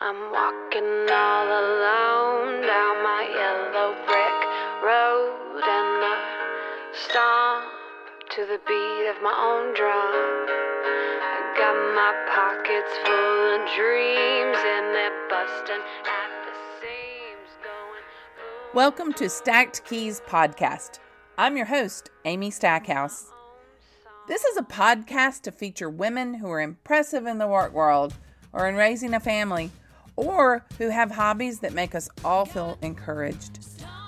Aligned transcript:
I'm 0.00 0.30
walking 0.30 1.10
all 1.10 1.48
alone 1.48 2.62
down 2.62 3.02
my 3.02 3.26
yellow 3.34 3.94
brick 4.06 4.38
road 4.86 5.58
and 5.58 6.04
I 6.06 6.16
stomp 6.94 7.66
to 8.30 8.46
the 8.46 8.60
beat 8.64 9.10
of 9.10 9.20
my 9.24 9.34
own 9.34 9.74
drum. 9.74 10.46
I 11.20 11.52
got 11.58 11.74
my 11.98 12.14
pockets 12.30 12.94
full 13.02 13.54
of 13.56 13.66
dreams 13.74 14.58
and 14.62 14.94
they're 14.94 15.28
busting 15.28 15.82
at 16.06 16.30
the 16.46 16.54
seams 16.78 17.58
going. 17.64 18.04
"Ooh, 18.38 18.76
Welcome 18.76 19.12
to 19.14 19.28
Stacked 19.28 19.84
Keys 19.84 20.22
Podcast. 20.28 21.00
I'm 21.36 21.56
your 21.56 21.66
host, 21.66 22.10
Amy 22.24 22.52
Stackhouse. 22.52 23.32
This 24.28 24.44
is 24.44 24.56
a 24.58 24.62
podcast 24.62 25.42
to 25.42 25.50
feature 25.50 25.90
women 25.90 26.34
who 26.34 26.48
are 26.52 26.60
impressive 26.60 27.26
in 27.26 27.38
the 27.38 27.48
work 27.48 27.72
world 27.72 28.14
or 28.52 28.68
in 28.68 28.76
raising 28.76 29.12
a 29.12 29.18
family 29.18 29.72
or 30.18 30.64
who 30.78 30.88
have 30.88 31.12
hobbies 31.12 31.60
that 31.60 31.72
make 31.72 31.94
us 31.94 32.08
all 32.24 32.44
feel 32.44 32.76
encouraged. 32.82 33.60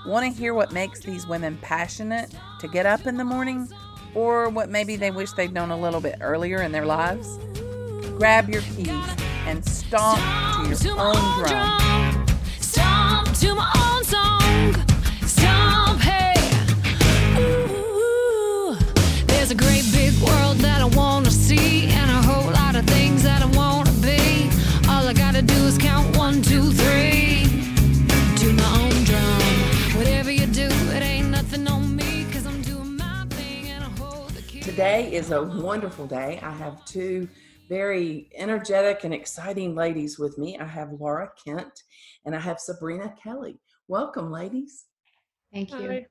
Want 0.04 0.26
to 0.26 0.38
hear 0.38 0.54
what 0.54 0.72
makes 0.72 1.00
these 1.00 1.26
women 1.26 1.56
passionate 1.62 2.34
to 2.58 2.66
get 2.66 2.84
up 2.84 3.06
in 3.06 3.16
the 3.16 3.24
morning 3.24 3.68
or 4.14 4.48
what 4.48 4.68
maybe 4.68 4.96
they 4.96 5.12
wish 5.12 5.30
they'd 5.32 5.52
known 5.52 5.70
a 5.70 5.78
little 5.78 6.00
bit 6.00 6.16
earlier 6.20 6.62
in 6.62 6.72
their 6.72 6.84
lives? 6.84 7.38
Grab 8.18 8.50
your 8.50 8.62
keys 8.62 8.88
and 9.46 9.64
stomp 9.64 10.20
to 10.76 10.84
your 10.84 10.98
own 10.98 11.14
drum. 11.38 12.26
Gotta 25.40 25.54
do 25.54 25.66
is 25.68 25.78
count 25.78 26.18
one, 26.18 26.42
two, 26.42 26.70
three. 26.70 27.44
To 28.40 28.52
my 28.52 28.78
own 28.78 29.04
drum. 29.04 29.40
Whatever 29.96 30.30
you 30.30 30.44
do, 30.44 30.68
it 30.68 31.02
ain't 31.02 31.30
nothing 31.30 31.66
on 31.66 31.96
me, 31.96 32.26
cause 32.30 32.44
I'm 32.44 32.60
doing 32.60 32.98
my 32.98 33.24
thing 33.30 33.70
and 33.70 33.82
I 33.82 33.88
hold 33.98 34.32
the 34.32 34.42
key. 34.42 34.60
Today 34.60 35.10
is 35.10 35.30
a 35.30 35.42
wonderful 35.42 36.06
day. 36.06 36.38
I 36.42 36.50
have 36.50 36.84
two 36.84 37.26
very 37.70 38.28
energetic 38.34 39.04
and 39.04 39.14
exciting 39.14 39.74
ladies 39.74 40.18
with 40.18 40.36
me. 40.36 40.58
I 40.58 40.66
have 40.66 40.92
Laura 40.92 41.32
Kent 41.42 41.84
and 42.26 42.36
I 42.36 42.38
have 42.38 42.60
Sabrina 42.60 43.14
Kelley. 43.22 43.58
Welcome, 43.88 44.30
ladies. 44.30 44.84
Thank 45.54 45.72
you. 45.72 46.04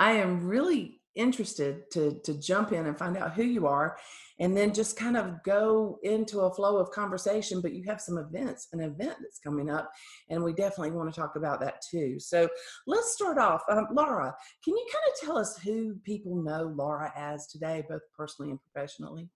I 0.00 0.12
am 0.12 0.48
really 0.48 0.95
interested 1.16 1.90
to 1.90 2.20
to 2.22 2.34
jump 2.34 2.72
in 2.72 2.86
and 2.86 2.98
find 2.98 3.16
out 3.16 3.32
who 3.32 3.42
you 3.42 3.66
are 3.66 3.96
and 4.38 4.54
then 4.54 4.72
just 4.72 4.98
kind 4.98 5.16
of 5.16 5.42
go 5.44 5.98
into 6.02 6.40
a 6.40 6.54
flow 6.54 6.76
of 6.76 6.90
conversation 6.90 7.60
but 7.60 7.72
you 7.72 7.82
have 7.84 8.00
some 8.00 8.18
events 8.18 8.68
an 8.72 8.80
event 8.80 9.16
that's 9.20 9.38
coming 9.38 9.70
up 9.70 9.90
and 10.28 10.42
we 10.42 10.52
definitely 10.52 10.90
want 10.90 11.12
to 11.12 11.18
talk 11.18 11.36
about 11.36 11.58
that 11.60 11.82
too 11.90 12.20
so 12.20 12.48
let's 12.86 13.12
start 13.12 13.38
off 13.38 13.62
um, 13.70 13.86
laura 13.92 14.34
can 14.62 14.74
you 14.74 14.86
kind 14.92 15.04
of 15.12 15.26
tell 15.26 15.38
us 15.38 15.58
who 15.58 15.94
people 16.04 16.36
know 16.36 16.72
laura 16.76 17.12
as 17.16 17.46
today 17.46 17.82
both 17.88 18.02
personally 18.16 18.50
and 18.50 18.60
professionally 18.60 19.28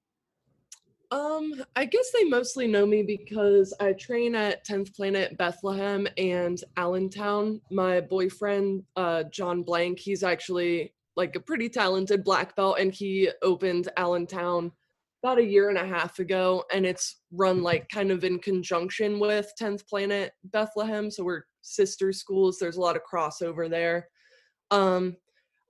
Um, 1.12 1.64
I 1.74 1.86
guess 1.86 2.12
they 2.12 2.22
mostly 2.24 2.68
know 2.68 2.86
me 2.86 3.02
because 3.02 3.74
I 3.80 3.94
train 3.94 4.36
at 4.36 4.64
10th 4.64 4.94
Planet 4.94 5.36
Bethlehem 5.36 6.06
and 6.16 6.62
Allentown. 6.76 7.60
My 7.72 8.00
boyfriend, 8.00 8.84
uh, 8.94 9.24
John 9.24 9.64
Blank, 9.64 9.98
he's 9.98 10.22
actually 10.22 10.92
like 11.20 11.36
a 11.36 11.40
pretty 11.40 11.68
talented 11.68 12.24
black 12.24 12.56
belt 12.56 12.78
and 12.80 12.94
he 12.94 13.30
opened 13.42 13.90
Allentown 13.98 14.72
about 15.22 15.38
a 15.38 15.44
year 15.44 15.68
and 15.68 15.76
a 15.76 15.86
half 15.86 16.18
ago 16.18 16.64
and 16.72 16.86
it's 16.86 17.20
run 17.30 17.62
like 17.62 17.86
kind 17.90 18.10
of 18.10 18.24
in 18.24 18.38
conjunction 18.38 19.20
with 19.20 19.52
10th 19.60 19.86
Planet 19.86 20.32
Bethlehem. 20.44 21.10
So 21.10 21.22
we're 21.22 21.42
sister 21.60 22.10
schools. 22.10 22.56
There's 22.58 22.78
a 22.78 22.80
lot 22.80 22.96
of 22.96 23.02
crossover 23.12 23.68
there. 23.68 24.08
Um, 24.70 25.16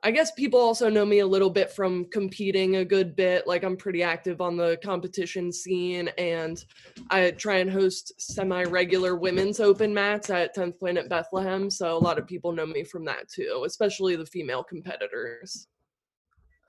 I 0.03 0.11
guess 0.11 0.31
people 0.31 0.59
also 0.59 0.89
know 0.89 1.05
me 1.05 1.19
a 1.19 1.27
little 1.27 1.51
bit 1.51 1.71
from 1.71 2.07
competing 2.07 2.77
a 2.77 2.85
good 2.85 3.15
bit. 3.15 3.47
Like 3.47 3.65
I'm 3.65 3.77
pretty 3.77 4.03
active 4.03 4.41
on 4.41 4.57
the 4.57 4.79
competition 4.83 5.53
scene 5.53 6.09
and 6.17 6.65
I 7.11 7.33
try 7.33 7.57
and 7.57 7.71
host 7.71 8.13
semi-regular 8.19 9.17
women's 9.17 9.61
open 9.61 9.93
mats 9.93 10.31
at 10.31 10.57
10th 10.57 10.79
Planet 10.79 11.11
Bethlehem. 11.11 11.69
So 11.69 11.97
a 11.97 11.99
lot 11.99 12.19
of 12.19 12.27
people 12.27 12.53
know 12.53 12.65
me 12.65 12.83
from 12.83 13.05
that 13.05 13.29
too, 13.29 13.65
especially 13.67 14.17
the 14.17 14.25
female 14.25 14.65
competitors. 14.65 15.69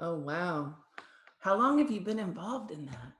oh 0.01 0.15
wow 0.19 0.75
how 1.39 1.57
long 1.57 1.79
have 1.79 1.89
you 1.89 2.01
been 2.01 2.19
involved 2.19 2.71
in 2.71 2.85
that 2.85 3.13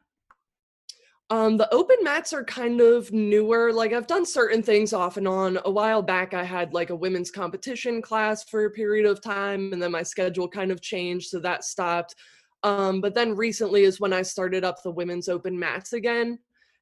Um, 1.31 1.55
the 1.55 1.73
open 1.73 1.95
mats 2.01 2.33
are 2.33 2.43
kind 2.43 2.81
of 2.81 3.13
newer. 3.13 3.71
Like 3.71 3.93
I've 3.93 4.05
done 4.05 4.25
certain 4.25 4.61
things 4.61 4.91
off 4.91 5.15
and 5.15 5.25
on. 5.25 5.59
A 5.63 5.71
while 5.71 6.01
back, 6.01 6.33
I 6.33 6.43
had 6.43 6.73
like 6.73 6.89
a 6.89 6.95
women's 6.95 7.31
competition 7.31 8.01
class 8.01 8.43
for 8.43 8.65
a 8.65 8.69
period 8.69 9.05
of 9.05 9.21
time, 9.21 9.71
and 9.71 9.81
then 9.81 9.93
my 9.93 10.03
schedule 10.03 10.49
kind 10.49 10.71
of 10.71 10.81
changed, 10.81 11.29
so 11.29 11.39
that 11.39 11.63
stopped. 11.63 12.15
Um, 12.63 12.99
but 12.99 13.15
then 13.15 13.33
recently 13.33 13.83
is 13.83 14.01
when 14.01 14.11
I 14.11 14.23
started 14.23 14.65
up 14.65 14.83
the 14.83 14.91
women's 14.91 15.29
open 15.29 15.57
mats 15.57 15.93
again. 15.93 16.37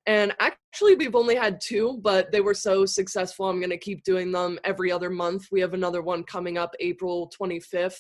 And 0.08 0.34
actually, 0.40 0.96
we've 0.96 1.16
only 1.16 1.36
had 1.36 1.62
two, 1.62 2.00
but 2.02 2.32
they 2.32 2.42
were 2.42 2.56
so 2.56 2.88
successful. 2.88 3.48
I'm 3.48 3.60
going 3.60 3.70
to 3.70 3.78
keep 3.78 4.04
doing 4.04 4.32
them 4.32 4.58
every 4.64 4.92
other 4.92 5.12
month. 5.12 5.46
We 5.52 5.62
have 5.62 5.76
another 5.76 6.02
one 6.02 6.24
coming 6.24 6.58
up 6.58 6.74
April 6.80 7.32
25th. 7.40 8.00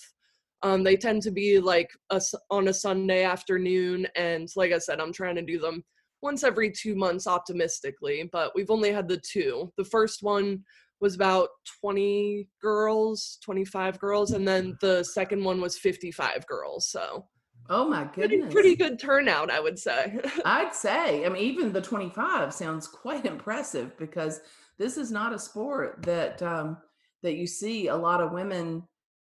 Um, 0.64 0.84
they 0.84 0.98
tend 0.98 1.22
to 1.24 1.32
be 1.32 1.60
like 1.60 1.92
a 2.10 2.20
on 2.50 2.70
a 2.70 2.74
Sunday 2.74 3.24
afternoon. 3.24 4.08
And 4.16 4.50
like 4.56 4.72
I 4.72 4.80
said, 4.80 5.00
I'm 5.00 5.14
trying 5.14 5.36
to 5.36 5.44
do 5.44 5.60
them 5.60 5.84
once 6.22 6.44
every 6.44 6.72
two 6.72 6.96
months 6.96 7.28
optimistically, 7.28 8.30
but 8.32 8.52
we've 8.56 8.72
only 8.72 8.92
had 8.92 9.08
the 9.08 9.22
two. 9.32 9.72
The 9.78 9.86
first 9.86 10.22
one 10.22 10.64
was 11.02 11.16
about 11.16 11.50
20 11.82 12.48
girls, 12.62 13.38
25 13.44 14.00
girls, 14.00 14.32
and 14.32 14.48
then 14.48 14.78
the 14.82 15.04
second 15.04 15.44
one 15.44 15.62
was 15.62 15.78
55 15.78 16.46
girls. 16.48 16.90
So 16.90 17.26
oh 17.70 17.88
my 17.88 18.04
pretty, 18.04 18.38
goodness 18.38 18.54
pretty 18.54 18.76
good 18.76 19.00
turnout, 19.00 19.50
I 19.50 19.60
would 19.60 19.80
say. 19.80 20.20
I'd 20.46 20.74
say, 20.74 21.26
I 21.26 21.30
mean, 21.30 21.44
even 21.44 21.72
the 21.72 21.82
25 21.82 22.54
sounds 22.54 22.88
quite 22.88 23.26
impressive 23.34 23.98
because 23.98 24.42
this 24.78 24.98
is 24.98 25.12
not 25.12 25.34
a 25.34 25.40
sport 25.40 26.04
that 26.04 26.42
um, 26.42 26.78
that 27.24 27.36
you 27.36 27.48
see 27.48 27.88
a 27.88 27.96
lot 27.96 28.22
of 28.22 28.32
women 28.32 28.84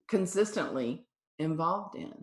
consistently 0.07 1.06
involved 1.40 1.96
in. 1.96 2.13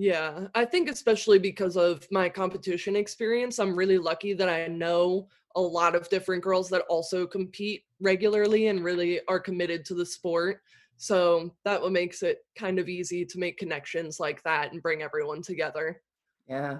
Yeah, 0.00 0.46
I 0.54 0.64
think 0.64 0.88
especially 0.88 1.40
because 1.40 1.76
of 1.76 2.06
my 2.12 2.28
competition 2.28 2.94
experience, 2.94 3.58
I'm 3.58 3.74
really 3.74 3.98
lucky 3.98 4.32
that 4.32 4.48
I 4.48 4.68
know 4.68 5.26
a 5.56 5.60
lot 5.60 5.96
of 5.96 6.08
different 6.08 6.40
girls 6.40 6.68
that 6.68 6.82
also 6.82 7.26
compete 7.26 7.82
regularly 8.00 8.68
and 8.68 8.84
really 8.84 9.20
are 9.26 9.40
committed 9.40 9.84
to 9.86 9.94
the 9.94 10.06
sport. 10.06 10.60
So 10.98 11.52
that 11.64 11.82
what 11.82 11.90
makes 11.90 12.22
it 12.22 12.44
kind 12.56 12.78
of 12.78 12.88
easy 12.88 13.24
to 13.24 13.40
make 13.40 13.58
connections 13.58 14.20
like 14.20 14.40
that 14.44 14.72
and 14.72 14.80
bring 14.80 15.02
everyone 15.02 15.42
together. 15.42 16.00
Yeah. 16.48 16.78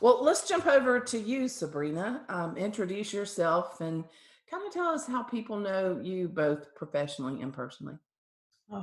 Well, 0.00 0.22
let's 0.22 0.48
jump 0.48 0.68
over 0.68 1.00
to 1.00 1.18
you, 1.18 1.48
Sabrina. 1.48 2.22
Um, 2.28 2.56
introduce 2.56 3.12
yourself 3.12 3.80
and 3.80 4.04
kind 4.48 4.64
of 4.64 4.72
tell 4.72 4.90
us 4.90 5.08
how 5.08 5.24
people 5.24 5.56
know 5.56 5.98
you 6.00 6.28
both 6.28 6.72
professionally 6.76 7.42
and 7.42 7.52
personally. 7.52 7.96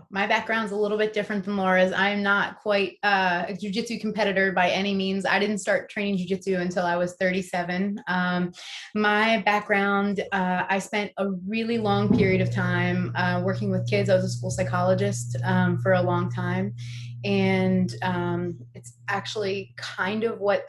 My 0.10 0.28
background's 0.28 0.72
a 0.72 0.76
little 0.76 0.98
bit 0.98 1.14
different 1.14 1.46
than 1.46 1.58
Laura's. 1.58 1.92
I'm 1.94 2.22
not 2.22 2.60
quite 2.60 2.98
uh, 3.04 3.46
a 3.50 3.54
jujitsu 3.54 4.00
competitor 4.00 4.52
by 4.52 4.70
any 4.70 4.94
means. 4.94 5.26
I 5.26 5.40
didn't 5.40 5.60
start 5.60 5.90
training 5.90 6.18
jujitsu 6.18 6.60
until 6.60 6.86
I 6.86 6.96
was 6.96 7.16
37. 7.20 8.00
Um, 8.08 8.52
my 8.96 9.40
background, 9.40 10.24
uh, 10.32 10.64
I 10.70 10.80
spent 10.80 11.12
a 11.18 11.32
really 11.48 11.78
long 11.78 12.16
period 12.16 12.42
of 12.42 12.52
time 12.52 13.12
uh, 13.16 13.42
working 13.44 13.72
with 13.72 13.90
kids. 13.90 14.10
I 14.10 14.16
was 14.16 14.26
a 14.26 14.30
school 14.30 14.52
psychologist 14.52 15.38
um, 15.44 15.80
for 15.80 15.94
a 15.94 16.02
long 16.02 16.32
time. 16.32 16.74
And 17.24 17.94
um, 18.02 18.58
it's 18.74 18.98
actually 19.08 19.74
kind 19.78 20.24
of 20.24 20.40
what 20.40 20.64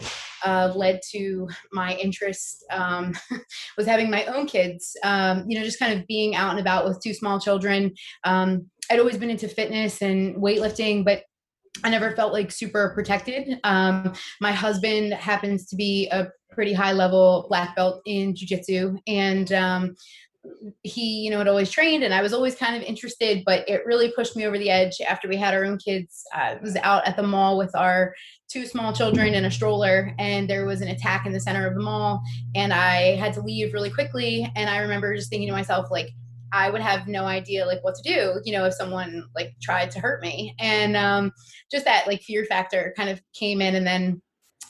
uh, 0.45 0.73
led 0.75 1.01
to 1.11 1.49
my 1.73 1.95
interest 1.95 2.65
um, 2.71 3.15
was 3.79 3.87
having 3.87 4.11
my 4.11 4.25
own 4.27 4.47
kids. 4.47 4.97
Um, 5.03 5.45
you 5.49 5.59
know, 5.59 5.65
just 5.65 5.79
kind 5.79 5.99
of 5.99 6.07
being 6.07 6.35
out 6.35 6.51
and 6.51 6.61
about 6.61 6.85
with 6.85 7.01
two 7.03 7.15
small 7.15 7.41
children. 7.41 7.95
I'd 8.91 8.99
always 8.99 9.17
been 9.17 9.31
into 9.31 9.49
fitness 9.49 10.03
and 10.03 10.37
weightlifting, 10.37 11.05
but 11.05 11.25
I 11.85 11.91
never 11.91 12.15
felt 12.15 12.33
like 12.33 12.51
super 12.51 12.93
protected. 12.95 13.59
Um, 13.65 14.13
my 14.41 14.53
husband 14.53 15.15
happens 15.15 15.67
to 15.69 15.77
be 15.77 16.09
a 16.11 16.29
pretty 16.51 16.73
high 16.75 16.93
level 16.93 17.47
black 17.49 17.75
belt 17.75 18.03
in 18.05 18.35
jujitsu, 18.35 18.99
and 19.07 19.51
um, 19.53 19.95
he, 20.83 21.21
you 21.21 21.31
know, 21.31 21.39
had 21.39 21.49
always 21.49 21.71
trained, 21.71 22.05
and 22.05 22.13
I 22.13 22.21
was 22.21 22.35
always 22.35 22.55
kind 22.55 22.77
of 22.77 22.83
interested. 22.83 23.43
But 23.47 23.67
it 23.69 23.87
really 23.87 24.13
pushed 24.15 24.37
me 24.37 24.45
over 24.45 24.59
the 24.59 24.71
edge 24.71 25.01
after 25.01 25.29
we 25.29 25.37
had 25.37 25.55
our 25.55 25.65
own 25.65 25.79
kids. 25.79 26.25
I 26.35 26.59
was 26.61 26.77
out 26.77 27.07
at 27.07 27.17
the 27.17 27.23
mall 27.23 27.57
with 27.57 27.75
our 27.75 28.15
two 28.49 28.67
small 28.67 28.93
children 28.93 29.33
in 29.33 29.47
a 29.47 29.51
stroller, 29.51 30.15
and 30.19 30.51
there 30.51 30.67
was 30.67 30.83
an 30.83 30.89
attack 30.89 31.25
in 31.25 31.33
the 31.33 31.41
center 31.41 31.67
of 31.67 31.75
the 31.75 31.83
mall, 31.83 32.21
and 32.55 32.73
I 32.73 33.17
had 33.17 33.33
to 33.35 33.41
leave 33.41 33.73
really 33.73 33.91
quickly. 33.91 34.51
And 34.55 34.69
I 34.69 34.79
remember 34.79 35.17
just 35.17 35.31
thinking 35.31 35.49
to 35.49 35.55
myself, 35.55 35.91
like, 35.91 36.11
I 36.53 36.71
would 36.71 36.83
have 36.83 37.09
no 37.09 37.25
idea 37.25 37.67
like 37.67 37.83
what 37.83 37.95
to 37.97 38.03
do, 38.03 38.41
you 38.45 38.53
know, 38.53 38.65
if 38.65 38.75
someone 38.75 39.25
like 39.35 39.55
tried 39.63 39.91
to 39.93 40.01
hurt 40.01 40.23
me. 40.23 40.55
And 40.59 40.97
um, 40.97 41.33
just 41.71 41.85
that 41.87 42.07
like 42.07 42.23
fear 42.23 42.45
factor 42.45 42.95
kind 42.97 43.09
of 43.09 43.21
came 43.35 43.63
in. 43.63 43.75
And 43.75 43.87
then 43.87 44.23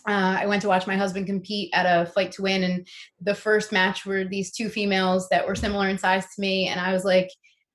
uh, 0.08 0.36
I 0.40 0.46
went 0.46 0.62
to 0.62 0.68
watch 0.68 0.86
my 0.86 0.96
husband 0.96 1.26
compete 1.26 1.70
at 1.72 1.86
a 1.86 2.06
fight 2.06 2.32
to 2.32 2.42
win, 2.42 2.64
and 2.64 2.88
the 3.20 3.34
first 3.34 3.70
match 3.70 4.04
were 4.04 4.24
these 4.24 4.50
two 4.50 4.68
females 4.68 5.28
that 5.28 5.46
were 5.46 5.54
similar 5.54 5.88
in 5.88 5.96
size 5.96 6.24
to 6.24 6.40
me, 6.40 6.66
and 6.66 6.80
I 6.80 6.92
was 6.92 7.04
like, 7.04 7.28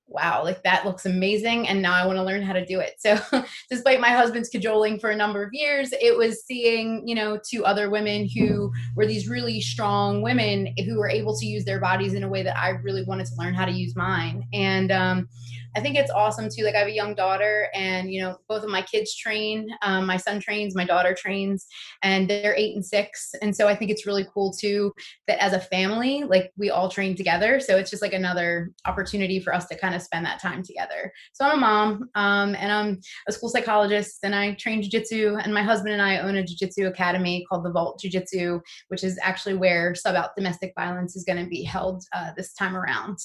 wow, 0.07 0.44
like 0.44 0.63
that 0.63 0.86
looks 0.86 1.06
amazing. 1.06 1.68
And 1.68 1.81
now 1.81 1.94
I 1.94 2.06
want 2.06 2.18
to 2.18 2.24
learn 2.24 2.42
how 2.42 2.54
to 2.54 2.65
do 2.65 2.80
it. 2.80 2.95
So, 3.00 3.19
despite 3.69 4.00
my 4.00 4.09
husband's 4.09 4.50
cajoling 4.50 5.00
for 5.00 5.09
a 5.09 5.15
number 5.15 5.44
of 5.44 5.50
years, 5.54 5.92
it 5.94 6.18
was 6.18 6.44
seeing, 6.45 7.07
you 7.07 7.15
know, 7.15 7.39
two 7.48 7.65
other 7.65 7.89
women 7.89 8.27
who 8.27 8.71
were 8.95 9.06
these 9.06 9.27
really 9.27 9.62
strong 9.62 10.21
women 10.21 10.74
who 10.86 10.98
were 10.98 11.09
able 11.09 11.38
to 11.38 11.45
use 11.45 11.65
their 11.65 11.80
bodies 11.80 12.13
in 12.13 12.24
a 12.24 12.30
way 12.30 12.44
that 12.44 12.57
I 12.57 12.69
really 12.69 13.04
wanted 13.04 13.27
to 13.27 13.36
learn 13.36 13.54
how 13.54 13.65
to 13.65 13.71
use 13.71 13.95
mine. 13.95 14.48
And, 14.54 14.92
um, 14.92 15.30
I 15.78 15.80
think 15.80 15.96
it's 15.96 16.10
awesome 16.10 16.50
too. 16.50 16.64
Like 16.64 16.74
I 16.74 16.80
have 16.80 16.88
a 16.88 16.92
young 16.92 17.14
daughter, 17.14 17.70
and 17.76 18.12
you 18.12 18.20
know, 18.20 18.38
both 18.50 18.64
of 18.64 18.70
my 18.72 18.82
kids 18.82 19.16
train. 19.16 19.68
Um, 19.84 20.08
my 20.08 20.18
son 20.18 20.40
trains, 20.40 20.76
my 20.76 20.86
daughter 20.86 21.14
trains, 21.16 21.68
and 22.02 22.28
they're 22.28 22.56
eight 22.56 22.74
and 22.74 22.84
six. 22.84 23.36
And 23.44 23.56
so 23.56 23.68
I 23.68 23.76
think 23.76 23.92
it's 23.92 24.08
really 24.08 24.26
cool 24.34 24.52
too 24.52 24.92
that 25.28 25.40
as 25.40 25.54
a 25.54 25.60
family, 25.60 26.24
like 26.24 26.52
we 26.58 26.72
all 26.72 26.90
train 26.90 27.16
together. 27.16 27.60
So 27.60 27.78
it's 27.78 27.92
just 27.92 28.02
like 28.02 28.14
another 28.14 28.72
opportunity 28.86 29.40
for 29.40 29.54
us 29.54 29.68
to 29.68 29.78
kind 29.78 29.94
of 29.94 30.02
spend 30.02 30.26
that 30.26 30.42
time 30.42 30.64
together. 30.64 31.14
So 31.34 31.46
I'm 31.46 31.60
a 31.60 31.62
mom, 31.62 32.10
um, 32.16 32.56
and 32.56 32.72
I'm 32.72 33.00
a 33.28 33.32
school 33.32 33.50
psychologist, 33.50 34.18
and 34.24 34.34
I 34.34 34.56
train 34.56 34.82
jujitsu. 34.82 35.40
And 35.44 35.54
my 35.54 35.62
husband 35.62 35.94
and 35.94 36.02
I 36.02 36.18
own 36.18 36.38
a 36.38 36.44
jujitsu 36.44 36.88
academy 36.88 37.46
called 37.48 37.64
the 37.64 37.72
Vault 37.72 38.02
Jujitsu, 38.04 38.62
which 38.88 39.04
is 39.04 39.20
actually 39.22 39.54
where 39.54 39.94
Sub 39.94 40.16
Out 40.16 40.36
Domestic 40.36 40.74
Violence 40.76 41.16
is 41.16 41.24
going 41.24 41.44
to 41.44 41.48
be 41.48 41.64
held 41.64 42.04
uh, 42.16 42.32
this 42.36 42.56
time 42.56 42.76
around. 42.76 43.20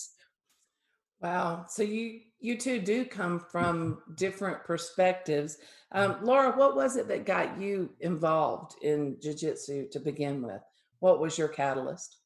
Wow. 1.22 1.66
So 1.68 1.84
you 1.84 2.20
you 2.42 2.58
two 2.58 2.80
do 2.80 3.04
come 3.04 3.38
from 3.38 4.02
different 4.16 4.64
perspectives. 4.64 5.58
Um, 5.92 6.16
Laura, 6.22 6.52
what 6.52 6.76
was 6.76 6.96
it 6.96 7.08
that 7.08 7.24
got 7.24 7.58
you 7.60 7.90
involved 8.00 8.74
in 8.82 9.16
jiu-jitsu 9.22 9.88
to 9.90 10.00
begin 10.00 10.42
with? 10.42 10.60
What 10.98 11.20
was 11.20 11.38
your 11.38 11.48
catalyst? 11.48 12.18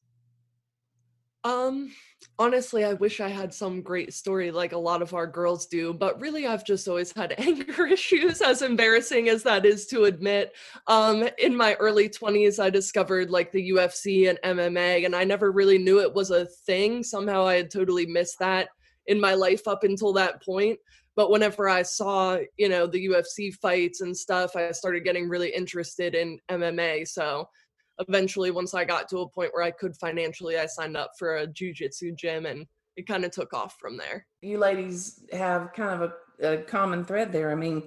Um, 1.43 1.91
honestly, 2.39 2.83
I 2.83 2.93
wish 2.93 3.21
I 3.21 3.29
had 3.29 3.53
some 3.53 3.81
great 3.81 4.13
story 4.13 4.51
like 4.51 4.73
a 4.73 4.77
lot 4.77 5.01
of 5.01 5.13
our 5.13 5.27
girls 5.27 5.67
do, 5.67 5.93
but 5.93 6.19
really 6.19 6.47
I've 6.47 6.65
just 6.65 6.87
always 6.87 7.13
had 7.13 7.35
anger 7.37 7.85
issues, 7.85 8.41
as 8.41 8.63
embarrassing 8.63 9.29
as 9.29 9.43
that 9.43 9.65
is 9.65 9.85
to 9.87 10.05
admit. 10.05 10.53
Um, 10.87 11.29
in 11.37 11.55
my 11.55 11.75
early 11.75 12.09
20s, 12.09 12.61
I 12.61 12.69
discovered 12.69 13.29
like 13.29 13.51
the 13.51 13.69
UFC 13.69 14.29
and 14.29 14.39
MMA, 14.43 15.05
and 15.05 15.15
I 15.15 15.23
never 15.23 15.51
really 15.51 15.77
knew 15.77 16.01
it 16.01 16.13
was 16.13 16.31
a 16.31 16.45
thing. 16.45 17.03
Somehow 17.03 17.45
I 17.45 17.55
had 17.55 17.71
totally 17.71 18.07
missed 18.07 18.39
that 18.39 18.69
in 19.07 19.19
my 19.19 19.33
life 19.33 19.67
up 19.67 19.83
until 19.83 20.13
that 20.13 20.43
point. 20.43 20.79
But 21.15 21.31
whenever 21.31 21.67
I 21.67 21.81
saw, 21.81 22.37
you 22.57 22.69
know, 22.69 22.85
the 22.85 23.07
UFC 23.07 23.53
fights 23.55 24.01
and 24.01 24.15
stuff, 24.15 24.55
I 24.55 24.71
started 24.71 25.03
getting 25.03 25.27
really 25.27 25.49
interested 25.49 26.13
in 26.13 26.39
MMA. 26.49 27.07
So 27.07 27.49
eventually, 27.99 28.51
once 28.51 28.73
I 28.73 28.85
got 28.85 29.09
to 29.09 29.19
a 29.19 29.29
point 29.29 29.51
where 29.53 29.63
I 29.63 29.71
could 29.71 29.95
financially, 29.97 30.59
I 30.59 30.67
signed 30.67 30.95
up 30.95 31.11
for 31.17 31.37
a 31.37 31.47
jujitsu 31.47 32.15
gym 32.15 32.45
and 32.45 32.67
it 32.97 33.07
kind 33.07 33.25
of 33.25 33.31
took 33.31 33.53
off 33.53 33.77
from 33.79 33.97
there. 33.97 34.25
You 34.41 34.57
ladies 34.59 35.23
have 35.31 35.73
kind 35.73 36.01
of 36.01 36.11
a, 36.41 36.53
a 36.53 36.57
common 36.63 37.03
thread 37.03 37.31
there. 37.31 37.51
I 37.51 37.55
mean, 37.55 37.83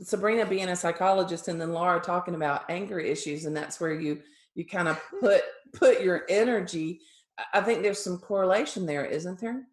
Sabrina 0.00 0.46
being 0.46 0.68
a 0.68 0.76
psychologist 0.76 1.48
and 1.48 1.60
then 1.60 1.72
Laura 1.72 2.00
talking 2.00 2.34
about 2.34 2.68
anger 2.68 2.98
issues, 2.98 3.44
and 3.44 3.56
that's 3.56 3.80
where 3.80 3.94
you 3.94 4.22
you 4.54 4.64
kind 4.64 4.88
of 4.88 5.00
put 5.20 5.42
put 5.72 6.00
your 6.00 6.24
energy 6.28 7.00
I 7.52 7.60
think 7.60 7.82
there's 7.82 8.02
some 8.02 8.18
correlation 8.18 8.86
there, 8.86 9.04
isn't 9.04 9.40
there? 9.40 9.66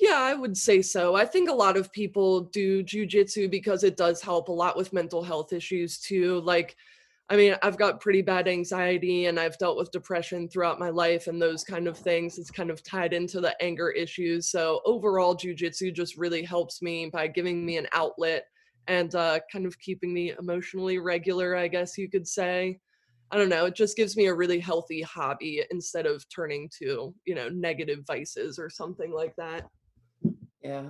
Yeah, 0.00 0.18
I 0.18 0.34
would 0.34 0.56
say 0.56 0.82
so. 0.82 1.14
I 1.14 1.24
think 1.24 1.48
a 1.48 1.54
lot 1.54 1.76
of 1.76 1.92
people 1.92 2.42
do 2.42 2.82
jujitsu 2.82 3.50
because 3.50 3.84
it 3.84 3.96
does 3.96 4.20
help 4.20 4.48
a 4.48 4.52
lot 4.52 4.76
with 4.76 4.92
mental 4.92 5.22
health 5.22 5.52
issues 5.52 6.00
too. 6.00 6.40
Like, 6.40 6.74
I 7.30 7.36
mean, 7.36 7.54
I've 7.62 7.78
got 7.78 8.00
pretty 8.00 8.20
bad 8.20 8.48
anxiety 8.48 9.26
and 9.26 9.38
I've 9.38 9.56
dealt 9.56 9.78
with 9.78 9.92
depression 9.92 10.48
throughout 10.48 10.80
my 10.80 10.90
life 10.90 11.26
and 11.26 11.40
those 11.40 11.64
kind 11.64 11.86
of 11.86 11.96
things. 11.96 12.38
It's 12.38 12.50
kind 12.50 12.70
of 12.70 12.82
tied 12.82 13.14
into 13.14 13.40
the 13.40 13.60
anger 13.62 13.90
issues. 13.90 14.48
So, 14.50 14.80
overall, 14.84 15.36
jujitsu 15.36 15.94
just 15.94 16.18
really 16.18 16.42
helps 16.42 16.82
me 16.82 17.08
by 17.10 17.28
giving 17.28 17.64
me 17.64 17.76
an 17.78 17.86
outlet 17.92 18.46
and 18.88 19.14
uh, 19.14 19.38
kind 19.50 19.64
of 19.64 19.78
keeping 19.78 20.12
me 20.12 20.34
emotionally 20.38 20.98
regular, 20.98 21.56
I 21.56 21.68
guess 21.68 21.96
you 21.96 22.10
could 22.10 22.26
say. 22.26 22.80
I 23.34 23.36
don't 23.36 23.48
know, 23.48 23.64
it 23.64 23.74
just 23.74 23.96
gives 23.96 24.16
me 24.16 24.26
a 24.26 24.34
really 24.34 24.60
healthy 24.60 25.02
hobby 25.02 25.64
instead 25.72 26.06
of 26.06 26.24
turning 26.28 26.70
to, 26.78 27.12
you 27.24 27.34
know, 27.34 27.48
negative 27.48 28.04
vices 28.06 28.60
or 28.60 28.70
something 28.70 29.12
like 29.12 29.34
that. 29.36 29.66
Yeah. 30.62 30.84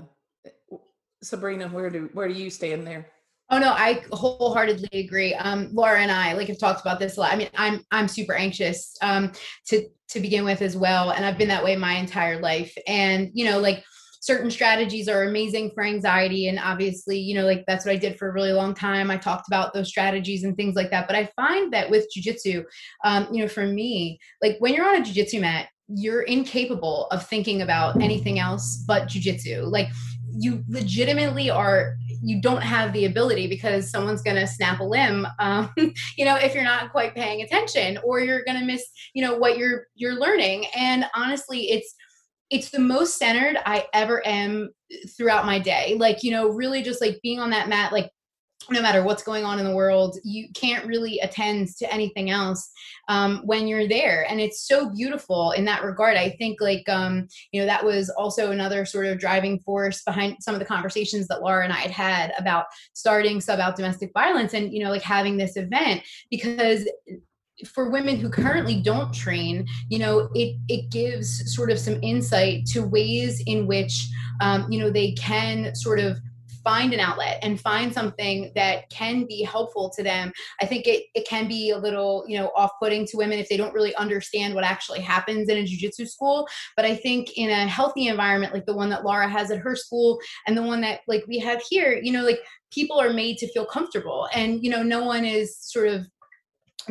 Eh, 0.45 0.77
Sabrina, 1.23 1.69
where 1.69 1.89
do 1.89 2.11
where 2.13 2.29
do 2.29 2.35
you 2.35 2.51
stand 2.51 2.87
there? 2.87 3.07
Oh 3.49 3.59
no, 3.59 3.71
I 3.71 4.05
wholeheartedly 4.13 4.91
agree. 4.93 5.33
Um, 5.33 5.71
Laura 5.73 6.01
and 6.01 6.11
I 6.11 6.35
like 6.35 6.49
have 6.49 6.59
talked 6.59 6.83
about 6.83 6.99
this 6.99 7.17
a 7.17 7.21
lot. 7.21 7.33
I 7.33 7.37
mean, 7.37 7.49
I'm 7.57 7.81
I'm 7.91 8.09
super 8.09 8.35
anxious 8.35 8.95
um, 9.01 9.33
to 9.69 9.89
to 10.11 10.21
begin 10.21 10.45
with 10.45 10.61
as 10.61 10.77
well, 10.77 11.13
and 11.13 11.25
I've 11.25 11.39
been 11.39 11.49
that 11.49 11.65
way 11.65 11.77
my 11.77 11.95
entire 11.95 12.39
life. 12.41 12.77
And 12.87 13.31
you 13.33 13.47
know, 13.47 13.59
like 13.59 13.83
certain 14.25 14.51
strategies 14.51 15.07
are 15.09 15.25
amazing 15.25 15.71
for 15.75 15.85
anxiety. 15.85 16.49
And 16.49 16.59
obviously 16.59 17.19
you 17.19 17.35
know 17.35 17.45
like 17.45 17.65
that's 17.67 17.85
what 17.85 17.93
i 17.93 17.97
did 17.97 18.19
for 18.19 18.29
a 18.29 18.33
really 18.33 18.53
long 18.53 18.75
time. 18.75 19.11
I 19.11 19.17
talked 19.17 19.49
about 19.49 19.75
those 19.75 19.89
strategies 19.89 20.45
and 20.45 20.57
things 20.57 20.75
like 20.75 20.91
that. 20.91 21.07
But 21.07 21.17
i 21.17 21.29
find 21.37 21.73
that 21.73 21.91
with 21.91 22.09
jiu-jitsu 22.13 22.65
um, 23.05 23.29
you 23.33 23.43
know 23.43 23.49
for 23.49 23.67
me 23.67 24.19
like 24.43 24.57
when 24.59 24.75
you're 24.75 24.89
on 24.89 25.01
a 25.01 25.05
jiu-jitsu 25.05 25.41
mat 25.41 25.69
you're 25.89 26.23
incapable 26.23 27.07
of 27.11 27.27
thinking 27.27 27.61
about 27.61 28.01
anything 28.01 28.39
else 28.39 28.83
but 28.87 29.09
jiu-jitsu. 29.09 29.65
Like 29.65 29.89
you 30.37 30.65
legitimately 30.69 31.51
are 31.51 31.97
you 32.23 32.41
don't 32.41 32.63
have 32.63 32.93
the 32.93 33.05
ability 33.05 33.47
because 33.47 33.91
someone's 33.91 34.23
going 34.23 34.37
to 34.37 34.47
snap 34.47 34.81
a 34.81 34.85
limb 34.85 35.27
um, 35.39 35.71
you 36.17 36.25
know 36.25 36.37
if 36.37 36.55
you're 36.55 36.65
not 36.65 36.91
quite 36.91 37.15
paying 37.15 37.43
attention 37.43 37.99
or 38.03 38.21
you're 38.21 38.45
going 38.45 38.59
to 38.59 38.65
miss 38.65 38.85
you 39.15 39.23
know 39.23 39.37
what 39.37 39.59
you're 39.59 39.87
you're 39.95 40.19
learning. 40.19 40.67
And 40.75 41.05
honestly 41.15 41.71
it's 41.71 41.95
it's 42.51 42.71
the 42.71 42.79
most 42.79 43.19
centered 43.19 43.57
I 43.65 43.87
ever 43.93 44.27
am 44.27 44.71
throughout 45.17 45.47
my 45.47 45.59
day. 45.59 45.97
Like, 45.99 46.23
you 46.23 46.31
know, 46.31 46.49
really 46.49 46.83
just 46.83 47.01
like 47.01 47.21
being 47.23 47.41
on 47.41 47.51
that 47.51 47.69
mat, 47.69 47.93
like 47.93 48.11
no 48.71 48.81
matter 48.81 49.03
what's 49.03 49.23
going 49.23 49.45
on 49.45 49.59
in 49.59 49.65
the 49.65 49.75
world, 49.75 50.17
you 50.25 50.49
can't 50.55 50.87
really 50.87 51.19
attend 51.19 51.69
to 51.77 51.93
anything 51.93 52.31
else 52.31 52.71
um, 53.09 53.43
when 53.45 53.67
you're 53.67 53.89
there. 53.89 54.27
And 54.29 54.41
it's 54.41 54.67
so 54.67 54.91
beautiful 54.91 55.51
in 55.53 55.67
that 55.67 55.85
regard. 55.85 56.17
I 56.17 56.31
think, 56.31 56.61
like, 56.61 56.89
um, 56.89 57.29
you 57.53 57.61
know, 57.61 57.67
that 57.67 57.85
was 57.85 58.09
also 58.11 58.53
another 58.53 58.87
sort 58.87 59.07
of 59.07 59.19
driving 59.19 59.59
force 59.61 60.03
behind 60.03 60.37
some 60.41 60.55
of 60.55 60.61
the 60.61 60.67
conversations 60.67 61.29
that 61.29 61.43
Laura 61.43 61.65
and 61.65 61.73
I 61.73 61.77
had 61.77 61.91
had 61.91 62.33
about 62.39 62.67
starting 62.95 63.41
Sub 63.41 63.61
Out 63.61 63.77
Domestic 63.77 64.13
Violence 64.15 64.55
and, 64.55 64.73
you 64.73 64.83
know, 64.83 64.91
like 64.91 65.03
having 65.03 65.37
this 65.37 65.57
event 65.57 66.03
because 66.31 66.89
for 67.67 67.91
women 67.91 68.17
who 68.17 68.29
currently 68.29 68.81
don't 68.81 69.13
train, 69.15 69.67
you 69.89 69.99
know, 69.99 70.29
it 70.35 70.57
it 70.69 70.91
gives 70.91 71.55
sort 71.55 71.71
of 71.71 71.79
some 71.79 71.99
insight 72.03 72.67
to 72.67 72.83
ways 72.83 73.43
in 73.47 73.67
which 73.67 74.09
um, 74.41 74.71
you 74.71 74.79
know 74.79 74.91
they 74.91 75.13
can 75.13 75.75
sort 75.75 75.99
of 76.01 76.19
find 76.65 76.95
an 76.95 77.01
outlet 77.01 77.39
and 77.43 77.61
find 77.61 77.93
something 77.93 78.51
that 78.55 78.89
can 78.89 79.27
be 79.27 79.43
helpful 79.43 79.91
to 79.91 80.03
them. 80.03 80.33
I 80.63 80.67
think 80.67 80.87
it, 80.87 81.05
it 81.15 81.29
can 81.29 81.47
be 81.47 81.71
a 81.71 81.79
little 81.79 82.25
you 82.27 82.39
know 82.39 82.51
off-putting 82.57 83.07
to 83.09 83.17
women 83.19 83.39
if 83.39 83.49
they 83.49 83.59
don't 83.59 83.75
really 83.75 83.95
understand 83.97 84.55
what 84.55 84.65
actually 84.65 85.01
happens 85.01 85.49
in 85.49 85.59
a 85.59 85.65
jiu-jitsu 85.65 86.07
school. 86.07 86.49
But 86.75 86.87
i 86.87 86.97
think 86.97 87.37
in 87.37 87.51
a 87.51 87.67
healthy 87.67 88.09
environment 88.09 88.55
like 88.55 88.67
the 88.67 88.75
one 88.75 88.89
that 88.89 89.05
laura 89.05 89.29
has 89.29 89.51
at 89.51 89.59
her 89.59 89.77
school 89.77 90.19
and 90.47 90.57
the 90.57 90.63
one 90.63 90.81
that 90.81 91.01
like 91.07 91.25
we 91.29 91.39
have 91.39 91.63
here 91.69 92.01
you 92.03 92.13
know 92.13 92.25
like 92.25 92.41
people 92.75 93.01
are 93.01 93.13
made 93.13 93.39
to 93.39 93.53
feel 93.53 93.65
comfortable 93.65 94.29
and 94.35 94.63
you 94.65 94.71
know 94.71 94.83
no 94.83 95.05
one 95.05 95.25
is 95.25 95.57
sort 95.61 95.87
of 95.87 96.07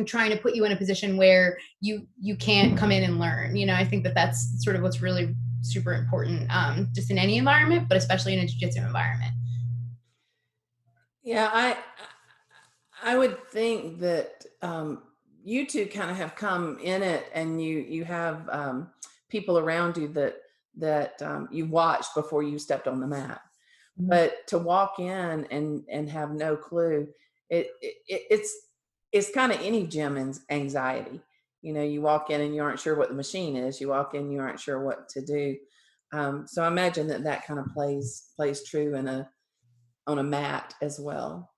trying 0.04 0.30
to 0.30 0.36
put 0.36 0.54
you 0.54 0.64
in 0.64 0.72
a 0.72 0.76
position 0.76 1.16
where 1.16 1.56
you 1.80 2.06
you 2.18 2.36
can't 2.36 2.76
come 2.76 2.90
in 2.90 3.04
and 3.04 3.18
learn 3.18 3.54
you 3.54 3.66
know 3.66 3.74
i 3.74 3.84
think 3.84 4.02
that 4.02 4.14
that's 4.14 4.62
sort 4.62 4.74
of 4.76 4.82
what's 4.82 5.00
really 5.00 5.34
super 5.62 5.94
important 5.94 6.46
um, 6.50 6.88
just 6.92 7.10
in 7.10 7.18
any 7.18 7.38
environment 7.38 7.88
but 7.88 7.96
especially 7.96 8.34
in 8.34 8.40
a 8.40 8.46
jiu-jitsu 8.46 8.80
environment 8.80 9.32
yeah 11.22 11.48
i 11.52 11.76
i 13.02 13.16
would 13.16 13.38
think 13.48 13.98
that 13.98 14.44
um, 14.62 15.02
you 15.44 15.66
two 15.66 15.86
kind 15.86 16.10
of 16.10 16.16
have 16.16 16.34
come 16.34 16.78
in 16.82 17.02
it 17.02 17.26
and 17.34 17.62
you 17.62 17.78
you 17.78 18.04
have 18.04 18.48
um, 18.50 18.90
people 19.28 19.58
around 19.58 19.96
you 19.96 20.08
that 20.08 20.36
that 20.76 21.20
um, 21.22 21.48
you 21.52 21.66
watched 21.66 22.14
before 22.14 22.42
you 22.42 22.58
stepped 22.58 22.88
on 22.88 23.00
the 23.00 23.06
mat 23.06 23.40
mm-hmm. 23.98 24.08
but 24.08 24.46
to 24.46 24.58
walk 24.58 24.98
in 24.98 25.46
and 25.50 25.84
and 25.88 26.10
have 26.10 26.32
no 26.32 26.56
clue 26.56 27.06
it, 27.50 27.68
it 27.80 27.94
it's 28.30 28.64
it's 29.14 29.30
kind 29.30 29.52
of 29.52 29.60
any 29.62 29.86
gym 29.86 30.34
anxiety. 30.50 31.20
You 31.62 31.72
know, 31.72 31.84
you 31.84 32.02
walk 32.02 32.30
in 32.30 32.40
and 32.40 32.52
you 32.52 32.62
aren't 32.62 32.80
sure 32.80 32.96
what 32.96 33.08
the 33.08 33.14
machine 33.14 33.56
is. 33.56 33.80
You 33.80 33.88
walk 33.88 34.14
in, 34.14 34.30
you 34.30 34.40
aren't 34.40 34.58
sure 34.58 34.84
what 34.84 35.08
to 35.10 35.24
do. 35.24 35.56
Um, 36.12 36.46
so 36.48 36.64
I 36.64 36.66
imagine 36.66 37.06
that 37.06 37.22
that 37.22 37.46
kind 37.46 37.60
of 37.60 37.66
plays 37.72 38.30
plays 38.36 38.68
true 38.68 38.96
in 38.96 39.06
a 39.06 39.30
on 40.08 40.18
a 40.18 40.22
mat 40.22 40.74
as 40.82 40.98
well. 40.98 41.52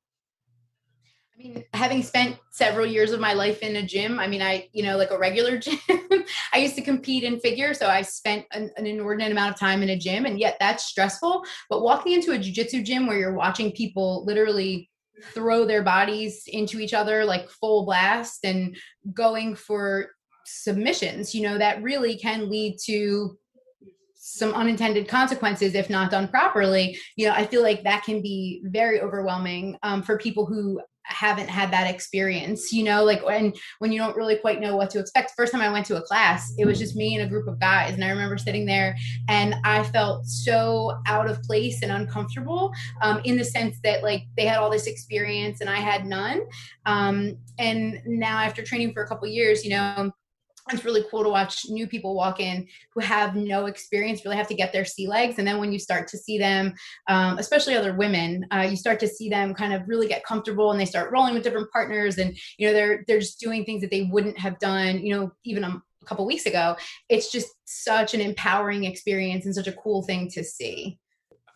I 1.35 1.43
mean, 1.43 1.65
having 1.73 2.03
spent 2.03 2.39
several 2.51 2.87
years 2.87 3.13
of 3.13 3.21
my 3.21 3.33
life 3.33 3.63
in 3.63 3.77
a 3.77 3.83
gym, 3.83 4.19
I 4.19 4.27
mean, 4.27 4.41
I, 4.41 4.69
you 4.73 4.83
know, 4.83 4.97
like 4.97 5.11
a 5.11 5.19
regular 5.19 5.59
gym, 5.59 5.79
I 6.53 6.59
used 6.59 6.77
to 6.77 6.83
compete 6.83 7.25
in 7.25 7.41
figure. 7.41 7.75
So 7.75 7.89
I 7.89 8.03
spent 8.03 8.47
an, 8.53 8.71
an, 8.79 8.87
inordinate 8.87 9.33
amount 9.33 9.53
of 9.53 9.61
time 9.61 9.83
in 9.83 9.91
a 9.91 9.99
gym 9.99 10.25
and 10.25 10.39
yet 10.39 10.57
that's 10.61 10.85
stressful. 10.85 11.45
But 11.69 11.83
walking 11.83 12.13
into 12.13 12.33
a 12.33 12.39
jujitsu 12.39 12.83
gym 12.85 13.07
where 13.07 13.19
you're 13.19 13.35
watching 13.35 13.73
people 13.73 14.25
literally 14.25 14.89
throw 15.33 15.65
their 15.65 15.83
bodies 15.83 16.45
into 16.47 16.81
each 16.81 16.95
other 16.95 17.25
like 17.25 17.49
full 17.49 17.85
blast 17.85 18.45
and 18.45 18.77
going 19.13 19.55
for 19.55 20.11
submissions 20.45 21.35
you 21.35 21.43
know 21.43 21.59
that 21.59 21.83
really 21.83 22.17
can 22.17 22.49
lead 22.49 22.77
to 22.79 23.37
some 24.15 24.55
unintended 24.55 25.07
consequences 25.07 25.75
if 25.77 25.89
not 25.89 26.11
done 26.11 26.27
properly. 26.27 26.99
You 27.17 27.27
know 27.29 27.33
i 27.33 27.47
feel 27.47 27.63
like 27.63 27.85
that 27.85 28.05
can 28.05 28.21
be 28.23 28.61
very 28.65 29.01
overwhelming 29.01 29.77
um, 29.83 30.03
for 30.03 30.19
people 30.19 30.47
who 30.47 30.81
haven't 31.07 31.49
had 31.49 31.71
that 31.71 31.89
experience 31.93 32.73
you 32.73 32.83
know 32.83 33.05
like 33.05 33.25
when 33.25 33.53
when 33.79 33.93
you 33.93 33.99
don't 33.99 34.17
really 34.17 34.37
quite 34.37 34.61
know 34.61 34.77
what 34.77 34.91
to 34.91 34.99
expect. 34.99 35.33
First 35.37 35.53
time 35.53 35.61
i 35.61 35.71
went 35.71 35.87
to 35.87 35.97
a 35.97 36.03
class 36.03 36.53
it 36.59 36.67
was 36.67 36.79
just 36.79 36.97
me 36.97 37.17
and 37.17 37.25
a 37.25 37.29
group 37.29 37.47
of 37.47 37.61
guys 37.61 37.95
and 37.95 38.05
i 38.05 38.09
remember 38.11 38.37
sitting 38.39 38.67
there 38.67 38.97
and 39.29 39.55
i 39.65 39.83
felt 39.83 40.27
so 40.27 40.99
out 41.07 41.29
of 41.29 41.43
place 41.43 41.83
and 41.83 41.93
uncomfortable 41.93 42.73
um, 43.03 43.21
in 43.25 43.37
the 43.37 43.45
sense 43.45 43.79
that 43.85 44.03
like 44.03 44.23
they 44.37 44.45
had 44.45 44.59
all 44.59 44.71
this 44.71 44.87
experience 44.87 45.61
and 45.61 45.71
i 45.71 45.77
had 45.77 46.07
none. 46.07 46.43
Um, 46.87 47.39
and 47.59 48.01
now 48.07 48.39
after 48.39 48.63
training 48.63 48.93
for 48.93 49.03
a 49.03 49.09
couple 49.09 49.29
years 49.29 49.65
you 49.65 49.71
know 49.71 50.13
it's 50.73 50.85
really 50.85 51.05
cool 51.11 51.23
to 51.23 51.29
watch 51.29 51.67
new 51.69 51.87
people 51.87 52.15
walk 52.15 52.41
in 52.41 52.67
who 52.95 53.01
have 53.01 53.37
no 53.37 53.67
experience 53.67 54.25
really 54.25 54.37
have 54.37 54.49
to 54.49 54.55
get 54.55 54.73
their 54.73 54.85
sea 54.85 55.07
legs 55.07 55.39
and 55.39 55.47
then 55.47 55.59
when 55.59 55.73
you 55.73 55.79
start 55.79 56.09
to 56.09 56.19
see 56.19 56.39
them 56.39 56.73
um, 57.09 57.39
especially 57.39 57.75
other 57.75 57.95
women 57.95 58.47
uh, 58.51 58.67
you 58.69 58.77
start 58.77 58.99
to 59.01 59.09
see 59.09 59.29
them 59.29 59.55
kind 59.55 59.73
of 59.73 59.83
really 59.87 60.09
get 60.09 60.25
comfortable 60.25 60.71
and 60.71 60.81
they 60.81 60.85
start 60.85 61.11
rolling 61.13 61.35
with 61.35 61.43
different 61.43 61.71
partners 61.71 62.19
and 62.19 62.37
you 62.59 62.67
know 62.67 62.73
they're 62.73 63.05
they're 63.07 63.21
just 63.21 63.41
doing 63.41 63.65
things 63.65 63.81
that 63.81 63.91
they 63.91 64.03
wouldn't 64.05 64.39
have 64.39 64.59
done 64.59 64.99
you 64.99 65.15
know 65.15 65.31
even 65.45 65.65
a, 65.65 65.69
a 65.69 66.05
couple 66.05 66.27
weeks 66.27 66.47
ago 66.47 66.77
it's 67.09 67.31
just 67.31 67.49
such 67.65 68.15
an 68.15 68.21
empowering 68.21 68.85
experience 68.85 69.45
and 69.45 69.55
such 69.55 69.69
a 69.69 69.73
cool 69.73 70.03
thing 70.03 70.29
to 70.29 70.43
see 70.43 70.99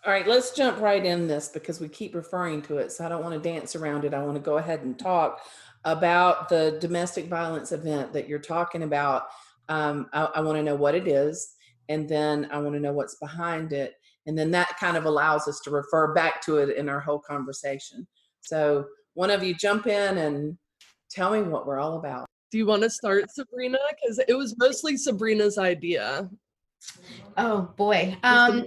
all 0.07 0.15
right, 0.15 0.27
let's 0.27 0.53
jump 0.53 0.81
right 0.81 1.05
in 1.05 1.29
this 1.29 1.49
because 1.49 1.79
we 1.79 1.87
keep 1.87 2.15
referring 2.15 2.63
to 2.63 2.79
it. 2.79 2.91
So 2.91 3.05
I 3.05 3.11
don't 3.11 3.23
want 3.23 3.35
to 3.35 3.51
dance 3.51 3.77
around 3.77 4.07
it. 4.07 4.15
I 4.15 4.23
want 4.23 4.37
to 4.37 4.41
go 4.41 4.57
ahead 4.57 4.81
and 4.81 4.99
talk 4.99 5.43
about 5.85 6.49
the 6.49 6.79
domestic 6.81 7.27
violence 7.27 7.73
event 7.73 8.13
that 8.13 8.29
you're 8.29 8.39
talking 8.39 8.83
about. 8.83 9.25
Um, 9.69 10.09
I, 10.13 10.25
I 10.37 10.41
want 10.41 10.59
to 10.59 10.63
know 10.63 10.75
what 10.75 10.95
it 10.95 11.07
is, 11.07 11.55
and 11.89 12.09
then 12.09 12.49
I 12.51 12.59
want 12.59 12.75
to 12.75 12.81
know 12.81 12.93
what's 12.93 13.17
behind 13.17 13.73
it. 13.73 13.95
And 14.27 14.37
then 14.37 14.51
that 14.51 14.77
kind 14.79 14.97
of 14.97 15.07
allows 15.07 15.49
us 15.49 15.61
to 15.61 15.71
refer 15.71 16.13
back 16.13 16.43
to 16.43 16.59
it 16.59 16.77
in 16.77 16.89
our 16.89 17.01
whole 17.01 17.19
conversation. 17.19 18.07
So, 18.43 18.87
one 19.15 19.31
of 19.31 19.43
you 19.43 19.55
jump 19.55 19.87
in 19.87 20.19
and 20.19 20.57
tell 21.11 21.33
me 21.33 21.43
what 21.43 21.67
we're 21.67 21.81
all 21.81 21.99
about. 21.99 22.27
Do 22.51 22.59
you 22.59 22.67
want 22.67 22.83
to 22.83 22.91
start, 22.91 23.31
Sabrina? 23.31 23.79
Because 23.91 24.21
it 24.27 24.35
was 24.35 24.57
mostly 24.59 24.97
Sabrina's 24.97 25.59
idea. 25.59 26.29
Oh 27.37 27.73
boy. 27.77 28.17
Um, 28.23 28.67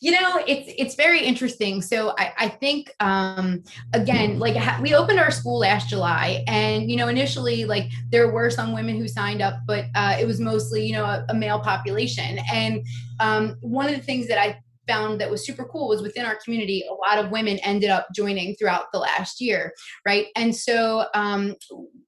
you 0.00 0.12
know 0.12 0.42
it's 0.46 0.72
it's 0.78 0.94
very 0.94 1.20
interesting. 1.20 1.82
So 1.82 2.14
i 2.18 2.32
i 2.38 2.48
think 2.48 2.94
um 3.00 3.62
again 3.92 4.38
like 4.38 4.56
we 4.82 4.94
opened 4.94 5.18
our 5.18 5.30
school 5.30 5.58
last 5.58 5.88
july 5.88 6.44
and 6.46 6.90
you 6.90 6.96
know 6.96 7.08
initially 7.08 7.64
like 7.64 7.90
there 8.10 8.30
were 8.30 8.50
some 8.50 8.72
women 8.72 8.96
who 8.96 9.08
signed 9.08 9.42
up 9.42 9.60
but 9.66 9.86
uh, 9.94 10.16
it 10.20 10.26
was 10.26 10.40
mostly 10.40 10.86
you 10.86 10.92
know 10.92 11.04
a, 11.04 11.24
a 11.28 11.34
male 11.34 11.60
population. 11.60 12.38
And 12.52 12.84
um 13.20 13.56
one 13.60 13.86
of 13.86 13.94
the 13.94 14.02
things 14.02 14.28
that 14.28 14.38
i 14.38 14.60
found 14.88 15.20
that 15.20 15.30
was 15.30 15.44
super 15.44 15.64
cool 15.64 15.88
was 15.88 16.02
within 16.02 16.24
our 16.24 16.38
community 16.44 16.84
a 16.90 16.94
lot 16.94 17.22
of 17.22 17.30
women 17.30 17.58
ended 17.58 17.90
up 17.90 18.08
joining 18.14 18.54
throughout 18.56 18.86
the 18.92 18.98
last 18.98 19.40
year 19.40 19.72
right? 20.06 20.26
And 20.36 20.54
so 20.54 21.06
um, 21.14 21.54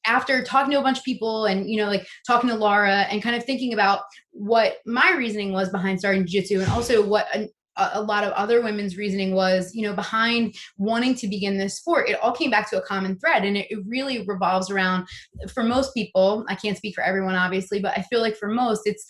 after 0.06 0.42
talking 0.42 0.72
to 0.72 0.78
a 0.78 0.82
bunch 0.82 0.99
of 0.99 1.04
people 1.04 1.46
and 1.46 1.68
you 1.68 1.76
know 1.76 1.88
like 1.88 2.06
talking 2.26 2.49
to 2.49 2.56
laura 2.56 3.06
and 3.10 3.22
kind 3.22 3.37
of 3.37 3.44
thinking 3.44 3.72
about 3.72 4.00
what 4.32 4.78
my 4.87 5.12
reasoning 5.16 5.52
was 5.52 5.68
behind 5.68 5.99
starting 5.99 6.26
jiu-jitsu 6.26 6.60
and 6.60 6.70
also 6.70 7.04
what 7.04 7.26
a, 7.34 7.49
a 7.76 8.00
lot 8.00 8.25
of 8.25 8.32
other 8.32 8.62
women's 8.62 8.96
reasoning 8.96 9.34
was 9.34 9.75
you 9.75 9.82
know 9.82 9.94
behind 9.94 10.54
wanting 10.78 11.14
to 11.14 11.28
begin 11.28 11.58
this 11.58 11.76
sport 11.76 12.08
it 12.08 12.18
all 12.20 12.32
came 12.32 12.50
back 12.50 12.70
to 12.70 12.78
a 12.78 12.87
common 12.87 13.18
thread 13.18 13.44
and 13.44 13.56
it, 13.56 13.66
it 13.70 13.78
really 13.87 14.25
revolves 14.26 14.70
around 14.70 15.06
for 15.52 15.62
most 15.62 15.92
people 15.94 16.44
i 16.49 16.54
can't 16.54 16.78
speak 16.78 16.94
for 16.94 17.04
everyone 17.04 17.34
obviously 17.34 17.80
but 17.80 17.96
i 17.96 18.02
feel 18.02 18.20
like 18.20 18.37
for 18.37 18.49
most 18.49 18.82
it's 18.87 19.06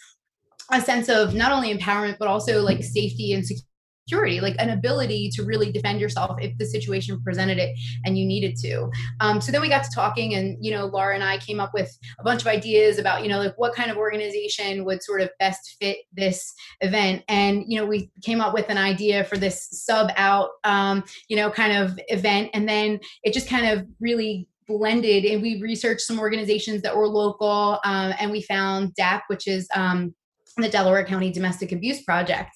a 0.73 0.81
sense 0.81 1.09
of 1.09 1.35
not 1.35 1.53
only 1.53 1.75
empowerment 1.75 2.17
but 2.19 2.29
also 2.29 2.63
like 2.63 2.83
safety 2.83 3.33
and 3.33 3.45
security 3.45 4.41
like 4.41 4.57
an 4.59 4.71
ability 4.71 5.31
to 5.33 5.45
really 5.45 5.71
defend 5.71 6.01
yourself 6.01 6.37
if 6.41 6.57
the 6.59 6.67
situation 6.67 7.23
presented 7.23 7.59
it 7.59 7.77
and 8.05 8.19
you 8.19 8.27
needed 8.27 8.57
to. 8.57 8.91
Um, 9.21 9.41
so 9.41 9.53
then 9.53 9.61
we 9.61 9.69
got 9.69 9.85
to 9.85 9.91
talking 9.95 10.35
and 10.35 10.57
you 10.61 10.73
know 10.73 10.87
laura 10.87 11.15
and 11.15 11.23
i 11.23 11.39
came 11.39 11.61
up 11.61 11.73
with 11.73 11.97
a 12.19 12.25
bunch 12.25 12.41
of 12.43 12.49
ideas 12.49 12.99
about 12.99 13.23
you 13.23 13.29
know 13.29 13.39
like 13.39 13.55
what 13.57 13.75
kind 13.75 13.91
of 13.91 13.97
organization 13.97 14.85
would 14.85 15.03
sort 15.03 15.21
of 15.21 15.31
best 15.39 15.77
fit 15.81 15.99
this 16.13 16.53
event. 16.81 17.23
And 17.29 17.65
you 17.67 17.79
know 17.79 17.87
we 17.87 18.11
came 18.23 18.41
up 18.41 18.55
with 18.55 18.69
an 18.69 18.79
idea 18.79 19.25
for 19.25 19.37
this 19.37 19.69
sub 19.71 20.11
out 20.17 20.51
um, 20.65 21.05
you 21.29 21.37
know 21.37 21.51
kind 21.51 21.77
of 21.77 21.99
event. 22.09 22.51
And 22.55 22.69
then 22.69 23.01
it 23.23 23.33
just 23.33 23.49
kind 23.49 23.67
of 23.67 23.87
really 24.01 24.49
blended 24.67 25.25
and 25.25 25.43
we 25.43 25.61
researched 25.61 26.03
some 26.03 26.21
organizations 26.21 26.81
that 26.83 26.97
were 26.97 27.09
local 27.09 27.81
um, 27.85 28.15
and 28.21 28.31
we 28.31 28.41
found 28.41 28.95
DAP, 28.95 29.25
which 29.27 29.49
is 29.49 29.69
um, 29.75 30.15
the 30.61 30.69
Delaware 30.69 31.05
County 31.05 31.31
Domestic 31.31 31.73
Abuse 31.73 32.03
Project. 32.03 32.51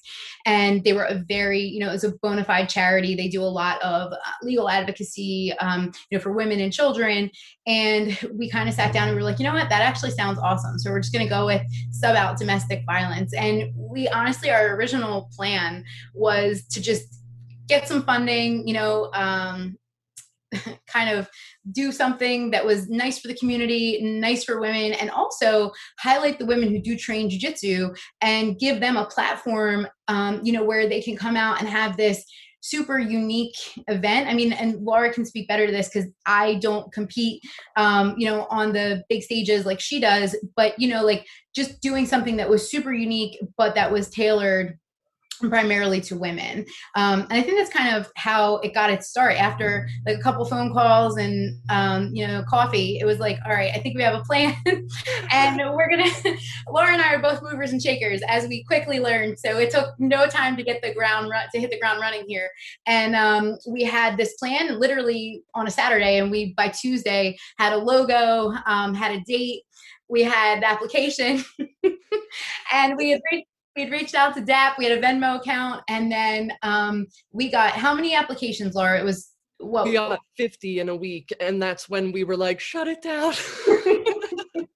And 0.45 0.83
they 0.83 0.93
were 0.93 1.05
a 1.05 1.23
very, 1.27 1.61
you 1.61 1.79
know, 1.79 1.89
it 1.89 1.93
was 1.93 2.03
a 2.03 2.13
bona 2.21 2.43
fide 2.43 2.69
charity. 2.69 3.15
They 3.15 3.27
do 3.27 3.41
a 3.41 3.45
lot 3.45 3.81
of 3.81 4.11
uh, 4.11 4.17
legal 4.43 4.69
advocacy, 4.69 5.53
um, 5.59 5.91
you 6.09 6.17
know, 6.17 6.21
for 6.21 6.31
women 6.31 6.59
and 6.59 6.71
children. 6.71 7.31
And 7.65 8.17
we 8.33 8.49
kind 8.49 8.69
of 8.69 8.75
sat 8.75 8.93
down 8.93 9.07
and 9.07 9.17
we 9.17 9.23
were 9.23 9.29
like, 9.29 9.39
you 9.39 9.45
know 9.45 9.53
what, 9.53 9.69
that 9.69 9.81
actually 9.81 10.11
sounds 10.11 10.39
awesome. 10.39 10.77
So 10.77 10.91
we're 10.91 10.99
just 10.99 11.13
going 11.13 11.25
to 11.25 11.29
go 11.29 11.45
with 11.45 11.63
sub 11.91 12.15
out 12.15 12.37
domestic 12.37 12.83
violence. 12.85 13.33
And 13.33 13.73
we 13.75 14.07
honestly, 14.09 14.51
our 14.51 14.75
original 14.75 15.29
plan 15.35 15.83
was 16.13 16.65
to 16.67 16.81
just 16.81 17.15
get 17.67 17.87
some 17.87 18.03
funding, 18.03 18.67
you 18.67 18.73
know, 18.73 19.09
um, 19.13 19.77
kind 20.87 21.09
of 21.09 21.27
do 21.71 21.91
something 21.91 22.51
that 22.51 22.65
was 22.65 22.89
nice 22.89 23.19
for 23.19 23.27
the 23.27 23.35
community, 23.35 23.99
nice 24.01 24.43
for 24.43 24.59
women, 24.59 24.93
and 24.93 25.09
also 25.09 25.71
highlight 25.99 26.39
the 26.39 26.45
women 26.45 26.69
who 26.69 26.79
do 26.79 26.97
train 26.97 27.29
jujitsu 27.29 27.95
and 28.21 28.59
give 28.59 28.79
them 28.79 28.97
a 28.97 29.05
platform, 29.05 29.87
um, 30.07 30.41
you 30.43 30.53
know, 30.53 30.63
where 30.63 30.87
they 30.87 31.01
can 31.01 31.15
come 31.15 31.35
out 31.35 31.59
and 31.59 31.67
have 31.67 31.97
this 31.97 32.23
super 32.61 32.97
unique 32.97 33.55
event. 33.87 34.27
I 34.27 34.33
mean, 34.33 34.51
and 34.51 34.83
Laura 34.83 35.13
can 35.13 35.23
speak 35.23 35.47
better 35.47 35.67
to 35.67 35.71
this 35.71 35.87
because 35.87 36.09
I 36.25 36.55
don't 36.55 36.91
compete, 36.91 37.43
um, 37.77 38.15
you 38.17 38.27
know, 38.27 38.47
on 38.49 38.73
the 38.73 39.03
big 39.07 39.21
stages 39.21 39.67
like 39.67 39.79
she 39.79 39.99
does. 39.99 40.35
But 40.55 40.79
you 40.79 40.87
know, 40.87 41.03
like 41.03 41.27
just 41.55 41.79
doing 41.81 42.07
something 42.07 42.37
that 42.37 42.49
was 42.49 42.69
super 42.69 42.91
unique, 42.91 43.39
but 43.55 43.75
that 43.75 43.91
was 43.91 44.09
tailored 44.09 44.79
primarily 45.35 46.01
to 46.01 46.17
women. 46.17 46.65
Um, 46.95 47.21
and 47.21 47.33
i 47.33 47.41
think 47.41 47.57
that's 47.57 47.71
kind 47.71 47.95
of 47.95 48.11
how 48.15 48.57
it 48.57 48.73
got 48.73 48.89
its 48.89 49.07
start. 49.07 49.35
After 49.35 49.87
like 50.05 50.17
a 50.17 50.21
couple 50.21 50.45
phone 50.45 50.73
calls 50.73 51.17
and 51.17 51.59
um, 51.69 52.09
you 52.13 52.27
know 52.27 52.43
coffee 52.47 52.99
it 52.99 53.05
was 53.05 53.19
like 53.19 53.37
all 53.45 53.53
right 53.53 53.71
i 53.73 53.79
think 53.79 53.95
we 53.95 54.03
have 54.03 54.15
a 54.15 54.23
plan. 54.23 54.55
And 55.31 55.57
we're 55.75 55.89
gonna 55.89 56.09
laura 56.69 56.91
and 56.91 57.01
i 57.01 57.13
are 57.13 57.21
both 57.21 57.41
movers 57.41 57.71
and 57.71 57.81
shakers 57.81 58.21
as 58.27 58.47
we 58.47 58.63
quickly 58.63 58.99
learned. 58.99 59.37
So 59.39 59.57
it 59.57 59.71
took 59.71 59.89
no 59.99 60.27
time 60.27 60.55
to 60.57 60.63
get 60.63 60.81
the 60.81 60.93
ground 60.93 61.29
run 61.29 61.47
to 61.53 61.59
hit 61.59 61.71
the 61.71 61.79
ground 61.79 61.99
running 61.99 62.25
here. 62.27 62.49
And 62.85 63.15
um, 63.15 63.57
we 63.67 63.83
had 63.83 64.17
this 64.17 64.35
plan 64.35 64.79
literally 64.79 65.43
on 65.53 65.67
a 65.67 65.71
saturday 65.71 66.17
and 66.19 66.31
we 66.31 66.53
by 66.53 66.69
tuesday 66.69 67.37
had 67.57 67.73
a 67.73 67.77
logo 67.77 68.53
um, 68.65 68.93
had 68.93 69.11
a 69.11 69.21
date 69.21 69.63
we 70.07 70.23
had 70.23 70.63
application 70.63 71.43
and 72.73 72.97
we 72.97 73.11
had 73.11 73.21
we 73.75 73.83
had 73.83 73.91
reached 73.91 74.15
out 74.15 74.33
to 74.35 74.41
DAP. 74.41 74.77
We 74.77 74.85
had 74.85 74.97
a 74.97 75.01
Venmo 75.01 75.37
account, 75.37 75.83
and 75.89 76.11
then 76.11 76.53
um, 76.61 77.07
we 77.31 77.49
got 77.49 77.71
how 77.71 77.93
many 77.93 78.15
applications, 78.15 78.73
Laura? 78.73 78.99
It 78.99 79.03
was 79.03 79.31
what? 79.57 79.85
We 79.85 79.93
got 79.93 80.19
50 80.37 80.79
in 80.79 80.89
a 80.89 80.95
week, 80.95 81.33
and 81.39 81.61
that's 81.61 81.89
when 81.89 82.11
we 82.11 82.23
were 82.23 82.37
like, 82.37 82.59
shut 82.59 82.87
it 82.87 83.01
down. 83.01 83.33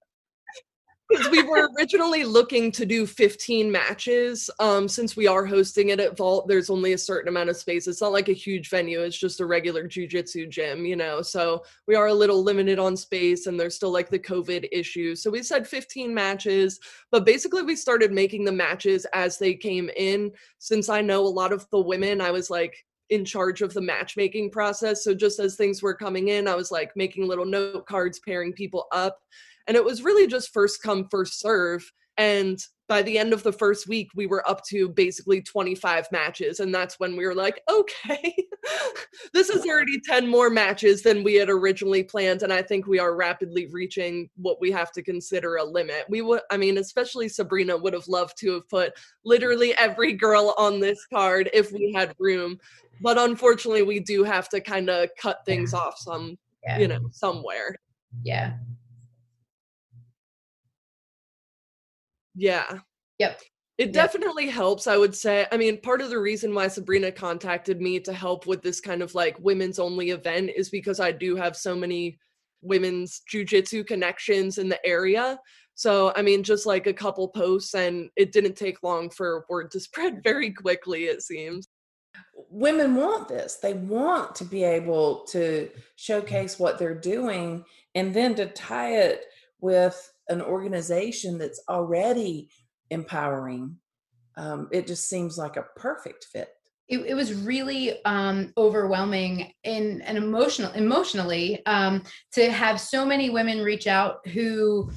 because 1.10 1.30
we 1.30 1.42
were 1.42 1.70
originally 1.78 2.24
looking 2.24 2.72
to 2.72 2.86
do 2.86 3.06
15 3.06 3.72
matches 3.72 4.50
um 4.60 4.88
since 4.88 5.16
we 5.16 5.28
are 5.28 5.46
hosting 5.46 5.90
it 5.90 6.00
at 6.00 6.16
vault 6.16 6.48
there's 6.48 6.70
only 6.70 6.94
a 6.94 6.98
certain 6.98 7.30
amount 7.30 7.50
of 7.50 7.58
space. 7.58 7.88
It's 7.88 8.02
not 8.02 8.12
like 8.12 8.30
a 8.30 8.34
huge 8.34 8.70
venue 8.70 9.02
it's 9.02 9.18
just 9.18 9.40
a 9.40 9.46
regular 9.46 9.88
jiu-jitsu 9.88 10.48
gym 10.48 10.86
you 10.86 10.96
know 10.96 11.22
so 11.22 11.64
we 11.88 11.96
are 11.96 12.08
a 12.08 12.14
little 12.14 12.44
limited 12.44 12.80
on 12.80 12.96
space 12.96 13.48
and 13.48 13.60
there's 13.60 13.76
still 13.76 13.92
like 13.92 14.10
the 14.10 14.20
covid 14.20 14.68
issue. 14.72 15.16
So 15.16 15.32
we 15.32 15.44
said 15.44 15.68
15 15.68 16.14
matches 16.14 16.80
but 17.12 17.26
basically 17.26 17.64
we 17.64 17.76
started 17.76 18.12
making 18.12 18.46
the 18.46 18.52
matches 18.52 19.06
as 19.14 19.38
they 19.38 19.56
came 19.56 19.90
in. 19.98 20.32
Since 20.60 20.90
i 20.90 21.02
know 21.02 21.22
a 21.22 21.28
lot 21.28 21.54
of 21.54 21.68
the 21.72 21.80
women 21.80 22.22
i 22.22 22.32
was 22.32 22.50
like 22.50 22.76
in 23.10 23.26
charge 23.26 23.64
of 23.64 23.74
the 23.74 23.82
matchmaking 23.82 24.52
process. 24.52 25.04
So 25.04 25.16
just 25.16 25.40
as 25.40 25.56
things 25.56 25.82
were 25.82 25.96
coming 25.96 26.28
in 26.28 26.48
i 26.48 26.56
was 26.56 26.72
like 26.72 26.96
making 26.96 27.28
little 27.28 27.46
note 27.46 27.86
cards 27.88 28.20
pairing 28.20 28.54
people 28.54 28.88
up 28.92 29.20
and 29.70 29.78
it 29.78 29.86
was 29.86 30.04
really 30.04 30.26
just 30.26 30.52
first 30.52 30.82
come, 30.82 31.08
first 31.10 31.40
serve. 31.40 31.90
And 32.18 32.60
by 32.88 33.04
the 33.04 33.20
end 33.20 33.34
of 33.34 33.44
the 33.44 33.52
first 33.54 33.88
week, 33.88 34.10
we 34.16 34.26
were 34.26 34.48
up 34.50 34.64
to 34.66 34.90
basically 34.90 35.44
25 35.44 36.08
matches. 36.12 36.60
And 36.60 36.74
that's 36.74 37.00
when 37.00 37.16
we 37.16 37.24
were 37.24 37.36
like, 37.36 37.62
okay, 37.70 38.36
this 39.32 39.50
is 39.50 39.64
already 39.68 40.02
10 40.02 40.28
more 40.28 40.50
matches 40.50 41.04
than 41.04 41.24
we 41.24 41.36
had 41.36 41.52
originally 41.52 42.02
planned. 42.02 42.42
And 42.42 42.52
I 42.52 42.64
think 42.64 42.88
we 42.88 42.98
are 42.98 43.16
rapidly 43.16 43.68
reaching 43.72 44.28
what 44.38 44.60
we 44.60 44.72
have 44.72 44.92
to 44.94 45.04
consider 45.04 45.58
a 45.58 45.64
limit. 45.64 46.06
We 46.10 46.24
would, 46.24 46.42
I 46.50 46.58
mean, 46.58 46.80
especially 46.80 47.30
Sabrina 47.30 47.78
would 47.78 47.94
have 47.94 48.08
loved 48.08 48.40
to 48.40 48.54
have 48.56 48.68
put 48.70 48.94
literally 49.24 49.78
every 49.78 50.14
girl 50.14 50.56
on 50.58 50.80
this 50.80 51.06
card 51.14 51.48
if 51.54 51.72
we 51.72 51.94
had 51.94 52.16
room. 52.18 52.58
But 53.02 53.20
unfortunately, 53.20 53.84
we 53.84 54.00
do 54.00 54.24
have 54.24 54.50
to 54.50 54.62
kind 54.62 54.90
of 54.90 55.10
cut 55.22 55.46
things 55.46 55.76
off 55.76 56.00
some, 56.00 56.40
Yeah. 56.64 56.80
you 56.80 56.88
know, 56.88 57.02
somewhere. 57.12 57.76
Yeah. 58.24 58.54
Yeah. 62.40 62.80
Yep. 63.20 63.42
It 63.78 63.86
Yep. 63.88 63.94
definitely 63.94 64.48
helps, 64.48 64.88
I 64.88 64.98
would 64.98 65.16
say. 65.16 65.46
I 65.52 65.58
mean, 65.58 65.80
part 65.82 66.02
of 66.02 66.10
the 66.10 66.20
reason 66.20 66.54
why 66.54 66.68
Sabrina 66.70 67.12
contacted 67.12 67.82
me 67.82 68.00
to 68.02 68.14
help 68.14 68.46
with 68.48 68.62
this 68.62 68.80
kind 68.82 69.02
of 69.02 69.14
like 69.16 69.38
women's 69.40 69.80
only 69.80 70.10
event 70.12 70.52
is 70.56 70.70
because 70.70 71.00
I 71.00 71.12
do 71.12 71.36
have 71.36 71.56
so 71.56 71.76
many 71.76 72.18
women's 72.62 73.22
jujitsu 73.32 73.86
connections 73.86 74.58
in 74.58 74.70
the 74.70 74.86
area. 74.86 75.38
So, 75.76 76.12
I 76.16 76.22
mean, 76.22 76.44
just 76.44 76.66
like 76.66 76.88
a 76.88 76.94
couple 76.94 77.28
posts, 77.30 77.74
and 77.74 78.10
it 78.18 78.34
didn't 78.34 78.56
take 78.56 78.84
long 78.84 79.10
for 79.10 79.46
word 79.50 79.72
to 79.72 79.80
spread 79.88 80.24
very 80.24 80.52
quickly, 80.52 81.06
it 81.06 81.22
seems. 81.22 81.68
women 82.50 82.96
want 82.96 83.28
this. 83.30 83.58
They 83.58 83.74
want 83.76 84.36
to 84.36 84.44
be 84.46 84.64
able 84.64 85.24
to 85.28 85.70
showcase 85.96 86.60
what 86.60 86.78
they're 86.80 86.96
doing 87.00 87.64
and 87.96 88.14
then 88.14 88.36
to 88.36 88.48
tie 88.48 88.96
it 88.98 89.26
with 89.62 90.12
an 90.30 90.42
organization 90.42 91.38
that's 91.38 91.62
already 91.68 92.50
empowering. 92.90 93.78
Um, 94.38 94.70
it 94.72 94.88
just 94.88 95.10
seems 95.10 95.38
like 95.38 95.58
a 95.58 95.66
perfect 95.76 96.26
fit. 96.32 96.50
it, 96.90 97.00
it 97.06 97.14
was 97.14 97.34
really 97.34 98.04
um, 98.04 98.52
overwhelming 98.58 99.54
and, 99.64 100.02
and 100.04 100.18
emotional 100.18 100.72
emotionally 100.72 101.64
um, 101.66 102.04
to 102.34 102.52
have 102.52 102.82
so 102.82 103.06
many 103.06 103.30
women 103.30 103.62
reach 103.62 103.88
out 103.88 104.28
who 104.30 104.90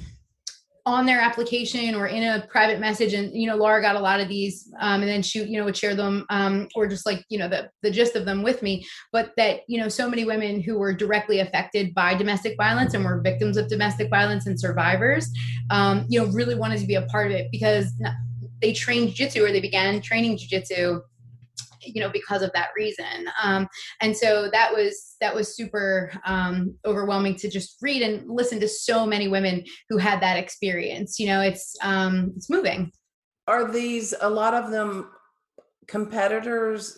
on 0.85 1.05
their 1.05 1.21
application 1.21 1.95
or 1.95 2.07
in 2.07 2.23
a 2.23 2.45
private 2.47 2.77
message 2.77 3.13
and 3.13 3.33
you 3.33 3.47
know 3.47 3.55
laura 3.55 3.81
got 3.81 3.95
a 3.95 3.99
lot 3.99 4.19
of 4.19 4.27
these 4.27 4.69
um, 4.81 4.99
and 5.01 5.09
then 5.09 5.21
she 5.21 5.41
you 5.43 5.57
know 5.57 5.63
would 5.63 5.77
share 5.77 5.95
them 5.95 6.25
um, 6.29 6.67
or 6.75 6.87
just 6.87 7.05
like 7.05 7.23
you 7.29 7.37
know 7.37 7.47
the, 7.47 7.69
the 7.83 7.91
gist 7.91 8.15
of 8.15 8.25
them 8.25 8.43
with 8.43 8.61
me. 8.61 8.85
But 9.11 9.31
that 9.37 9.61
you 9.67 9.79
know 9.79 9.87
so 9.87 10.09
many 10.09 10.25
women 10.25 10.61
who 10.61 10.77
were 10.77 10.93
directly 10.93 11.39
affected 11.39 11.93
by 11.93 12.15
domestic 12.15 12.57
violence 12.57 12.93
and 12.93 13.05
were 13.05 13.21
victims 13.21 13.55
of 13.55 13.69
domestic 13.69 14.09
violence 14.09 14.45
and 14.45 14.59
survivors 14.59 15.29
um, 15.69 16.05
you 16.09 16.19
know 16.19 16.27
really 16.31 16.55
wanted 16.55 16.79
to 16.79 16.85
be 16.85 16.95
a 16.95 17.03
part 17.03 17.31
of 17.31 17.37
it 17.37 17.47
because 17.51 17.93
they 18.61 18.73
trained 18.73 19.09
jiu-jitsu 19.09 19.43
or 19.43 19.51
they 19.51 19.61
began 19.61 20.01
training 20.01 20.37
jiu-jitsu 20.37 21.01
you 21.85 22.01
know 22.01 22.09
because 22.09 22.41
of 22.41 22.51
that 22.53 22.69
reason. 22.75 23.27
Um, 23.41 23.67
and 24.01 24.15
so 24.15 24.49
that 24.51 24.73
was 24.73 25.15
that 25.21 25.33
was 25.33 25.55
super 25.55 26.11
um, 26.25 26.75
overwhelming 26.85 27.35
to 27.35 27.49
just 27.49 27.77
read 27.81 28.01
and 28.01 28.29
listen 28.29 28.59
to 28.59 28.67
so 28.67 29.05
many 29.05 29.27
women 29.27 29.63
who 29.89 29.97
had 29.97 30.21
that 30.21 30.37
experience. 30.37 31.19
You 31.19 31.27
know 31.27 31.41
it's 31.41 31.75
um, 31.81 32.33
it's 32.35 32.49
moving. 32.49 32.91
Are 33.47 33.71
these 33.71 34.13
a 34.21 34.29
lot 34.29 34.53
of 34.53 34.71
them 34.71 35.09
competitors 35.87 36.97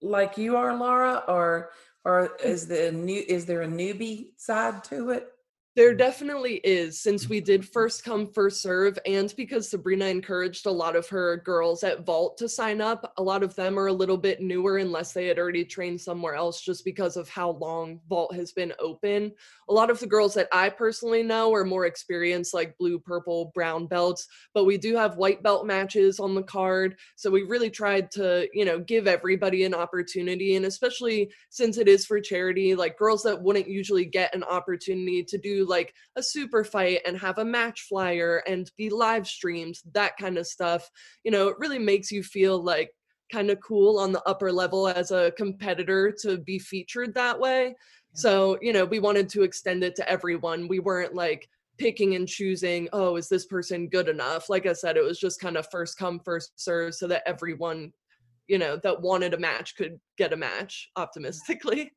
like 0.00 0.38
you 0.38 0.56
are, 0.56 0.76
Laura, 0.76 1.24
or 1.28 1.70
or 2.04 2.36
is 2.42 2.66
the 2.66 2.92
new 2.92 3.22
is 3.28 3.46
there 3.46 3.62
a 3.62 3.68
newbie 3.68 4.28
side 4.36 4.84
to 4.84 5.10
it? 5.10 5.28
There 5.76 5.94
definitely 5.94 6.54
is, 6.64 6.98
since 6.98 7.28
we 7.28 7.40
did 7.40 7.60
mm-hmm. 7.60 7.70
first 7.70 8.02
come, 8.02 8.26
first 8.32 8.62
serve, 8.62 8.98
and 9.06 9.32
because 9.36 9.68
Sabrina 9.68 10.06
encouraged 10.06 10.66
a 10.66 10.72
lot 10.72 10.96
of 10.96 11.08
her 11.08 11.36
girls 11.44 11.84
at 11.84 12.04
Vault 12.04 12.36
to 12.38 12.48
sign 12.48 12.80
up. 12.80 13.12
A 13.16 13.22
lot 13.22 13.44
of 13.44 13.54
them 13.54 13.78
are 13.78 13.86
a 13.86 13.92
little 13.92 14.16
bit 14.16 14.40
newer, 14.40 14.78
unless 14.78 15.12
they 15.12 15.26
had 15.26 15.38
already 15.38 15.64
trained 15.64 16.00
somewhere 16.00 16.34
else, 16.34 16.62
just 16.62 16.84
because 16.84 17.16
of 17.16 17.28
how 17.28 17.50
long 17.50 18.00
Vault 18.08 18.34
has 18.34 18.50
been 18.50 18.72
open. 18.80 19.30
A 19.68 19.72
lot 19.72 19.88
of 19.88 20.00
the 20.00 20.06
girls 20.06 20.34
that 20.34 20.48
I 20.52 20.68
personally 20.68 21.22
know 21.22 21.54
are 21.54 21.64
more 21.64 21.86
experienced, 21.86 22.54
like 22.54 22.76
blue, 22.78 22.98
purple, 22.98 23.52
brown 23.54 23.86
belts, 23.86 24.26
but 24.54 24.64
we 24.64 24.78
do 24.78 24.96
have 24.96 25.16
white 25.16 25.44
belt 25.44 25.64
matches 25.64 26.18
on 26.18 26.34
the 26.34 26.42
card. 26.42 26.96
So 27.14 27.30
we 27.30 27.42
really 27.42 27.70
tried 27.70 28.10
to, 28.12 28.48
you 28.52 28.64
know, 28.64 28.80
give 28.80 29.06
everybody 29.06 29.62
an 29.62 29.74
opportunity, 29.74 30.56
and 30.56 30.66
especially 30.66 31.30
since 31.50 31.78
it 31.78 31.86
is 31.86 32.04
for 32.04 32.20
charity, 32.20 32.74
like 32.74 32.98
girls 32.98 33.22
that 33.22 33.40
wouldn't 33.40 33.68
usually 33.68 34.06
get 34.06 34.34
an 34.34 34.42
opportunity 34.42 35.22
to 35.22 35.38
do 35.38 35.67
like 35.68 35.94
a 36.16 36.22
super 36.22 36.64
fight 36.64 37.00
and 37.06 37.16
have 37.18 37.38
a 37.38 37.44
match 37.44 37.86
flyer 37.88 38.42
and 38.46 38.70
be 38.76 38.90
live 38.90 39.26
streamed, 39.26 39.76
that 39.92 40.16
kind 40.18 40.38
of 40.38 40.46
stuff. 40.46 40.88
You 41.24 41.30
know, 41.30 41.48
it 41.48 41.56
really 41.58 41.78
makes 41.78 42.10
you 42.10 42.22
feel 42.22 42.62
like 42.62 42.90
kind 43.30 43.50
of 43.50 43.60
cool 43.60 43.98
on 43.98 44.12
the 44.12 44.22
upper 44.22 44.50
level 44.50 44.88
as 44.88 45.10
a 45.10 45.32
competitor 45.36 46.14
to 46.22 46.38
be 46.38 46.58
featured 46.58 47.14
that 47.14 47.38
way. 47.38 47.74
So, 48.14 48.58
you 48.62 48.72
know, 48.72 48.84
we 48.84 49.00
wanted 49.00 49.28
to 49.30 49.42
extend 49.42 49.84
it 49.84 49.94
to 49.96 50.08
everyone. 50.08 50.66
We 50.66 50.80
weren't 50.80 51.14
like 51.14 51.48
picking 51.78 52.16
and 52.16 52.26
choosing, 52.26 52.88
oh, 52.92 53.16
is 53.16 53.28
this 53.28 53.46
person 53.46 53.88
good 53.88 54.08
enough? 54.08 54.48
Like 54.48 54.66
I 54.66 54.72
said, 54.72 54.96
it 54.96 55.04
was 55.04 55.20
just 55.20 55.40
kind 55.40 55.56
of 55.56 55.68
first 55.70 55.98
come, 55.98 56.20
first 56.24 56.52
serve 56.56 56.94
so 56.94 57.06
that 57.08 57.22
everyone, 57.26 57.92
you 58.48 58.58
know, 58.58 58.76
that 58.78 59.00
wanted 59.00 59.34
a 59.34 59.38
match 59.38 59.76
could 59.76 60.00
get 60.16 60.32
a 60.32 60.36
match 60.36 60.90
optimistically. 60.96 61.92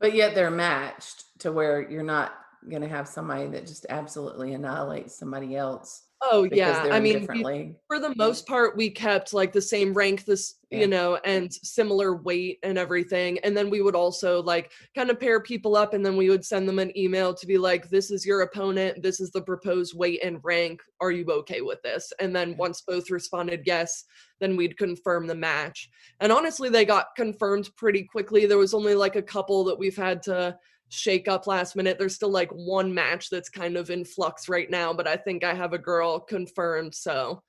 But 0.00 0.14
yet 0.14 0.34
they're 0.34 0.50
matched 0.50 1.24
to 1.40 1.52
where 1.52 1.88
you're 1.88 2.02
not 2.02 2.34
going 2.68 2.82
to 2.82 2.88
have 2.88 3.08
somebody 3.08 3.46
that 3.48 3.66
just 3.66 3.86
absolutely 3.88 4.54
annihilates 4.54 5.18
somebody 5.18 5.56
else. 5.56 6.02
Oh 6.30 6.48
yeah, 6.50 6.88
I 6.90 7.00
mean, 7.00 7.26
we- 7.30 7.76
for 7.86 7.98
the 7.98 8.14
most 8.16 8.46
part, 8.46 8.78
we 8.78 8.88
kept 8.88 9.34
like 9.34 9.52
the 9.52 9.60
same 9.60 9.92
rank, 9.92 10.24
this 10.24 10.54
Yeah. 10.70 10.78
you 10.78 10.86
know, 10.86 11.16
and 11.16 11.52
similar 11.52 12.16
weight 12.16 12.60
and 12.62 12.78
everything. 12.78 13.38
And 13.40 13.54
then 13.54 13.68
we 13.68 13.82
would 13.82 13.94
also 13.94 14.42
like 14.42 14.72
kind 14.94 15.10
of 15.10 15.20
pair 15.20 15.38
people 15.40 15.76
up, 15.76 15.92
and 15.92 16.06
then 16.06 16.16
we 16.16 16.30
would 16.30 16.42
send 16.42 16.66
them 16.66 16.78
an 16.78 16.96
email 16.96 17.34
to 17.34 17.46
be 17.46 17.58
like, 17.58 17.90
"This 17.90 18.10
is 18.10 18.24
your 18.24 18.40
opponent. 18.40 19.02
This 19.02 19.20
is 19.20 19.32
the 19.32 19.42
proposed 19.42 19.94
weight 19.98 20.20
and 20.24 20.40
rank. 20.42 20.80
Are 20.98 21.10
you 21.10 21.26
okay 21.26 21.60
with 21.60 21.82
this?" 21.82 22.10
And 22.18 22.34
then 22.34 22.56
once 22.56 22.80
both 22.80 23.10
responded 23.10 23.64
yes, 23.66 24.04
then 24.40 24.56
we'd 24.56 24.78
confirm 24.78 25.26
the 25.26 25.34
match. 25.34 25.90
And 26.20 26.32
honestly, 26.32 26.70
they 26.70 26.86
got 26.86 27.08
confirmed 27.16 27.68
pretty 27.76 28.02
quickly. 28.04 28.46
There 28.46 28.56
was 28.56 28.72
only 28.72 28.94
like 28.94 29.16
a 29.16 29.22
couple 29.22 29.62
that 29.64 29.78
we've 29.78 29.96
had 29.96 30.22
to 30.22 30.56
shake 30.94 31.28
up 31.28 31.46
last 31.46 31.76
minute. 31.76 31.98
There's 31.98 32.14
still 32.14 32.30
like 32.30 32.50
one 32.50 32.92
match 32.92 33.30
that's 33.30 33.48
kind 33.48 33.76
of 33.76 33.90
in 33.90 34.04
flux 34.04 34.48
right 34.48 34.70
now, 34.70 34.92
but 34.92 35.06
I 35.06 35.16
think 35.16 35.44
I 35.44 35.54
have 35.54 35.72
a 35.72 35.78
girl 35.78 36.20
confirmed. 36.20 36.94
So, 36.94 37.42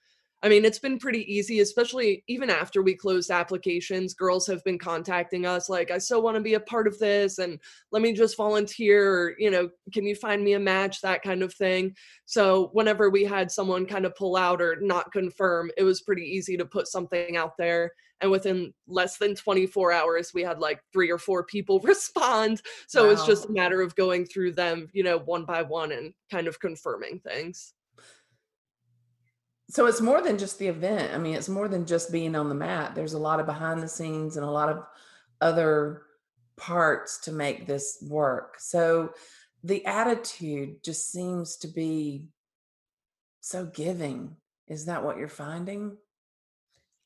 I 0.46 0.48
mean, 0.48 0.64
it's 0.64 0.78
been 0.78 1.00
pretty 1.00 1.26
easy, 1.34 1.62
especially 1.62 2.24
even 2.28 2.52
after 2.52 2.84
we 2.84 2.94
closed 2.94 3.32
applications. 3.32 4.14
Girls 4.14 4.46
have 4.46 4.64
been 4.64 4.78
contacting 4.78 5.48
us 5.48 5.70
like, 5.70 5.90
I 5.90 5.98
so 5.98 6.20
want 6.20 6.36
to 6.36 6.42
be 6.42 6.54
a 6.54 6.60
part 6.60 6.86
of 6.88 7.00
this 7.00 7.40
and 7.40 7.60
let 7.92 8.04
me 8.04 8.14
just 8.14 8.38
volunteer, 8.38 9.12
or, 9.12 9.36
you 9.40 9.50
know, 9.50 9.70
can 9.92 10.06
you 10.06 10.14
find 10.14 10.44
me 10.44 10.54
a 10.54 10.60
match, 10.60 11.02
that 11.02 11.24
kind 11.24 11.42
of 11.42 11.52
thing. 11.56 11.96
So, 12.26 12.70
whenever 12.74 13.10
we 13.10 13.24
had 13.24 13.50
someone 13.50 13.88
kind 13.88 14.06
of 14.06 14.16
pull 14.16 14.36
out 14.36 14.62
or 14.62 14.78
not 14.82 15.12
confirm, 15.12 15.72
it 15.78 15.84
was 15.84 16.04
pretty 16.04 16.26
easy 16.26 16.58
to 16.58 16.66
put 16.66 16.88
something 16.88 17.36
out 17.36 17.58
there. 17.58 17.92
And 18.22 18.30
within 18.30 18.72
less 18.88 19.18
than 19.18 19.34
24 19.34 19.94
hours, 19.94 20.32
we 20.32 20.44
had 20.44 20.60
like 20.60 20.80
three 20.94 21.10
or 21.10 21.18
four 21.18 21.44
people 21.44 21.80
respond. 21.84 22.62
So 22.88 23.10
it's 23.10 23.26
just 23.26 23.46
a 23.46 23.52
matter 23.52 23.82
of 23.82 23.96
going 23.96 24.28
through 24.28 24.52
them, 24.52 24.90
you 24.94 25.02
know, 25.02 25.18
one 25.18 25.46
by 25.46 25.64
one 25.64 25.92
and 25.92 26.14
kind 26.30 26.48
of 26.48 26.60
confirming 26.60 27.20
things. 27.28 27.74
So 29.70 29.88
it's 29.88 30.02
more 30.02 30.22
than 30.22 30.38
just 30.38 30.60
the 30.60 30.68
event. 30.68 31.14
I 31.14 31.18
mean, 31.18 31.36
it's 31.36 31.50
more 31.50 31.68
than 31.68 31.86
just 31.86 32.12
being 32.12 32.36
on 32.36 32.50
the 32.50 32.56
mat. 32.56 32.94
There's 32.94 33.14
a 33.14 33.20
lot 33.20 33.40
of 33.40 33.46
behind 33.46 33.82
the 33.82 33.88
scenes 33.88 34.38
and 34.38 34.46
a 34.46 34.52
lot 34.52 34.70
of 34.70 34.84
other 35.42 36.04
parts 36.56 37.20
to 37.22 37.32
make 37.32 37.66
this 37.66 37.98
work. 38.08 38.60
So 38.60 39.12
the 39.64 39.86
attitude 39.86 40.84
just 40.84 41.12
seems 41.12 41.58
to 41.58 41.68
be 41.68 42.28
so 43.42 43.66
giving. 43.66 44.36
Is 44.68 44.86
that 44.86 45.04
what 45.04 45.18
you're 45.18 45.28
finding? 45.28 45.98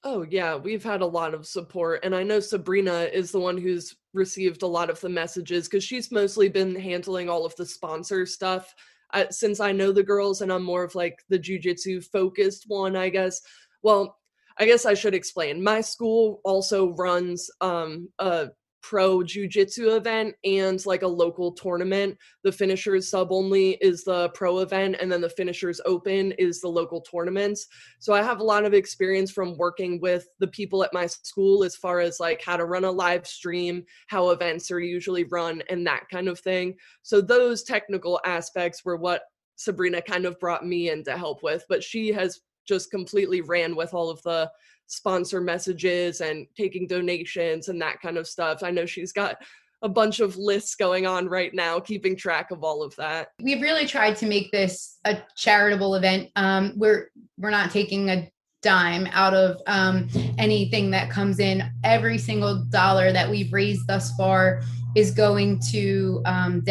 Oh, 0.04 0.26
yeah, 0.30 0.56
we've 0.56 0.84
had 0.84 1.02
a 1.02 1.06
lot 1.06 1.34
of 1.34 1.45
support. 1.45 2.04
And 2.04 2.15
I 2.15 2.24
know 2.24 2.39
Sabrina 2.39 3.10
is 3.12 3.32
the 3.32 3.39
one 3.39 3.58
who's 3.58 3.95
received 4.13 4.63
a 4.63 4.67
lot 4.67 4.89
of 4.89 5.00
the 5.02 5.10
messages 5.10 5.67
because 5.67 5.84
she's 5.84 6.12
mostly 6.12 6.48
been 6.48 6.76
handling 6.76 7.30
all 7.30 7.45
of 7.45 7.56
the 7.56 7.65
sponsor 7.65 8.26
stuff. 8.26 8.74
Uh, 9.13 9.26
since 9.30 9.60
I 9.60 9.72
know 9.72 9.91
the 9.91 10.04
girls 10.04 10.41
and 10.41 10.52
I'm 10.52 10.63
more 10.63 10.84
of 10.84 10.95
like 10.95 11.19
the 11.30 11.39
jujitsu 11.39 12.04
focused 12.06 12.65
one, 12.67 12.95
I 12.95 13.10
guess. 13.10 13.41
Well, 13.82 14.17
I 14.58 14.65
guess 14.65 14.86
I 14.86 14.93
should 14.93 15.13
explain. 15.13 15.63
My 15.63 15.82
school 15.82 16.41
also 16.43 16.93
runs 16.95 17.50
um, 17.62 18.10
a 18.19 18.50
pro 18.82 19.20
jujitsu 19.20 19.96
event 19.98 20.36
and 20.44 20.86
like 20.86 21.02
a 21.02 21.08
local 21.08 21.52
tournament. 21.52 22.18
The 22.44 22.52
finishers 22.52 23.10
sub 23.10 23.32
only 23.32 23.72
is 23.82 24.04
the 24.04 24.30
pro 24.30 24.60
event, 24.60 24.98
and 25.00 25.12
then 25.12 25.22
the 25.22 25.30
finishers 25.30 25.82
open 25.86 26.32
is 26.34 26.62
the 26.62 26.68
local 26.68 27.02
tournaments. 27.02 27.68
So 28.00 28.13
I 28.13 28.24
have 28.24 28.39
a 28.39 28.44
lot 28.44 28.65
of 28.65 28.74
experience 28.74 29.32
from 29.32 29.58
working 29.58 30.00
with 30.02 30.28
the 30.39 30.48
people 30.48 30.84
at 30.84 30.94
my 30.94 31.06
school 31.06 31.63
as 31.63 31.76
far 31.76 32.00
as 32.00 32.20
like 32.20 32.42
how 32.44 32.58
to 32.58 32.65
run 32.65 32.86
a 32.86 32.92
live 32.92 33.28
stream, 33.28 33.84
how 34.08 34.30
events 34.30 34.72
are 34.72 34.80
usually 34.80 35.26
run, 35.26 35.62
and 35.70 35.86
that 35.88 36.04
kind 36.12 36.28
of 36.28 36.39
thing. 36.39 36.76
So 37.04 37.22
those 37.22 37.63
technical 37.63 38.20
aspects 38.26 38.84
were 38.86 38.98
what 38.98 39.24
Sabrina 39.56 40.02
kind 40.02 40.26
of 40.26 40.39
brought 40.39 40.65
me 40.65 40.89
in 40.89 41.04
to 41.04 41.18
help 41.18 41.44
with, 41.44 41.65
but 41.68 41.84
she 41.84 42.13
has 42.13 42.39
just 42.68 42.92
completely 42.92 43.42
ran 43.42 43.76
with 43.76 43.94
all 43.94 44.10
of 44.10 44.22
the 44.22 44.50
sponsor 44.89 45.39
messages 45.39 46.19
and 46.19 46.47
taking 46.58 46.88
donations 46.88 47.69
and 47.69 47.82
that 47.82 48.02
kind 48.02 48.17
of 48.17 48.28
stuff. 48.28 48.63
I 48.63 48.71
know 48.71 48.86
she's 48.86 49.13
got 49.13 49.38
a 49.82 49.88
bunch 49.88 50.19
of 50.19 50.36
lists 50.36 50.75
going 50.75 51.06
on 51.06 51.30
right 51.30 51.54
now, 51.54 51.80
keeping 51.80 52.15
track 52.15 52.52
of 52.52 52.63
all 52.63 52.84
of 52.84 52.93
that. 52.97 53.30
We've 53.41 53.62
really 53.62 53.86
tried 53.86 54.17
to 54.17 54.25
make 54.25 54.52
this 54.52 54.97
a 55.06 55.19
charitable 55.38 55.95
event. 55.95 56.30
Um, 56.36 56.73
we're 56.75 57.12
we're 57.38 57.52
not 57.52 57.71
taking 57.71 58.10
a 58.10 58.30
dime 58.62 59.08
out 59.12 59.34
of 59.34 59.62
um, 59.67 60.10
anything 60.38 60.91
that 60.91 61.10
comes 61.10 61.39
in. 61.39 61.63
Every 61.86 62.17
single 62.17 62.65
dollar 62.65 63.13
that 63.13 63.30
we've 63.30 63.54
raised 63.54 63.88
thus 63.88 64.13
far 64.17 64.62
is 64.95 65.12
going 65.12 65.62
to 65.71 66.21
um. 66.25 66.63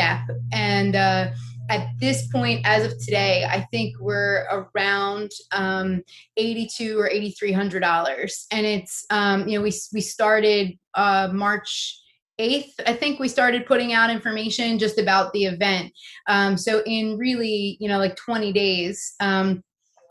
And 0.53 0.97
uh, 0.97 1.31
at 1.69 1.89
this 1.99 2.27
point, 2.29 2.61
as 2.65 2.85
of 2.91 2.99
today, 2.99 3.45
I 3.49 3.67
think 3.71 3.97
we're 4.01 4.47
around 4.51 5.31
um, 5.53 6.03
eighty-two 6.37 6.99
or 6.99 7.09
eighty-three 7.09 7.53
hundred 7.53 7.81
dollars, 7.81 8.47
and 8.51 8.67
it's 8.67 9.05
um, 9.11 9.47
you 9.49 9.59
know 9.59 9.63
we 9.63 9.73
we 9.93 10.01
started 10.01 10.79
uh, 10.95 11.29
March 11.33 11.99
8th, 12.41 12.73
I 12.87 12.95
think 12.95 13.19
we 13.19 13.29
started 13.29 13.67
putting 13.67 13.93
out 13.93 14.11
information 14.11 14.79
just 14.79 14.99
about 14.99 15.33
the 15.33 15.45
event. 15.47 15.93
Um, 16.29 16.57
so 16.57 16.83
in 16.87 17.19
really, 17.19 17.77
you 17.81 17.89
know, 17.89 17.99
like 17.99 18.17
20 18.17 18.53
days, 18.53 19.15
um, 19.21 19.63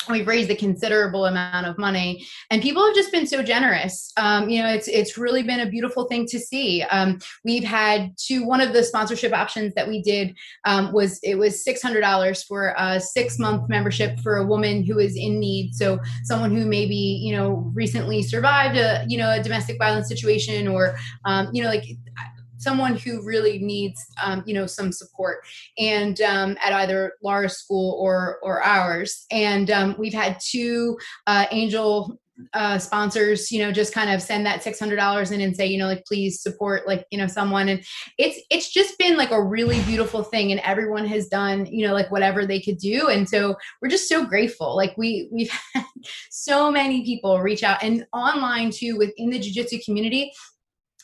we've 0.10 0.28
raised 0.28 0.50
a 0.50 0.56
considerable 0.56 1.26
amount 1.26 1.66
of 1.66 1.78
money. 1.78 2.26
And 2.50 2.62
people 2.62 2.86
have 2.86 2.96
just 2.96 3.12
been 3.12 3.28
so 3.28 3.44
generous. 3.44 4.12
Um, 4.18 4.50
you 4.50 4.62
know 4.62 4.70
it's 4.70 4.88
it's 4.88 5.18
really 5.18 5.44
been 5.44 5.60
a 5.60 5.70
beautiful 5.70 6.06
thing 6.06 6.26
to 6.28 6.40
see. 6.40 6.84
Um, 6.84 7.20
we've 7.44 7.64
had 7.64 8.14
two 8.18 8.46
one 8.46 8.62
of 8.62 8.74
the 8.74 8.84
sponsorship 8.84 9.34
options 9.34 9.74
that 9.76 9.88
we 9.88 10.02
did 10.02 10.36
um, 10.66 10.94
was 10.94 11.20
it 11.24 11.36
was 11.36 11.64
$600 11.66 12.46
for 12.46 12.74
a 12.78 13.00
six 13.00 13.40
month 13.40 13.70
membership 13.70 14.20
for 14.20 14.38
a 14.38 14.46
woman 14.46 14.84
who 14.84 15.00
is 15.00 15.16
in 15.16 15.40
need. 15.40 15.74
So 15.74 16.00
someone 16.24 16.56
who 16.56 16.66
maybe 16.66 16.96
you 16.96 17.36
know 17.36 17.72
recently 17.74 18.24
survived 18.24 18.78
a 18.78 19.06
you 19.08 19.18
know 19.18 19.32
a 19.32 19.42
domestic 19.42 19.78
violence 19.78 20.08
situation 20.08 20.68
or 20.68 20.98
um, 21.26 21.50
you 21.54 21.64
know 21.64 21.70
like 21.70 21.86
someone 22.58 22.96
who 22.96 23.22
really 23.24 23.60
needs 23.60 24.06
um, 24.22 24.44
you 24.46 24.54
know 24.54 24.66
some 24.66 24.92
support. 24.92 25.40
And 25.78 26.20
um, 26.22 26.58
at 26.64 26.74
either 26.74 27.14
laura's 27.24 27.58
school 27.58 27.98
or 28.00 28.40
or 28.42 28.64
ours. 28.64 29.26
And 29.32 29.70
um, 29.72 29.96
we've 29.98 30.14
had 30.14 30.38
two 30.40 30.98
uh, 31.26 31.46
angel 31.52 32.20
uh, 32.54 32.78
sponsors 32.78 33.52
you 33.52 33.60
know 33.60 33.72
just 33.72 33.92
kind 33.96 34.12
of 34.12 34.22
send 34.22 34.46
that 34.46 34.64
$600 34.64 35.32
in 35.32 35.42
and 35.42 35.56
say 35.56 35.66
you 35.66 35.80
know 35.80 35.88
like 35.88 36.06
please 36.06 36.40
support 36.40 36.88
like 36.88 37.06
you 37.12 37.18
know 37.18 37.28
someone. 37.28 37.70
And 37.70 37.84
it's 38.18 38.40
it's 38.50 38.72
just 38.72 38.98
been 38.98 39.18
like 39.18 39.32
a 39.32 39.42
really 39.42 39.82
beautiful 39.82 40.24
thing. 40.24 40.52
And 40.52 40.62
everyone 40.62 41.06
has 41.08 41.28
done 41.28 41.66
you 41.66 41.86
know 41.88 41.94
like 41.94 42.12
whatever 42.12 42.46
they 42.46 42.62
could 42.62 42.78
do. 42.78 43.10
And 43.10 43.28
so 43.28 43.56
we're 43.82 43.90
just 43.90 44.10
so 44.10 44.26
grateful. 44.26 44.76
Like 44.76 44.96
we 44.98 45.30
we've 45.32 45.52
had 45.74 45.86
so 46.30 46.72
many 46.72 47.04
people 47.04 47.40
reach 47.40 47.64
out. 47.64 47.84
And 47.84 48.06
online 48.14 48.72
too 48.72 48.98
within 48.98 49.30
the 49.30 49.40
jiu-jitsu 49.40 49.80
community 49.84 50.32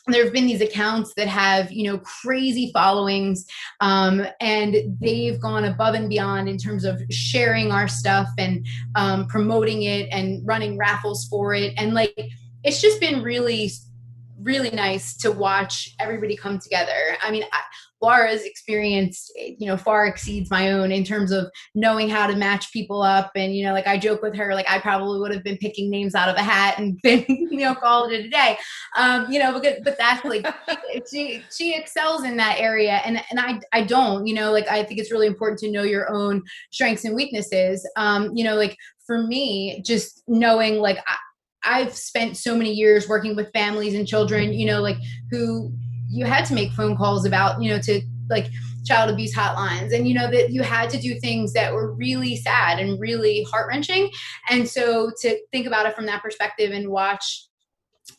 there 0.06 0.24
have 0.24 0.32
been 0.32 0.46
these 0.46 0.60
accounts 0.60 1.14
that 1.14 1.28
have 1.28 1.72
you 1.72 1.90
know 1.90 1.98
crazy 1.98 2.70
followings 2.72 3.46
um, 3.80 4.26
and 4.40 4.76
they've 5.00 5.40
gone 5.40 5.64
above 5.64 5.94
and 5.94 6.08
beyond 6.08 6.48
in 6.48 6.58
terms 6.58 6.84
of 6.84 7.00
sharing 7.10 7.72
our 7.72 7.88
stuff 7.88 8.28
and 8.38 8.66
um, 8.94 9.26
promoting 9.26 9.82
it 9.82 10.08
and 10.10 10.46
running 10.46 10.76
raffles 10.76 11.26
for 11.28 11.54
it. 11.54 11.72
And 11.78 11.94
like 11.94 12.14
it's 12.62 12.80
just 12.80 13.00
been 13.00 13.22
really 13.22 13.70
really 14.40 14.70
nice 14.70 15.16
to 15.16 15.32
watch 15.32 15.94
everybody 15.98 16.36
come 16.36 16.58
together. 16.58 17.16
I 17.22 17.30
mean 17.30 17.44
I, 17.50 17.60
Laura's 18.04 18.44
experience, 18.44 19.30
you 19.36 19.66
know, 19.66 19.76
far 19.76 20.06
exceeds 20.06 20.50
my 20.50 20.72
own 20.72 20.92
in 20.92 21.04
terms 21.04 21.32
of 21.32 21.50
knowing 21.74 22.08
how 22.08 22.26
to 22.26 22.36
match 22.36 22.72
people 22.72 23.02
up. 23.02 23.30
And, 23.34 23.54
you 23.54 23.64
know, 23.64 23.72
like 23.72 23.86
I 23.86 23.98
joke 23.98 24.22
with 24.22 24.36
her, 24.36 24.54
like 24.54 24.68
I 24.68 24.78
probably 24.78 25.18
would 25.20 25.32
have 25.32 25.42
been 25.42 25.56
picking 25.56 25.90
names 25.90 26.14
out 26.14 26.28
of 26.28 26.36
a 26.36 26.42
hat 26.42 26.78
and 26.78 27.00
been, 27.02 27.24
you 27.28 27.58
know, 27.58 27.74
called 27.74 28.12
it 28.12 28.26
a 28.26 28.28
day. 28.28 28.58
Um, 28.96 29.30
you 29.30 29.38
know, 29.38 29.52
but, 29.52 29.82
but 29.82 29.96
that's 29.98 30.24
like, 30.24 30.46
she, 31.10 31.42
she 31.50 31.74
excels 31.74 32.24
in 32.24 32.36
that 32.36 32.58
area. 32.58 33.00
And, 33.04 33.22
and 33.30 33.40
I, 33.40 33.60
I 33.72 33.84
don't, 33.84 34.26
you 34.26 34.34
know, 34.34 34.52
like 34.52 34.68
I 34.68 34.84
think 34.84 35.00
it's 35.00 35.10
really 35.10 35.26
important 35.26 35.58
to 35.60 35.70
know 35.70 35.82
your 35.82 36.12
own 36.12 36.42
strengths 36.70 37.04
and 37.04 37.14
weaknesses. 37.14 37.88
Um, 37.96 38.30
you 38.34 38.44
know, 38.44 38.56
like 38.56 38.76
for 39.06 39.22
me, 39.22 39.82
just 39.84 40.22
knowing 40.28 40.76
like, 40.76 40.98
I, 41.06 41.16
I've 41.64 41.96
spent 41.96 42.36
so 42.36 42.56
many 42.56 42.72
years 42.72 43.08
working 43.08 43.34
with 43.34 43.50
families 43.52 43.94
and 43.94 44.06
children, 44.06 44.52
you 44.52 44.66
know, 44.66 44.82
like 44.82 44.98
who 45.30 45.72
you 46.14 46.24
had 46.24 46.44
to 46.46 46.54
make 46.54 46.72
phone 46.72 46.96
calls 46.96 47.24
about 47.24 47.62
you 47.62 47.70
know 47.70 47.78
to 47.78 48.00
like 48.30 48.46
child 48.84 49.10
abuse 49.10 49.34
hotlines 49.34 49.94
and 49.94 50.06
you 50.06 50.14
know 50.14 50.30
that 50.30 50.50
you 50.50 50.62
had 50.62 50.90
to 50.90 50.98
do 50.98 51.18
things 51.18 51.52
that 51.54 51.72
were 51.72 51.94
really 51.94 52.36
sad 52.36 52.78
and 52.78 53.00
really 53.00 53.42
heart-wrenching. 53.50 54.10
And 54.50 54.68
so 54.68 55.10
to 55.22 55.38
think 55.52 55.66
about 55.66 55.86
it 55.86 55.96
from 55.96 56.06
that 56.06 56.22
perspective 56.22 56.70
and 56.70 56.90
watch 56.90 57.46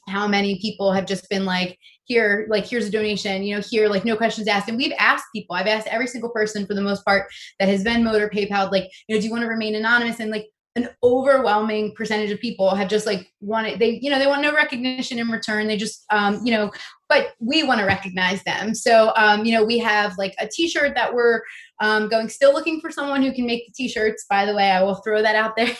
how 0.09 0.27
many 0.27 0.59
people 0.59 0.91
have 0.91 1.05
just 1.05 1.29
been 1.29 1.45
like 1.45 1.77
here 2.05 2.47
like 2.49 2.65
here's 2.65 2.87
a 2.87 2.91
donation 2.91 3.43
you 3.43 3.55
know 3.55 3.61
here 3.69 3.87
like 3.87 4.05
no 4.05 4.15
questions 4.15 4.47
asked. 4.47 4.67
And 4.67 4.77
we've 4.77 4.93
asked 4.97 5.25
people. 5.33 5.55
I've 5.55 5.67
asked 5.67 5.87
every 5.87 6.07
single 6.07 6.31
person 6.31 6.65
for 6.65 6.73
the 6.73 6.81
most 6.81 7.05
part 7.05 7.27
that 7.59 7.69
has 7.69 7.83
been 7.83 8.03
motor 8.03 8.29
paypal 8.29 8.71
like 8.71 8.89
you 9.07 9.15
know 9.15 9.21
do 9.21 9.27
you 9.27 9.31
want 9.31 9.43
to 9.43 9.49
remain 9.49 9.75
anonymous? 9.75 10.19
And 10.19 10.31
like 10.31 10.47
an 10.75 10.89
overwhelming 11.03 11.93
percentage 11.95 12.31
of 12.31 12.39
people 12.39 12.75
have 12.75 12.89
just 12.89 13.05
like 13.05 13.31
wanted 13.39 13.79
they 13.79 13.99
you 14.01 14.09
know 14.09 14.19
they 14.19 14.27
want 14.27 14.41
no 14.41 14.53
recognition 14.53 15.19
in 15.19 15.29
return. 15.29 15.67
They 15.67 15.77
just 15.77 16.03
um 16.09 16.41
you 16.43 16.51
know 16.51 16.71
but 17.07 17.33
we 17.39 17.63
want 17.63 17.79
to 17.79 17.85
recognize 17.85 18.43
them. 18.43 18.73
So, 18.73 19.13
um, 19.15 19.45
you 19.45 19.53
know, 19.53 19.63
we 19.63 19.77
have 19.79 20.17
like 20.17 20.33
a 20.39 20.47
T-shirt 20.47 20.95
that 20.95 21.13
we're 21.13 21.41
um, 21.81 22.07
going, 22.07 22.29
still 22.29 22.53
looking 22.53 22.79
for 22.79 22.89
someone 22.89 23.21
who 23.21 23.33
can 23.33 23.45
make 23.45 23.65
the 23.67 23.73
T-shirts. 23.73 24.25
By 24.29 24.45
the 24.45 24.55
way, 24.55 24.71
I 24.71 24.81
will 24.81 24.95
throw 24.95 25.21
that 25.21 25.35
out 25.35 25.55
there. 25.57 25.75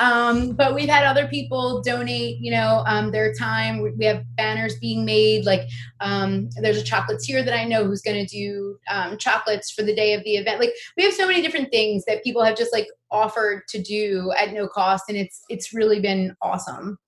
um, 0.00 0.52
but 0.52 0.74
we've 0.74 0.88
had 0.88 1.04
other 1.04 1.26
people 1.26 1.82
donate, 1.82 2.38
you 2.40 2.50
know, 2.50 2.82
um, 2.86 3.10
their 3.10 3.34
time. 3.34 3.82
We 3.98 4.04
have 4.06 4.24
banners 4.36 4.78
being 4.78 5.04
made. 5.04 5.44
Like, 5.44 5.62
um, 6.00 6.48
there's 6.60 6.80
a 6.80 6.84
chocolatier 6.84 7.44
that 7.44 7.58
I 7.58 7.64
know 7.64 7.84
who's 7.84 8.02
going 8.02 8.24
to 8.24 8.26
do 8.26 8.78
um, 8.90 9.18
chocolates 9.18 9.70
for 9.70 9.82
the 9.82 9.94
day 9.94 10.14
of 10.14 10.24
the 10.24 10.36
event. 10.36 10.60
Like, 10.60 10.72
we 10.96 11.02
have 11.04 11.14
so 11.14 11.26
many 11.26 11.42
different 11.42 11.70
things 11.70 12.04
that 12.06 12.24
people 12.24 12.42
have 12.42 12.56
just 12.56 12.72
like 12.72 12.86
offered 13.10 13.62
to 13.68 13.82
do 13.82 14.32
at 14.38 14.52
no 14.52 14.68
cost, 14.68 15.04
and 15.08 15.18
it's 15.18 15.42
it's 15.48 15.74
really 15.74 16.00
been 16.00 16.34
awesome. 16.40 16.98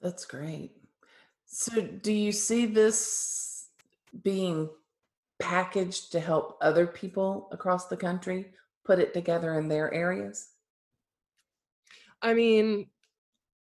That's 0.00 0.24
great. 0.24 0.72
So, 1.52 1.80
do 1.82 2.12
you 2.12 2.30
see 2.30 2.64
this 2.64 3.66
being 4.22 4.70
packaged 5.40 6.12
to 6.12 6.20
help 6.20 6.56
other 6.62 6.86
people 6.86 7.48
across 7.50 7.88
the 7.88 7.96
country 7.96 8.52
put 8.84 9.00
it 9.00 9.12
together 9.12 9.58
in 9.58 9.66
their 9.66 9.92
areas? 9.92 10.50
I 12.22 12.34
mean, 12.34 12.86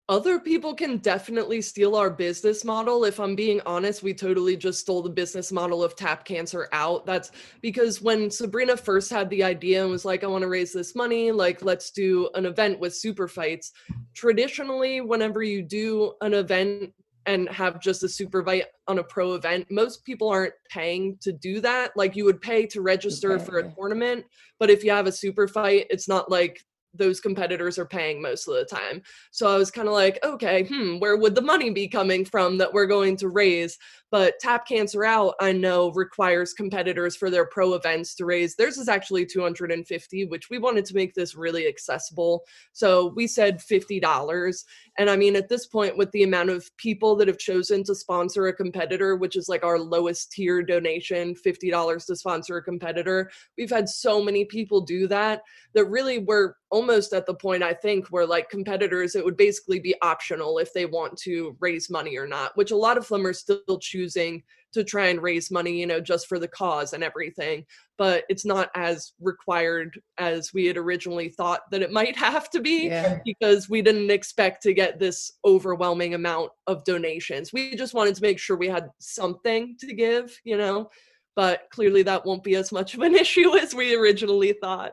other 0.08 0.38
people 0.38 0.74
can 0.74 0.98
definitely 0.98 1.60
steal 1.60 1.96
our 1.96 2.08
business 2.08 2.64
model. 2.64 3.04
If 3.04 3.18
I'm 3.18 3.34
being 3.34 3.60
honest, 3.66 4.04
we 4.04 4.14
totally 4.14 4.56
just 4.56 4.78
stole 4.78 5.02
the 5.02 5.10
business 5.10 5.50
model 5.50 5.82
of 5.82 5.96
Tap 5.96 6.24
Cancer 6.24 6.68
out. 6.70 7.04
That's 7.04 7.32
because 7.62 8.00
when 8.00 8.30
Sabrina 8.30 8.76
first 8.76 9.10
had 9.10 9.28
the 9.28 9.42
idea 9.42 9.82
and 9.82 9.90
was 9.90 10.04
like, 10.04 10.22
I 10.22 10.28
want 10.28 10.42
to 10.42 10.48
raise 10.48 10.72
this 10.72 10.94
money, 10.94 11.32
like, 11.32 11.64
let's 11.64 11.90
do 11.90 12.30
an 12.34 12.46
event 12.46 12.78
with 12.78 12.94
super 12.94 13.26
fights. 13.26 13.72
Traditionally, 14.14 15.00
whenever 15.00 15.42
you 15.42 15.62
do 15.62 16.12
an 16.20 16.34
event 16.34 16.92
and 17.26 17.48
have 17.48 17.80
just 17.80 18.02
a 18.02 18.08
super 18.08 18.44
fight 18.44 18.66
on 18.88 18.98
a 18.98 19.04
pro 19.04 19.34
event 19.34 19.66
most 19.70 20.04
people 20.04 20.28
aren't 20.28 20.54
paying 20.70 21.16
to 21.20 21.32
do 21.32 21.60
that 21.60 21.92
like 21.96 22.16
you 22.16 22.24
would 22.24 22.40
pay 22.40 22.66
to 22.66 22.80
register 22.80 23.32
okay. 23.32 23.44
for 23.44 23.58
a 23.58 23.72
tournament 23.74 24.24
but 24.58 24.70
if 24.70 24.84
you 24.84 24.90
have 24.90 25.06
a 25.06 25.12
super 25.12 25.46
fight 25.46 25.86
it's 25.90 26.08
not 26.08 26.30
like 26.30 26.60
those 26.94 27.20
competitors 27.20 27.78
are 27.78 27.86
paying 27.86 28.20
most 28.20 28.46
of 28.46 28.54
the 28.54 28.64
time. 28.64 29.02
So 29.30 29.48
I 29.48 29.56
was 29.56 29.70
kind 29.70 29.88
of 29.88 29.94
like, 29.94 30.18
okay, 30.22 30.64
hmm, 30.64 30.98
where 30.98 31.16
would 31.16 31.34
the 31.34 31.40
money 31.40 31.70
be 31.70 31.88
coming 31.88 32.24
from 32.24 32.58
that 32.58 32.72
we're 32.72 32.86
going 32.86 33.16
to 33.18 33.28
raise? 33.28 33.78
But 34.10 34.34
Tap 34.40 34.66
Cancer 34.66 35.04
Out, 35.04 35.34
I 35.40 35.52
know, 35.52 35.90
requires 35.92 36.52
competitors 36.52 37.16
for 37.16 37.30
their 37.30 37.46
pro 37.46 37.74
events 37.74 38.14
to 38.16 38.26
raise. 38.26 38.56
Theirs 38.56 38.76
is 38.76 38.88
actually 38.88 39.24
250, 39.24 40.26
which 40.26 40.50
we 40.50 40.58
wanted 40.58 40.84
to 40.86 40.94
make 40.94 41.14
this 41.14 41.34
really 41.34 41.66
accessible. 41.66 42.44
So 42.72 43.12
we 43.16 43.26
said 43.26 43.58
$50. 43.58 44.64
And 44.98 45.08
I 45.08 45.16
mean, 45.16 45.36
at 45.36 45.48
this 45.48 45.66
point, 45.66 45.96
with 45.96 46.10
the 46.12 46.22
amount 46.22 46.50
of 46.50 46.68
people 46.76 47.16
that 47.16 47.28
have 47.28 47.38
chosen 47.38 47.82
to 47.84 47.94
sponsor 47.94 48.48
a 48.48 48.52
competitor, 48.52 49.16
which 49.16 49.36
is 49.36 49.48
like 49.48 49.64
our 49.64 49.78
lowest 49.78 50.32
tier 50.32 50.62
donation, 50.62 51.34
$50 51.34 52.06
to 52.06 52.16
sponsor 52.16 52.58
a 52.58 52.62
competitor, 52.62 53.30
we've 53.56 53.70
had 53.70 53.88
so 53.88 54.22
many 54.22 54.44
people 54.44 54.82
do 54.82 55.06
that 55.08 55.42
that 55.74 55.86
really 55.86 56.18
we're 56.18 56.54
almost 56.70 57.14
at 57.14 57.24
the 57.24 57.34
point, 57.34 57.62
I 57.62 57.72
think, 57.72 58.08
where 58.08 58.26
like 58.26 58.50
competitors, 58.50 59.14
it 59.14 59.24
would 59.24 59.36
basically 59.36 59.80
be 59.80 59.94
optional 60.02 60.58
if 60.58 60.74
they 60.74 60.84
want 60.84 61.16
to 61.20 61.56
raise 61.60 61.88
money 61.88 62.18
or 62.18 62.26
not, 62.26 62.54
which 62.56 62.70
a 62.70 62.76
lot 62.76 62.98
of 62.98 63.08
them 63.08 63.26
are 63.26 63.32
still 63.32 63.78
choosing 63.80 64.42
to 64.72 64.84
try 64.84 65.08
and 65.08 65.22
raise 65.22 65.50
money, 65.50 65.78
you 65.78 65.86
know, 65.86 66.00
just 66.00 66.26
for 66.26 66.38
the 66.38 66.48
cause 66.48 66.92
and 66.92 67.04
everything. 67.04 67.64
But 67.98 68.24
it's 68.28 68.44
not 68.44 68.70
as 68.74 69.12
required 69.20 70.00
as 70.18 70.52
we 70.52 70.66
had 70.66 70.76
originally 70.76 71.28
thought 71.28 71.62
that 71.70 71.82
it 71.82 71.92
might 71.92 72.16
have 72.28 72.50
to 72.50 72.60
be 72.60 72.86
yeah. 72.86 73.18
because 73.24 73.68
we 73.68 73.82
didn't 73.82 74.10
expect 74.10 74.62
to 74.62 74.74
get 74.74 74.98
this 74.98 75.32
overwhelming 75.44 76.14
amount 76.14 76.50
of 76.66 76.84
donations. 76.84 77.52
We 77.52 77.76
just 77.76 77.94
wanted 77.94 78.14
to 78.16 78.22
make 78.22 78.38
sure 78.38 78.56
we 78.56 78.68
had 78.68 78.90
something 78.98 79.76
to 79.80 79.94
give, 79.94 80.38
you 80.44 80.56
know. 80.56 80.90
but 81.34 81.68
clearly 81.70 82.02
that 82.02 82.26
won't 82.26 82.44
be 82.44 82.56
as 82.56 82.72
much 82.72 82.94
of 82.94 83.00
an 83.00 83.14
issue 83.24 83.56
as 83.56 83.74
we 83.74 83.94
originally 83.94 84.52
thought. 84.52 84.92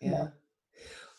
Yeah. 0.00 0.28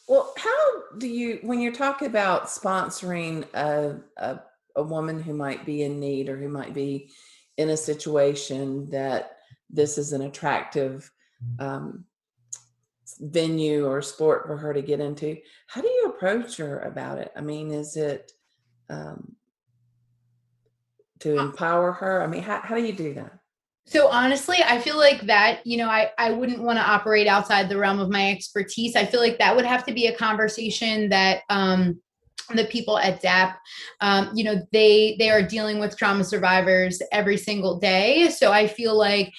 Well, 0.07 0.33
how 0.37 0.97
do 0.99 1.07
you, 1.07 1.39
when 1.41 1.59
you're 1.59 1.73
talking 1.73 2.07
about 2.07 2.45
sponsoring 2.45 3.51
a, 3.55 3.97
a, 4.17 4.39
a 4.75 4.83
woman 4.83 5.21
who 5.21 5.33
might 5.33 5.65
be 5.65 5.83
in 5.83 5.99
need 5.99 6.29
or 6.29 6.37
who 6.37 6.49
might 6.49 6.73
be 6.73 7.09
in 7.57 7.69
a 7.69 7.77
situation 7.77 8.89
that 8.89 9.37
this 9.69 9.97
is 9.97 10.13
an 10.13 10.21
attractive 10.21 11.09
um, 11.59 12.05
venue 13.19 13.87
or 13.87 14.01
sport 14.01 14.45
for 14.47 14.57
her 14.57 14.73
to 14.73 14.81
get 14.81 14.99
into, 14.99 15.37
how 15.67 15.81
do 15.81 15.87
you 15.87 16.05
approach 16.05 16.57
her 16.57 16.79
about 16.81 17.17
it? 17.17 17.31
I 17.35 17.41
mean, 17.41 17.71
is 17.71 17.95
it 17.95 18.31
um, 18.89 19.35
to 21.19 21.39
empower 21.39 21.91
her? 21.91 22.21
I 22.21 22.27
mean, 22.27 22.43
how, 22.43 22.61
how 22.61 22.75
do 22.75 22.83
you 22.83 22.93
do 22.93 23.13
that? 23.15 23.39
So 23.87 24.07
honestly, 24.07 24.57
I 24.65 24.79
feel 24.79 24.97
like 24.97 25.21
that, 25.21 25.65
you 25.65 25.77
know, 25.77 25.89
I, 25.89 26.09
I 26.17 26.31
wouldn't 26.31 26.63
want 26.63 26.79
to 26.79 26.83
operate 26.83 27.27
outside 27.27 27.69
the 27.69 27.77
realm 27.77 27.99
of 27.99 28.09
my 28.09 28.31
expertise. 28.31 28.95
I 28.95 29.05
feel 29.05 29.19
like 29.19 29.37
that 29.37 29.55
would 29.55 29.65
have 29.65 29.85
to 29.85 29.93
be 29.93 30.07
a 30.07 30.15
conversation 30.15 31.09
that 31.09 31.41
um 31.49 32.01
the 32.53 32.65
people 32.65 32.97
at 32.97 33.21
DAP, 33.21 33.59
um, 34.01 34.31
you 34.35 34.43
know, 34.43 34.61
they 34.71 35.15
they 35.17 35.29
are 35.29 35.41
dealing 35.41 35.79
with 35.79 35.97
trauma 35.97 36.23
survivors 36.23 37.01
every 37.11 37.37
single 37.37 37.79
day. 37.79 38.29
So 38.29 38.51
I 38.51 38.67
feel 38.67 38.95
like 38.95 39.33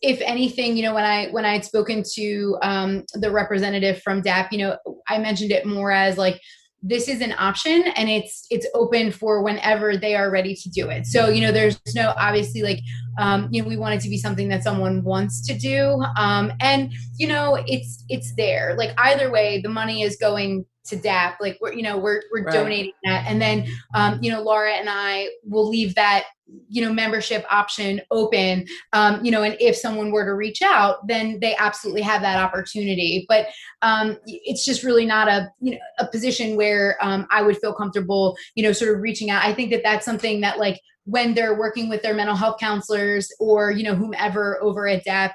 if 0.00 0.20
anything, 0.22 0.76
you 0.76 0.82
know, 0.82 0.94
when 0.94 1.04
I 1.04 1.28
when 1.28 1.44
I 1.44 1.52
had 1.52 1.64
spoken 1.64 2.02
to 2.14 2.58
um, 2.62 3.04
the 3.14 3.30
representative 3.30 4.02
from 4.02 4.22
DAP, 4.22 4.52
you 4.52 4.58
know, 4.58 4.78
I 5.08 5.18
mentioned 5.18 5.52
it 5.52 5.66
more 5.66 5.92
as 5.92 6.16
like 6.16 6.40
this 6.82 7.08
is 7.08 7.20
an 7.20 7.32
option 7.38 7.84
and 7.96 8.08
it's 8.08 8.46
it's 8.50 8.66
open 8.74 9.12
for 9.12 9.42
whenever 9.42 9.96
they 9.96 10.14
are 10.16 10.30
ready 10.30 10.54
to 10.54 10.68
do 10.70 10.88
it. 10.90 11.06
So 11.06 11.28
you 11.28 11.40
know 11.40 11.52
there's 11.52 11.80
no 11.94 12.12
obviously 12.16 12.62
like 12.62 12.80
um, 13.18 13.48
you 13.52 13.62
know 13.62 13.68
we 13.68 13.76
want 13.76 13.94
it 13.94 14.00
to 14.02 14.08
be 14.08 14.18
something 14.18 14.48
that 14.48 14.64
someone 14.64 15.04
wants 15.04 15.46
to 15.46 15.54
do 15.56 16.02
um, 16.16 16.52
and 16.60 16.92
you 17.18 17.28
know 17.28 17.62
it's 17.66 18.04
it's 18.08 18.34
there. 18.36 18.74
Like 18.76 18.90
either 18.98 19.30
way 19.30 19.60
the 19.60 19.68
money 19.68 20.02
is 20.02 20.16
going 20.16 20.66
to 20.86 20.96
DAP. 20.96 21.38
Like 21.40 21.58
we're 21.60 21.72
you 21.72 21.82
know 21.82 21.96
we're 21.98 22.22
we're 22.32 22.42
Right. 22.44 22.52
donating 22.54 22.92
that. 23.04 23.26
And 23.28 23.40
then 23.40 23.66
um, 23.94 24.18
you 24.20 24.32
know 24.32 24.42
Laura 24.42 24.72
and 24.72 24.88
I 24.90 25.28
will 25.44 25.68
leave 25.68 25.94
that 25.94 26.24
you 26.68 26.84
know 26.84 26.92
membership 26.92 27.44
option 27.50 28.00
open 28.10 28.66
um, 28.92 29.24
you 29.24 29.30
know 29.30 29.42
and 29.42 29.56
if 29.60 29.76
someone 29.76 30.10
were 30.10 30.24
to 30.24 30.34
reach 30.34 30.62
out 30.62 31.06
then 31.06 31.38
they 31.40 31.54
absolutely 31.56 32.02
have 32.02 32.22
that 32.22 32.38
opportunity. 32.42 33.24
But 33.28 33.48
um, 33.82 34.18
it's 34.26 34.64
just 34.64 34.82
really 34.82 35.06
not 35.06 35.28
a 35.28 35.50
you 35.60 35.72
know 35.72 35.78
a 35.98 36.06
position 36.06 36.56
where 36.56 36.96
um, 37.00 37.26
I 37.30 37.42
would 37.42 37.58
feel 37.58 37.74
comfortable 37.74 38.36
you 38.54 38.62
know 38.62 38.72
sort 38.72 38.94
of 38.94 39.02
reaching 39.02 39.30
out. 39.30 39.44
I 39.44 39.52
think 39.52 39.70
that 39.70 39.82
that's 39.82 40.04
something 40.04 40.40
that 40.40 40.58
like 40.58 40.80
when 41.04 41.34
they're 41.34 41.58
working 41.58 41.88
with 41.88 42.02
their 42.02 42.14
mental 42.14 42.36
health 42.36 42.60
counselors 42.60 43.28
or 43.40 43.70
you 43.70 43.82
know 43.82 43.94
whomever 43.94 44.62
over 44.62 44.86
at 44.86 45.04
DAP 45.04 45.34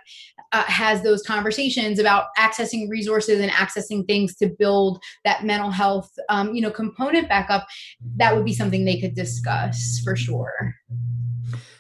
uh, 0.51 0.63
has 0.63 1.01
those 1.01 1.23
conversations 1.23 1.99
about 1.99 2.27
accessing 2.37 2.89
resources 2.89 3.39
and 3.39 3.51
accessing 3.51 4.05
things 4.07 4.35
to 4.35 4.47
build 4.47 5.01
that 5.25 5.43
mental 5.43 5.71
health 5.71 6.11
um, 6.29 6.53
you 6.55 6.61
know 6.61 6.71
component 6.71 7.27
back 7.27 7.49
up 7.49 7.67
that 8.15 8.35
would 8.35 8.45
be 8.45 8.53
something 8.53 8.85
they 8.85 8.99
could 8.99 9.15
discuss 9.15 9.99
for 10.03 10.15
sure 10.15 10.75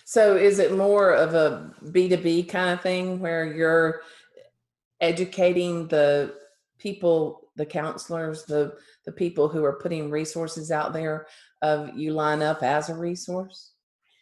So 0.09 0.37
is 0.37 0.59
it 0.59 0.71
more 0.71 1.11
of 1.11 1.33
a 1.33 1.69
B2B 1.83 2.47
kind 2.47 2.69
of 2.69 2.79
thing 2.79 3.19
where 3.19 3.43
you're 3.43 4.03
educating 5.01 5.89
the 5.89 6.33
people, 6.79 7.49
the 7.57 7.65
counselors, 7.65 8.45
the 8.45 8.77
the 9.05 9.11
people 9.11 9.49
who 9.49 9.65
are 9.65 9.79
putting 9.79 10.09
resources 10.09 10.71
out 10.71 10.93
there 10.93 11.27
of 11.61 11.93
you 11.93 12.13
line 12.13 12.41
up 12.41 12.63
as 12.63 12.87
a 12.87 12.95
resource? 12.95 13.73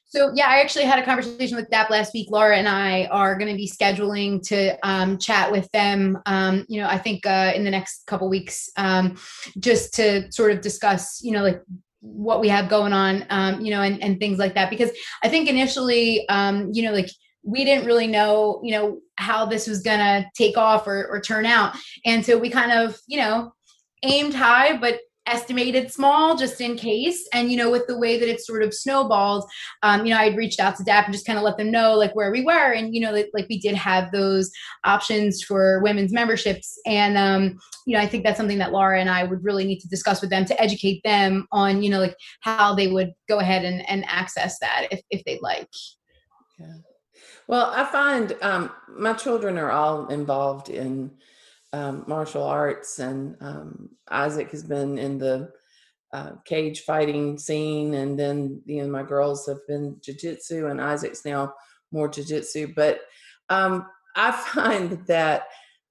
So 0.07 0.31
yeah, 0.33 0.47
I 0.47 0.61
actually 0.61 0.85
had 0.85 0.99
a 0.99 1.03
conversation 1.03 1.57
with 1.57 1.69
DAP 1.69 1.89
last 1.89 2.13
week. 2.13 2.29
Laura 2.31 2.57
and 2.57 2.69
I 2.69 3.05
are 3.05 3.37
going 3.37 3.51
to 3.51 3.57
be 3.57 3.69
scheduling 3.69 4.41
to 4.47 4.77
um, 4.87 5.17
chat 5.17 5.51
with 5.51 5.69
them. 5.71 6.19
Um, 6.25 6.65
you 6.69 6.79
know, 6.79 6.87
I 6.87 6.97
think 6.97 7.25
uh, 7.25 7.51
in 7.55 7.63
the 7.63 7.71
next 7.71 8.05
couple 8.05 8.29
weeks, 8.29 8.69
um, 8.77 9.17
just 9.59 9.93
to 9.95 10.31
sort 10.31 10.51
of 10.51 10.61
discuss, 10.61 11.21
you 11.23 11.31
know, 11.31 11.43
like 11.43 11.61
what 12.01 12.39
we 12.39 12.47
have 12.49 12.69
going 12.69 12.93
on, 12.93 13.25
um, 13.29 13.61
you 13.61 13.71
know, 13.71 13.81
and, 13.81 14.01
and 14.01 14.19
things 14.19 14.37
like 14.37 14.53
that. 14.53 14.69
Because 14.69 14.91
I 15.23 15.27
think 15.27 15.49
initially, 15.49 16.27
um, 16.29 16.69
you 16.71 16.83
know, 16.83 16.93
like 16.93 17.09
we 17.43 17.65
didn't 17.65 17.85
really 17.85 18.07
know, 18.07 18.61
you 18.63 18.71
know, 18.71 18.99
how 19.17 19.45
this 19.45 19.67
was 19.67 19.81
going 19.81 19.99
to 19.99 20.29
take 20.35 20.57
off 20.57 20.87
or, 20.87 21.07
or 21.07 21.19
turn 21.19 21.45
out, 21.45 21.75
and 22.05 22.25
so 22.25 22.37
we 22.37 22.49
kind 22.49 22.71
of, 22.71 22.99
you 23.07 23.17
know, 23.17 23.53
aimed 24.03 24.33
high, 24.33 24.77
but 24.77 24.99
estimated 25.27 25.91
small 25.91 26.35
just 26.35 26.61
in 26.61 26.75
case. 26.75 27.27
And, 27.33 27.51
you 27.51 27.57
know, 27.57 27.71
with 27.71 27.87
the 27.87 27.97
way 27.97 28.19
that 28.19 28.29
it 28.29 28.41
sort 28.41 28.63
of 28.63 28.73
snowballed, 28.73 29.49
um, 29.83 30.05
you 30.05 30.13
know, 30.13 30.19
I'd 30.19 30.37
reached 30.37 30.59
out 30.59 30.75
to 30.77 30.83
DAP 30.83 31.05
and 31.05 31.13
just 31.13 31.25
kind 31.25 31.37
of 31.37 31.43
let 31.43 31.57
them 31.57 31.71
know 31.71 31.93
like 31.93 32.15
where 32.15 32.31
we 32.31 32.43
were. 32.43 32.71
And, 32.71 32.93
you 32.93 33.01
know, 33.01 33.11
like, 33.11 33.29
like 33.33 33.47
we 33.49 33.59
did 33.59 33.75
have 33.75 34.11
those 34.11 34.51
options 34.83 35.41
for 35.41 35.81
women's 35.81 36.13
memberships. 36.13 36.79
And, 36.85 37.17
um, 37.17 37.59
you 37.85 37.95
know, 37.95 38.01
I 38.01 38.07
think 38.07 38.23
that's 38.23 38.37
something 38.37 38.59
that 38.59 38.71
Laura 38.71 38.99
and 38.99 39.09
I 39.09 39.23
would 39.23 39.43
really 39.43 39.65
need 39.65 39.79
to 39.79 39.87
discuss 39.87 40.21
with 40.21 40.29
them 40.29 40.45
to 40.45 40.61
educate 40.61 41.01
them 41.03 41.47
on, 41.51 41.81
you 41.81 41.89
know, 41.89 41.99
like 41.99 42.15
how 42.41 42.75
they 42.75 42.87
would 42.87 43.13
go 43.27 43.39
ahead 43.39 43.65
and, 43.65 43.87
and 43.89 44.05
access 44.07 44.59
that 44.59 44.87
if, 44.91 45.01
if 45.09 45.23
they'd 45.23 45.41
like. 45.41 45.69
Yeah. 46.59 46.77
Well, 47.47 47.71
I 47.75 47.85
find 47.85 48.35
um, 48.41 48.71
my 48.87 49.13
children 49.13 49.57
are 49.57 49.71
all 49.71 50.07
involved 50.07 50.69
in 50.69 51.11
um, 51.73 52.03
martial 52.07 52.43
arts, 52.43 52.99
and 52.99 53.35
um, 53.41 53.89
Isaac 54.09 54.51
has 54.51 54.63
been 54.63 54.97
in 54.97 55.17
the 55.17 55.51
uh, 56.13 56.31
cage 56.45 56.81
fighting 56.81 57.37
scene, 57.37 57.93
and 57.95 58.17
then 58.17 58.61
you 58.65 58.81
know 58.81 58.89
my 58.89 59.03
girls 59.03 59.45
have 59.47 59.65
been 59.67 59.97
jujitsu, 59.97 60.69
and 60.71 60.81
Isaac's 60.81 61.25
now 61.25 61.53
more 61.91 62.09
jujitsu. 62.09 62.73
But 62.75 63.01
um, 63.49 63.85
I 64.15 64.31
find 64.53 65.05
that 65.07 65.43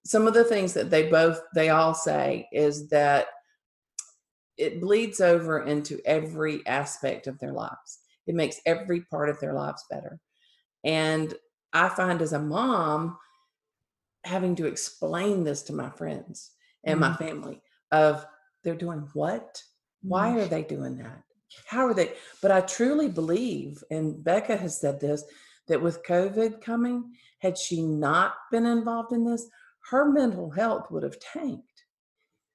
some 0.07 0.27
of 0.27 0.35
the 0.35 0.45
things 0.45 0.73
that 0.75 0.91
they 0.91 1.09
both 1.09 1.41
they 1.55 1.71
all 1.71 1.95
say 1.95 2.49
is 2.53 2.89
that 2.89 3.27
it 4.57 4.81
bleeds 4.81 5.21
over 5.21 5.65
into 5.65 6.01
every 6.05 6.65
aspect 6.67 7.27
of 7.27 7.39
their 7.39 7.53
lives. 7.53 7.99
It 8.27 8.35
makes 8.35 8.61
every 8.67 9.03
part 9.03 9.29
of 9.29 9.41
their 9.41 9.53
lives 9.53 9.85
better. 9.91 10.19
And 10.85 11.35
I 11.73 11.89
find 11.89 12.23
as 12.23 12.33
a 12.33 12.39
mom, 12.39 13.17
having 14.25 14.57
to 14.57 14.67
explain 14.67 15.45
this 15.45 15.63
to 15.65 15.73
my 15.73 15.91
friends 15.91 16.53
and 16.85 17.01
my 17.01 17.15
family 17.17 17.63
of 17.93 18.27
they're 18.63 18.75
doing 18.75 19.09
what? 19.13 19.63
Why 20.03 20.39
are 20.39 20.47
they 20.47 20.63
doing 20.63 20.99
that? 20.99 21.23
How 21.67 21.87
are 21.87 21.95
they? 21.95 22.13
But 22.43 22.51
I 22.51 22.61
truly 22.63 23.09
believe, 23.09 23.83
and 23.91 24.23
Becca 24.23 24.57
has 24.57 24.81
said 24.81 25.01
this, 25.01 25.25
that 25.69 25.81
with 25.81 26.03
COVID 26.03 26.61
coming, 26.61 27.13
had 27.39 27.57
she 27.57 27.83
not 27.83 28.35
been 28.51 28.67
involved 28.67 29.13
in 29.13 29.25
this, 29.25 29.47
her 29.91 30.11
mental 30.11 30.51
health 30.51 30.91
would 30.91 31.03
have 31.03 31.21
tanked. 31.21 31.85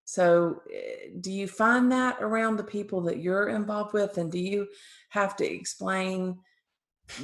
So, 0.06 0.62
eh, 0.74 1.10
do 1.22 1.32
you 1.32 1.48
find 1.48 1.92
that 1.92 2.18
around 2.22 2.58
the 2.58 2.64
people 2.64 3.02
that 3.02 3.20
you're 3.20 3.50
involved 3.50 3.94
with? 3.94 4.18
And 4.18 4.32
do 4.32 4.40
you 4.40 4.68
have 5.10 5.36
to 5.38 5.46
explain 5.46 6.40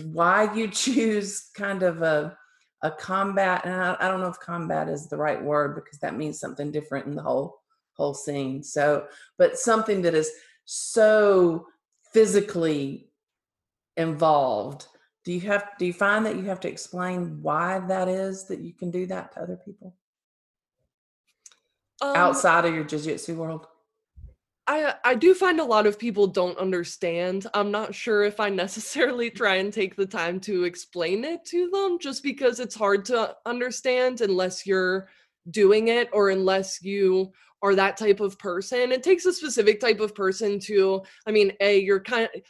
why 0.03 0.53
you 0.53 0.67
choose 0.71 1.49
kind 1.55 1.81
of 1.81 2.01
a 2.03 2.37
a 2.81 2.91
combat? 2.91 3.65
And 3.65 3.73
I, 3.73 3.95
I 3.99 4.07
don't 4.07 4.21
know 4.21 4.27
if 4.27 4.39
combat 4.39 4.89
is 4.89 5.07
the 5.07 5.17
right 5.17 5.41
word 5.41 5.75
because 5.75 5.99
that 5.99 6.17
means 6.17 6.39
something 6.39 6.71
different 6.71 7.07
in 7.07 7.15
the 7.15 7.21
whole 7.21 7.61
whole 7.93 8.13
scene. 8.13 8.61
So, 8.61 9.07
but 9.37 9.57
something 9.57 10.01
that 10.01 10.13
is 10.13 10.31
so 10.65 11.67
physically 12.11 13.09
involved. 13.97 14.87
Do 15.23 15.31
you 15.33 15.41
have 15.41 15.69
do 15.79 15.85
you 15.85 15.93
find 15.93 16.25
that 16.25 16.35
you 16.35 16.43
have 16.43 16.59
to 16.61 16.67
explain 16.67 17.41
why 17.41 17.79
that 17.87 18.07
is 18.07 18.45
that 18.45 18.59
you 18.59 18.73
can 18.73 18.91
do 18.91 19.05
that 19.07 19.31
to 19.33 19.41
other 19.41 19.55
people 19.55 19.95
Um, 22.01 22.15
outside 22.15 22.65
of 22.65 22.75
your 22.75 22.83
jiu-jitsu 22.83 23.35
world? 23.35 23.67
I 24.67 24.95
I 25.03 25.15
do 25.15 25.33
find 25.33 25.59
a 25.59 25.63
lot 25.65 25.85
of 25.85 25.99
people 25.99 26.27
don't 26.27 26.57
understand. 26.57 27.47
I'm 27.53 27.71
not 27.71 27.93
sure 27.93 28.23
if 28.23 28.39
I 28.39 28.49
necessarily 28.49 29.29
try 29.29 29.55
and 29.55 29.71
take 29.71 29.95
the 29.95 30.05
time 30.05 30.39
to 30.41 30.63
explain 30.63 31.23
it 31.23 31.45
to 31.45 31.69
them 31.69 31.99
just 31.99 32.23
because 32.23 32.59
it's 32.59 32.75
hard 32.75 33.05
to 33.05 33.35
understand 33.45 34.21
unless 34.21 34.65
you're 34.65 35.09
doing 35.51 35.89
it 35.89 36.09
or 36.11 36.29
unless 36.29 36.81
you 36.81 37.31
are 37.61 37.75
that 37.75 37.97
type 37.97 38.19
of 38.19 38.37
person. 38.39 38.91
It 38.91 39.03
takes 39.03 39.25
a 39.25 39.33
specific 39.33 39.79
type 39.79 39.99
of 39.99 40.15
person 40.15 40.59
to 40.61 41.03
I 41.27 41.31
mean, 41.31 41.53
A, 41.61 41.79
you're 41.79 42.01
kind 42.01 42.29
of 42.33 42.41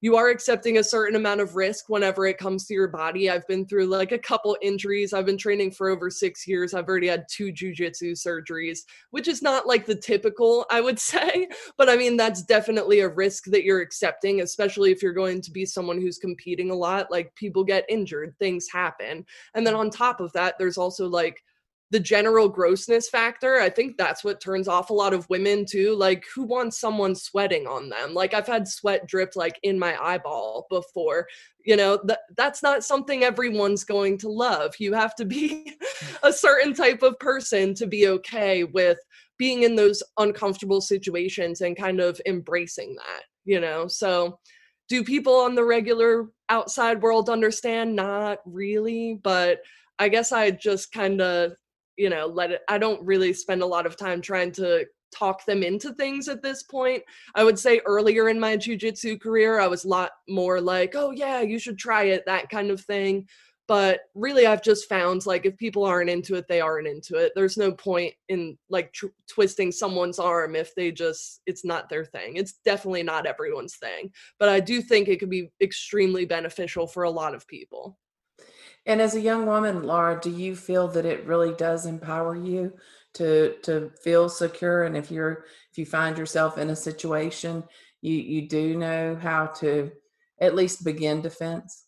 you 0.00 0.16
are 0.16 0.28
accepting 0.28 0.78
a 0.78 0.84
certain 0.84 1.16
amount 1.16 1.40
of 1.40 1.56
risk 1.56 1.88
whenever 1.88 2.26
it 2.26 2.38
comes 2.38 2.66
to 2.66 2.74
your 2.74 2.88
body. 2.88 3.28
I've 3.28 3.46
been 3.46 3.66
through 3.66 3.86
like 3.86 4.12
a 4.12 4.18
couple 4.18 4.56
injuries. 4.62 5.12
I've 5.12 5.26
been 5.26 5.36
training 5.36 5.72
for 5.72 5.88
over 5.88 6.08
six 6.10 6.46
years. 6.46 6.72
I've 6.72 6.88
already 6.88 7.08
had 7.08 7.26
two 7.28 7.52
jujitsu 7.52 8.12
surgeries, 8.12 8.80
which 9.10 9.28
is 9.28 9.42
not 9.42 9.66
like 9.66 9.84
the 9.84 9.94
typical, 9.94 10.64
I 10.70 10.80
would 10.80 10.98
say. 11.10 11.48
But 11.76 11.90
I 11.90 11.96
mean, 11.96 12.16
that's 12.16 12.42
definitely 12.42 13.00
a 13.00 13.08
risk 13.08 13.44
that 13.46 13.64
you're 13.64 13.82
accepting, 13.82 14.40
especially 14.40 14.90
if 14.90 15.02
you're 15.02 15.12
going 15.12 15.42
to 15.42 15.50
be 15.50 15.66
someone 15.66 16.00
who's 16.00 16.18
competing 16.18 16.70
a 16.70 16.74
lot. 16.74 17.10
Like 17.10 17.34
people 17.34 17.64
get 17.64 17.84
injured, 17.88 18.34
things 18.38 18.68
happen. 18.72 19.24
And 19.54 19.66
then 19.66 19.74
on 19.74 19.90
top 19.90 20.20
of 20.20 20.32
that, 20.32 20.56
there's 20.58 20.78
also 20.78 21.08
like 21.08 21.42
the 21.90 22.00
general 22.00 22.48
grossness 22.48 23.08
factor, 23.08 23.60
I 23.60 23.68
think 23.68 23.96
that's 23.96 24.22
what 24.22 24.40
turns 24.40 24.68
off 24.68 24.90
a 24.90 24.94
lot 24.94 25.12
of 25.12 25.28
women 25.28 25.64
too. 25.64 25.96
Like, 25.96 26.24
who 26.32 26.44
wants 26.44 26.78
someone 26.78 27.16
sweating 27.16 27.66
on 27.66 27.88
them? 27.88 28.14
Like, 28.14 28.32
I've 28.32 28.46
had 28.46 28.68
sweat 28.68 29.08
dripped 29.08 29.34
like 29.34 29.58
in 29.64 29.78
my 29.78 30.00
eyeball 30.00 30.66
before. 30.70 31.26
You 31.64 31.76
know, 31.76 31.98
that 32.04 32.20
that's 32.36 32.62
not 32.62 32.84
something 32.84 33.24
everyone's 33.24 33.82
going 33.82 34.18
to 34.18 34.28
love. 34.28 34.74
You 34.78 34.92
have 34.94 35.16
to 35.16 35.24
be 35.24 35.76
a 36.22 36.32
certain 36.32 36.74
type 36.74 37.02
of 37.02 37.18
person 37.18 37.74
to 37.74 37.86
be 37.86 38.06
okay 38.08 38.62
with 38.64 38.98
being 39.36 39.64
in 39.64 39.74
those 39.74 40.02
uncomfortable 40.18 40.80
situations 40.80 41.60
and 41.60 41.76
kind 41.76 42.00
of 42.00 42.20
embracing 42.24 42.94
that, 42.94 43.24
you 43.44 43.58
know? 43.58 43.88
So, 43.88 44.38
do 44.88 45.02
people 45.02 45.34
on 45.34 45.56
the 45.56 45.64
regular 45.64 46.28
outside 46.48 47.02
world 47.02 47.28
understand? 47.28 47.96
Not 47.96 48.38
really, 48.44 49.18
but 49.22 49.60
I 49.98 50.08
guess 50.08 50.30
I 50.30 50.50
just 50.52 50.92
kind 50.92 51.20
of 51.20 51.52
you 52.00 52.08
know 52.08 52.26
let 52.26 52.50
it 52.50 52.62
i 52.68 52.78
don't 52.78 53.04
really 53.04 53.32
spend 53.32 53.62
a 53.62 53.66
lot 53.66 53.84
of 53.84 53.96
time 53.96 54.22
trying 54.22 54.50
to 54.50 54.86
talk 55.12 55.44
them 55.44 55.64
into 55.64 55.92
things 55.94 56.28
at 56.28 56.40
this 56.40 56.62
point. 56.62 57.02
I 57.34 57.42
would 57.42 57.58
say 57.58 57.80
earlier 57.84 58.28
in 58.28 58.38
my 58.38 58.56
jiu-jitsu 58.56 59.18
career 59.18 59.60
i 59.60 59.66
was 59.66 59.84
a 59.84 59.88
lot 59.88 60.12
more 60.28 60.60
like 60.60 60.94
oh 60.96 61.10
yeah 61.10 61.40
you 61.40 61.58
should 61.58 61.78
try 61.78 62.04
it 62.04 62.24
that 62.26 62.48
kind 62.48 62.70
of 62.70 62.80
thing. 62.80 63.26
But 63.68 64.00
really 64.14 64.46
i've 64.46 64.62
just 64.62 64.88
found 64.88 65.26
like 65.26 65.46
if 65.46 65.56
people 65.56 65.84
aren't 65.84 66.10
into 66.10 66.36
it 66.36 66.46
they 66.48 66.60
aren't 66.60 66.88
into 66.88 67.16
it. 67.16 67.32
There's 67.34 67.56
no 67.56 67.70
point 67.72 68.14
in 68.28 68.56
like 68.70 68.92
tr- 68.92 69.18
twisting 69.28 69.70
someone's 69.72 70.18
arm 70.18 70.56
if 70.56 70.74
they 70.74 70.90
just 70.92 71.42
it's 71.46 71.64
not 71.64 71.88
their 71.88 72.04
thing. 72.04 72.36
It's 72.36 72.54
definitely 72.64 73.02
not 73.02 73.26
everyone's 73.26 73.76
thing. 73.76 74.10
But 74.38 74.48
i 74.48 74.60
do 74.60 74.80
think 74.80 75.08
it 75.08 75.18
could 75.20 75.30
be 75.30 75.50
extremely 75.60 76.24
beneficial 76.24 76.86
for 76.86 77.02
a 77.02 77.10
lot 77.10 77.34
of 77.34 77.46
people 77.46 77.98
and 78.86 79.00
as 79.00 79.14
a 79.14 79.20
young 79.20 79.46
woman, 79.46 79.82
Laura, 79.82 80.18
do 80.20 80.30
you 80.30 80.56
feel 80.56 80.88
that 80.88 81.06
it 81.06 81.26
really 81.26 81.54
does 81.54 81.86
empower 81.86 82.36
you 82.36 82.72
to 83.14 83.54
to 83.62 83.90
feel 84.02 84.28
secure? 84.28 84.84
And 84.84 84.96
if 84.96 85.10
you're 85.10 85.44
if 85.70 85.78
you 85.78 85.86
find 85.86 86.16
yourself 86.16 86.58
in 86.58 86.70
a 86.70 86.76
situation, 86.76 87.64
you 88.00 88.14
you 88.14 88.48
do 88.48 88.76
know 88.76 89.16
how 89.20 89.46
to 89.46 89.90
at 90.40 90.54
least 90.54 90.84
begin 90.84 91.20
defense. 91.20 91.84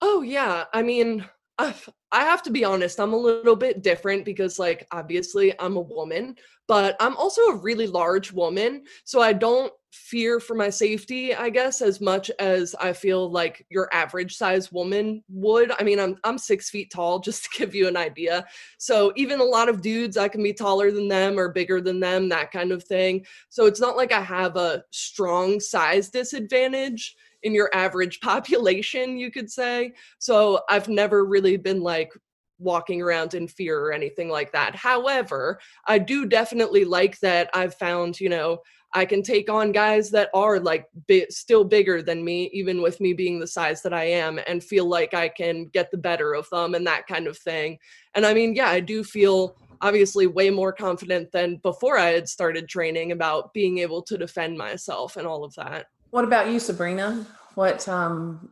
Oh 0.00 0.22
yeah, 0.22 0.64
I 0.72 0.82
mean, 0.82 1.24
I 1.58 1.72
have 2.12 2.42
to 2.44 2.50
be 2.50 2.64
honest, 2.64 2.98
I'm 2.98 3.12
a 3.12 3.16
little 3.16 3.56
bit 3.56 3.82
different 3.82 4.24
because, 4.24 4.58
like, 4.58 4.86
obviously 4.90 5.58
I'm 5.60 5.76
a 5.76 5.80
woman, 5.80 6.36
but 6.66 6.96
I'm 7.00 7.16
also 7.16 7.42
a 7.42 7.56
really 7.56 7.86
large 7.86 8.32
woman. 8.32 8.84
So 9.04 9.20
I 9.20 9.32
don't 9.32 9.72
fear 9.94 10.40
for 10.40 10.54
my 10.54 10.68
safety, 10.68 11.34
I 11.34 11.50
guess, 11.50 11.80
as 11.80 12.00
much 12.00 12.30
as 12.40 12.74
I 12.74 12.92
feel 12.92 13.30
like 13.30 13.64
your 13.70 13.88
average 13.92 14.36
size 14.36 14.72
woman 14.72 15.22
would. 15.28 15.72
I 15.78 15.84
mean, 15.84 16.00
I'm 16.00 16.16
I'm 16.24 16.36
six 16.36 16.68
feet 16.68 16.90
tall, 16.90 17.18
just 17.24 17.44
to 17.44 17.58
give 17.58 17.74
you 17.74 17.86
an 17.86 17.96
idea. 17.96 18.44
So 18.78 19.12
even 19.16 19.40
a 19.40 19.44
lot 19.44 19.68
of 19.68 19.82
dudes, 19.82 20.16
I 20.16 20.28
can 20.28 20.42
be 20.42 20.52
taller 20.52 20.90
than 20.90 21.08
them 21.08 21.38
or 21.38 21.48
bigger 21.48 21.80
than 21.80 22.00
them, 22.00 22.28
that 22.30 22.50
kind 22.50 22.72
of 22.72 22.82
thing. 22.82 23.24
So 23.48 23.66
it's 23.66 23.80
not 23.80 23.96
like 23.96 24.12
I 24.12 24.20
have 24.20 24.56
a 24.56 24.82
strong 24.90 25.60
size 25.60 26.10
disadvantage 26.10 27.14
in 27.44 27.54
your 27.54 27.70
average 27.72 28.20
population, 28.22 29.16
you 29.16 29.30
could 29.30 29.50
say. 29.50 29.94
So 30.18 30.60
I've 30.68 30.88
never 30.88 31.24
really 31.24 31.56
been 31.56 31.82
like 31.82 32.12
walking 32.58 33.02
around 33.02 33.34
in 33.34 33.46
fear 33.46 33.80
or 33.80 33.92
anything 33.92 34.28
like 34.28 34.52
that. 34.52 34.74
However, 34.74 35.60
I 35.86 35.98
do 35.98 36.26
definitely 36.26 36.84
like 36.84 37.18
that 37.20 37.50
I've 37.54 37.74
found, 37.74 38.20
you 38.20 38.28
know, 38.28 38.60
I 38.94 39.04
can 39.04 39.22
take 39.22 39.50
on 39.50 39.72
guys 39.72 40.10
that 40.10 40.30
are 40.32 40.60
like 40.60 40.86
bi- 41.08 41.26
still 41.28 41.64
bigger 41.64 42.00
than 42.00 42.24
me, 42.24 42.48
even 42.52 42.80
with 42.80 43.00
me 43.00 43.12
being 43.12 43.40
the 43.40 43.46
size 43.46 43.82
that 43.82 43.92
I 43.92 44.04
am, 44.04 44.38
and 44.46 44.62
feel 44.62 44.86
like 44.86 45.14
I 45.14 45.28
can 45.28 45.66
get 45.66 45.90
the 45.90 45.98
better 45.98 46.32
of 46.34 46.48
them 46.50 46.74
and 46.74 46.86
that 46.86 47.08
kind 47.08 47.26
of 47.26 47.36
thing. 47.36 47.78
And 48.14 48.24
I 48.24 48.32
mean, 48.32 48.54
yeah, 48.54 48.68
I 48.68 48.78
do 48.78 49.02
feel 49.02 49.56
obviously 49.80 50.28
way 50.28 50.48
more 50.48 50.72
confident 50.72 51.32
than 51.32 51.56
before 51.56 51.98
I 51.98 52.10
had 52.10 52.28
started 52.28 52.68
training 52.68 53.10
about 53.10 53.52
being 53.52 53.78
able 53.78 54.02
to 54.02 54.16
defend 54.16 54.56
myself 54.56 55.16
and 55.16 55.26
all 55.26 55.44
of 55.44 55.54
that. 55.56 55.86
What 56.10 56.24
about 56.24 56.48
you, 56.48 56.60
Sabrina? 56.60 57.26
What 57.56 57.88
um 57.88 58.50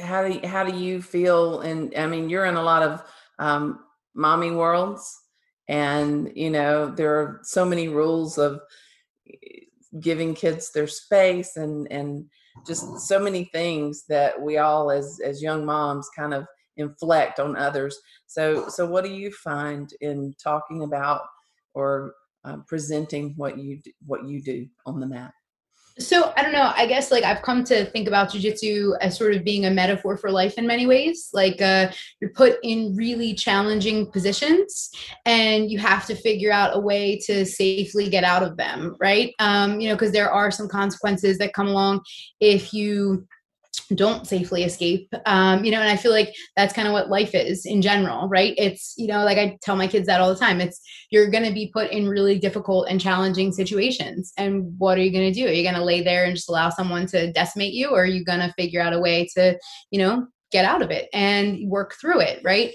how 0.00 0.26
do 0.26 0.34
you, 0.34 0.48
how 0.48 0.64
do 0.64 0.76
you 0.76 1.02
feel 1.02 1.60
and 1.60 1.92
I 1.96 2.06
mean 2.06 2.30
you're 2.30 2.46
in 2.46 2.54
a 2.54 2.62
lot 2.62 2.82
of 2.82 3.02
um 3.38 3.80
mommy 4.14 4.50
worlds 4.50 5.20
and 5.68 6.32
you 6.34 6.50
know 6.50 6.90
there 6.90 7.14
are 7.16 7.40
so 7.42 7.64
many 7.64 7.88
rules 7.88 8.38
of 8.38 8.60
giving 10.00 10.34
kids 10.34 10.70
their 10.72 10.86
space 10.86 11.56
and 11.56 11.90
and 11.90 12.26
just 12.66 13.00
so 13.00 13.18
many 13.18 13.44
things 13.52 14.04
that 14.08 14.40
we 14.40 14.58
all 14.58 14.90
as 14.90 15.20
as 15.24 15.42
young 15.42 15.64
moms 15.64 16.08
kind 16.16 16.34
of 16.34 16.46
inflect 16.76 17.40
on 17.40 17.56
others. 17.56 17.98
So 18.26 18.68
so 18.68 18.86
what 18.86 19.04
do 19.04 19.10
you 19.10 19.32
find 19.32 19.90
in 20.00 20.34
talking 20.42 20.82
about 20.82 21.22
or 21.74 22.14
uh, 22.44 22.58
presenting 22.66 23.34
what 23.36 23.58
you 23.58 23.80
what 24.06 24.24
you 24.26 24.42
do 24.42 24.66
on 24.86 25.00
the 25.00 25.06
mat 25.06 25.32
so 25.98 26.32
I 26.36 26.42
don't 26.42 26.52
know. 26.52 26.72
I 26.76 26.86
guess 26.86 27.10
like 27.10 27.24
I've 27.24 27.42
come 27.42 27.64
to 27.64 27.84
think 27.86 28.06
about 28.06 28.30
jujitsu 28.30 28.96
as 29.00 29.16
sort 29.16 29.34
of 29.34 29.44
being 29.44 29.66
a 29.66 29.70
metaphor 29.70 30.16
for 30.16 30.30
life 30.30 30.54
in 30.56 30.66
many 30.66 30.86
ways. 30.86 31.30
Like 31.32 31.60
uh, 31.60 31.90
you're 32.20 32.30
put 32.30 32.58
in 32.62 32.94
really 32.94 33.34
challenging 33.34 34.10
positions, 34.10 34.90
and 35.26 35.70
you 35.70 35.78
have 35.78 36.06
to 36.06 36.14
figure 36.14 36.52
out 36.52 36.76
a 36.76 36.80
way 36.80 37.18
to 37.26 37.44
safely 37.44 38.08
get 38.08 38.24
out 38.24 38.42
of 38.42 38.56
them, 38.56 38.96
right? 39.00 39.34
Um, 39.38 39.80
you 39.80 39.88
know, 39.88 39.94
because 39.94 40.12
there 40.12 40.30
are 40.30 40.50
some 40.50 40.68
consequences 40.68 41.38
that 41.38 41.52
come 41.52 41.68
along 41.68 42.02
if 42.40 42.72
you 42.72 43.26
don't 43.94 44.26
safely 44.26 44.64
escape 44.64 45.12
um, 45.26 45.64
you 45.64 45.70
know 45.70 45.80
and 45.80 45.90
i 45.90 45.96
feel 45.96 46.12
like 46.12 46.34
that's 46.56 46.72
kind 46.72 46.86
of 46.86 46.92
what 46.92 47.08
life 47.08 47.34
is 47.34 47.64
in 47.66 47.82
general 47.82 48.28
right 48.28 48.54
it's 48.56 48.94
you 48.96 49.06
know 49.06 49.24
like 49.24 49.38
i 49.38 49.56
tell 49.62 49.76
my 49.76 49.86
kids 49.86 50.06
that 50.06 50.20
all 50.20 50.32
the 50.32 50.38
time 50.38 50.60
it's 50.60 50.80
you're 51.10 51.30
going 51.30 51.44
to 51.44 51.52
be 51.52 51.70
put 51.72 51.90
in 51.90 52.08
really 52.08 52.38
difficult 52.38 52.86
and 52.88 53.00
challenging 53.00 53.52
situations 53.52 54.32
and 54.36 54.72
what 54.78 54.98
are 54.98 55.02
you 55.02 55.12
going 55.12 55.32
to 55.32 55.40
do 55.40 55.46
are 55.46 55.52
you 55.52 55.62
going 55.62 55.74
to 55.74 55.84
lay 55.84 56.02
there 56.02 56.24
and 56.24 56.36
just 56.36 56.48
allow 56.48 56.70
someone 56.70 57.06
to 57.06 57.32
decimate 57.32 57.72
you 57.72 57.88
or 57.88 58.02
are 58.02 58.06
you 58.06 58.24
going 58.24 58.40
to 58.40 58.52
figure 58.54 58.80
out 58.80 58.92
a 58.92 59.00
way 59.00 59.26
to 59.34 59.58
you 59.90 59.98
know 59.98 60.26
get 60.50 60.64
out 60.64 60.82
of 60.82 60.90
it 60.90 61.08
and 61.12 61.68
work 61.68 61.94
through 62.00 62.20
it 62.20 62.40
right 62.42 62.74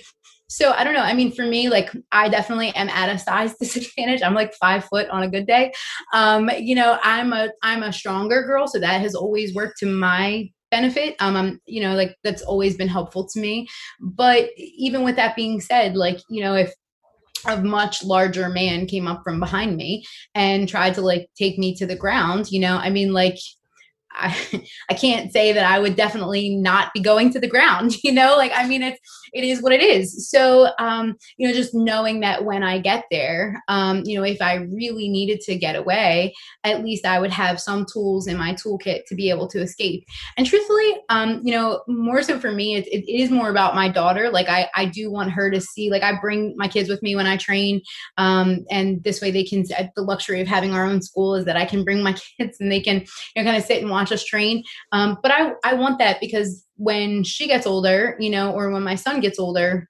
so 0.53 0.71
I 0.71 0.83
don't 0.83 0.93
know. 0.93 1.01
I 1.01 1.13
mean, 1.13 1.31
for 1.31 1.47
me, 1.47 1.67
like 1.67 1.91
I 2.11 2.29
definitely 2.29 2.69
am 2.75 2.87
at 2.89 3.09
a 3.09 3.17
size 3.17 3.55
disadvantage. 3.59 4.21
I'm 4.21 4.35
like 4.35 4.53
five 4.53 4.85
foot 4.85 5.09
on 5.09 5.23
a 5.23 5.29
good 5.29 5.47
day. 5.47 5.73
Um, 6.13 6.47
you 6.59 6.75
know, 6.75 6.99
I'm 7.01 7.33
a 7.33 7.49
I'm 7.63 7.81
a 7.81 7.91
stronger 7.91 8.43
girl, 8.43 8.67
so 8.67 8.79
that 8.79 9.01
has 9.01 9.15
always 9.15 9.55
worked 9.55 9.79
to 9.79 9.87
my 9.87 10.51
benefit 10.73 11.15
um 11.19 11.35
i'm 11.35 11.61
you 11.65 11.81
know 11.83 11.93
like 11.95 12.15
that's 12.23 12.41
always 12.41 12.75
been 12.75 12.87
helpful 12.87 13.27
to 13.27 13.39
me. 13.39 13.67
But 13.99 14.49
even 14.57 15.03
with 15.03 15.15
that 15.17 15.35
being 15.35 15.61
said 15.61 15.95
like 15.95 16.19
you 16.29 16.41
know 16.43 16.55
if 16.55 16.73
a 17.45 17.57
much 17.57 18.03
larger 18.03 18.49
man 18.49 18.87
came 18.87 19.07
up 19.07 19.21
from 19.23 19.39
behind 19.39 19.75
me 19.75 20.03
and 20.33 20.67
tried 20.67 20.95
to 20.95 21.01
like 21.01 21.29
take 21.37 21.59
me 21.59 21.75
to 21.75 21.85
the 21.85 22.01
ground 22.03 22.49
you 22.49 22.59
know 22.59 22.77
i 22.77 22.89
mean 22.89 23.11
like 23.11 23.37
I, 24.15 24.65
I 24.89 24.93
can't 24.93 25.31
say 25.31 25.53
that 25.53 25.65
I 25.65 25.79
would 25.79 25.95
definitely 25.95 26.55
not 26.55 26.93
be 26.93 27.01
going 27.01 27.31
to 27.31 27.39
the 27.39 27.47
ground, 27.47 27.95
you 28.03 28.11
know, 28.11 28.35
like, 28.37 28.51
I 28.53 28.67
mean, 28.67 28.83
it's, 28.83 28.99
it 29.33 29.43
is 29.43 29.61
what 29.61 29.73
it 29.73 29.81
is. 29.81 30.29
So, 30.29 30.69
um, 30.79 31.17
you 31.37 31.47
know, 31.47 31.53
just 31.53 31.73
knowing 31.73 32.19
that 32.19 32.45
when 32.45 32.63
I 32.63 32.79
get 32.79 33.05
there, 33.09 33.61
um, 33.67 34.03
you 34.05 34.17
know, 34.17 34.23
if 34.23 34.41
I 34.41 34.55
really 34.55 35.09
needed 35.09 35.41
to 35.41 35.55
get 35.55 35.75
away, 35.75 36.33
at 36.63 36.83
least 36.83 37.05
I 37.05 37.19
would 37.19 37.31
have 37.31 37.59
some 37.59 37.85
tools 37.91 38.27
in 38.27 38.37
my 38.37 38.53
toolkit 38.53 39.05
to 39.07 39.15
be 39.15 39.29
able 39.29 39.47
to 39.49 39.61
escape. 39.61 40.05
And 40.37 40.45
truthfully, 40.45 40.97
um, 41.09 41.41
you 41.43 41.51
know, 41.51 41.81
more 41.87 42.21
so 42.21 42.39
for 42.39 42.51
me, 42.51 42.75
it, 42.75 42.87
it 42.87 43.11
is 43.11 43.31
more 43.31 43.49
about 43.49 43.75
my 43.75 43.89
daughter. 43.89 44.29
Like 44.29 44.49
I, 44.49 44.69
I 44.75 44.85
do 44.85 45.11
want 45.11 45.31
her 45.31 45.49
to 45.49 45.59
see, 45.59 45.89
like 45.89 46.03
I 46.03 46.19
bring 46.19 46.53
my 46.55 46.67
kids 46.67 46.87
with 46.87 47.01
me 47.01 47.15
when 47.15 47.27
I 47.27 47.37
train. 47.37 47.81
Um, 48.17 48.65
and 48.69 49.03
this 49.03 49.21
way 49.21 49.31
they 49.31 49.43
can, 49.43 49.63
the 49.95 50.03
luxury 50.03 50.41
of 50.41 50.47
having 50.47 50.73
our 50.73 50.85
own 50.85 51.01
school 51.01 51.35
is 51.35 51.45
that 51.45 51.57
I 51.57 51.65
can 51.65 51.83
bring 51.83 52.03
my 52.03 52.13
kids 52.37 52.57
and 52.59 52.71
they 52.71 52.81
can, 52.81 53.01
you 53.35 53.43
know, 53.43 53.43
kind 53.43 53.57
of 53.57 53.63
sit 53.63 53.81
and 53.81 53.89
watch 53.89 54.11
us 54.11 54.23
train. 54.23 54.63
Um, 54.91 55.17
but 55.23 55.31
I, 55.31 55.53
I 55.63 55.73
want 55.73 55.97
that 55.99 56.19
because 56.19 56.65
when 56.77 57.23
she 57.23 57.47
gets 57.47 57.67
older, 57.67 58.15
you 58.19 58.29
know, 58.29 58.51
or 58.53 58.69
when 58.71 58.83
my 58.83 58.95
son 58.95 59.19
gets 59.19 59.39
older, 59.39 59.89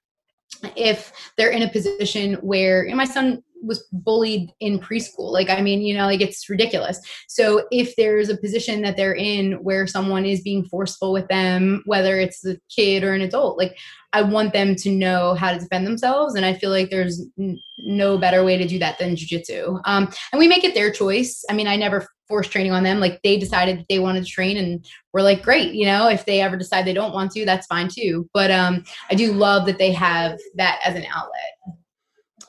if 0.76 1.12
they're 1.36 1.50
in 1.50 1.62
a 1.62 1.70
position 1.70 2.34
where 2.34 2.84
you 2.84 2.90
know, 2.90 2.96
my 2.96 3.04
son 3.04 3.42
was 3.64 3.86
bullied 3.92 4.50
in 4.60 4.78
preschool. 4.78 5.32
Like, 5.32 5.50
I 5.50 5.60
mean, 5.62 5.82
you 5.82 5.94
know, 5.94 6.06
like 6.06 6.20
it's 6.20 6.48
ridiculous. 6.48 7.00
So 7.28 7.66
if 7.70 7.94
there's 7.96 8.28
a 8.28 8.36
position 8.36 8.82
that 8.82 8.96
they're 8.96 9.14
in 9.14 9.52
where 9.62 9.86
someone 9.86 10.24
is 10.24 10.42
being 10.42 10.64
forceful 10.64 11.12
with 11.12 11.28
them, 11.28 11.82
whether 11.86 12.18
it's 12.18 12.44
a 12.44 12.58
kid 12.74 13.04
or 13.04 13.12
an 13.14 13.20
adult, 13.20 13.58
like 13.58 13.76
I 14.12 14.22
want 14.22 14.52
them 14.52 14.76
to 14.76 14.90
know 14.90 15.34
how 15.34 15.52
to 15.52 15.58
defend 15.58 15.86
themselves. 15.86 16.36
And 16.36 16.46
I 16.46 16.54
feel 16.54 16.70
like 16.70 16.88
there's 16.88 17.26
n- 17.38 17.58
no 17.78 18.16
better 18.16 18.44
way 18.44 18.56
to 18.56 18.66
do 18.66 18.78
that 18.78 18.98
than 18.98 19.16
jujitsu. 19.16 19.80
Um, 19.84 20.08
and 20.30 20.38
we 20.38 20.46
make 20.46 20.62
it 20.62 20.74
their 20.74 20.92
choice. 20.92 21.44
I 21.50 21.52
mean, 21.52 21.66
I 21.66 21.74
never 21.74 22.06
force 22.28 22.48
training 22.48 22.72
on 22.72 22.84
them. 22.84 23.00
Like 23.00 23.20
they 23.22 23.36
decided 23.36 23.78
that 23.78 23.86
they 23.88 23.98
wanted 23.98 24.24
to 24.24 24.30
train 24.30 24.56
and 24.56 24.86
we're 25.12 25.22
like, 25.22 25.42
great, 25.42 25.74
you 25.74 25.84
know, 25.84 26.08
if 26.08 26.24
they 26.26 26.40
ever 26.40 26.56
decide 26.56 26.84
they 26.84 26.92
don't 26.92 27.12
want 27.12 27.32
to, 27.32 27.44
that's 27.44 27.66
fine 27.66 27.88
too. 27.88 28.28
But 28.32 28.50
um, 28.50 28.84
I 29.10 29.14
do 29.14 29.32
love 29.32 29.66
that 29.66 29.78
they 29.78 29.92
have 29.92 30.38
that 30.54 30.80
as 30.84 30.94
an 30.94 31.04
outlet. 31.12 31.78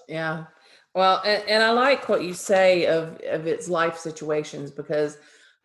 Yeah. 0.07 0.45
Well, 0.95 1.21
and, 1.25 1.43
and 1.47 1.63
I 1.63 1.71
like 1.71 2.07
what 2.07 2.23
you 2.23 2.33
say 2.33 2.85
of, 2.87 3.19
of 3.29 3.45
its 3.45 3.67
life 3.67 3.97
situations 3.97 4.71
because 4.71 5.17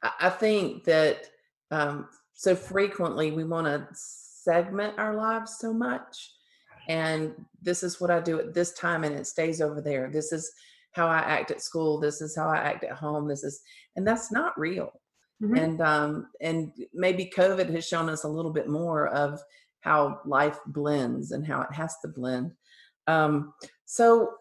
I, 0.03 0.11
I 0.23 0.31
think 0.31 0.85
that 0.85 1.27
um, 1.71 2.09
so 2.35 2.57
frequently 2.57 3.31
we 3.31 3.45
want 3.45 3.67
to 3.67 3.87
segment 3.95 4.99
our 4.99 5.15
lives 5.15 5.57
so 5.59 5.73
much 5.73 6.33
and 6.89 7.33
this 7.63 7.85
is 7.85 8.01
what 8.01 8.11
I 8.11 8.21
do 8.21 8.41
at 8.41 8.53
this 8.53 8.73
time 8.73 9.05
and 9.05 9.15
it 9.15 9.27
stays 9.27 9.61
over 9.61 9.81
there. 9.81 10.11
This 10.13 10.33
is 10.33 10.53
how 10.93 11.07
I 11.07 11.19
act 11.19 11.53
at 11.53 11.63
school. 11.63 12.01
This 12.01 12.21
is 12.21 12.35
how 12.35 12.49
I 12.49 12.57
act 12.57 12.83
at 12.83 12.93
home. 12.93 13.29
This 13.29 13.45
is 13.45 13.61
and 13.95 14.05
that's 14.05 14.33
not 14.33 14.59
real. 14.59 14.91
Mm-hmm. 15.41 15.55
And 15.57 15.81
um 15.81 16.27
and 16.41 16.73
maybe 16.93 17.31
COVID 17.33 17.71
has 17.71 17.87
shown 17.87 18.09
us 18.09 18.25
a 18.25 18.29
little 18.29 18.53
bit 18.53 18.69
more 18.69 19.07
of 19.09 19.41
how 19.83 20.21
life 20.25 20.59
blends 20.67 21.31
and 21.31 21.47
how 21.47 21.63
it 21.63 21.73
has 21.73 21.95
to 22.03 22.09
blend. 22.09 22.51
Um 23.07 23.53
so 23.85 24.33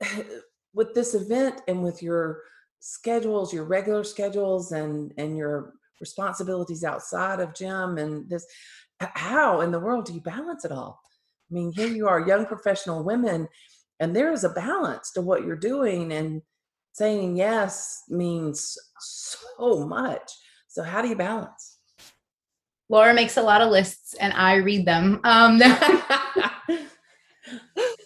with 0.74 0.94
this 0.94 1.14
event 1.14 1.62
and 1.68 1.82
with 1.82 2.02
your 2.02 2.42
schedules, 2.80 3.52
your 3.52 3.64
regular 3.64 4.04
schedules 4.04 4.72
and 4.72 5.12
and 5.16 5.36
your 5.36 5.72
responsibilities 6.00 6.84
outside 6.84 7.40
of 7.40 7.54
gym 7.54 7.96
and 7.96 8.28
this 8.28 8.46
how 9.00 9.60
in 9.60 9.70
the 9.70 9.80
world 9.80 10.06
do 10.06 10.14
you 10.14 10.20
balance 10.20 10.64
it 10.64 10.72
all? 10.72 11.00
I 11.50 11.54
mean, 11.54 11.72
here 11.72 11.88
you 11.88 12.08
are, 12.08 12.26
young 12.26 12.46
professional 12.46 13.04
women, 13.04 13.48
and 14.00 14.14
there 14.16 14.32
is 14.32 14.44
a 14.44 14.50
balance 14.50 15.12
to 15.12 15.22
what 15.22 15.44
you're 15.44 15.56
doing, 15.56 16.12
and 16.12 16.42
saying 16.92 17.36
yes 17.36 18.02
means 18.08 18.76
so 18.98 19.86
much. 19.86 20.32
So, 20.68 20.82
how 20.82 21.02
do 21.02 21.08
you 21.08 21.16
balance? 21.16 21.78
Laura 22.88 23.14
makes 23.14 23.36
a 23.36 23.42
lot 23.42 23.60
of 23.60 23.70
lists, 23.70 24.14
and 24.14 24.32
I 24.32 24.56
read 24.56 24.86
them. 24.86 25.20
Um, 25.24 25.58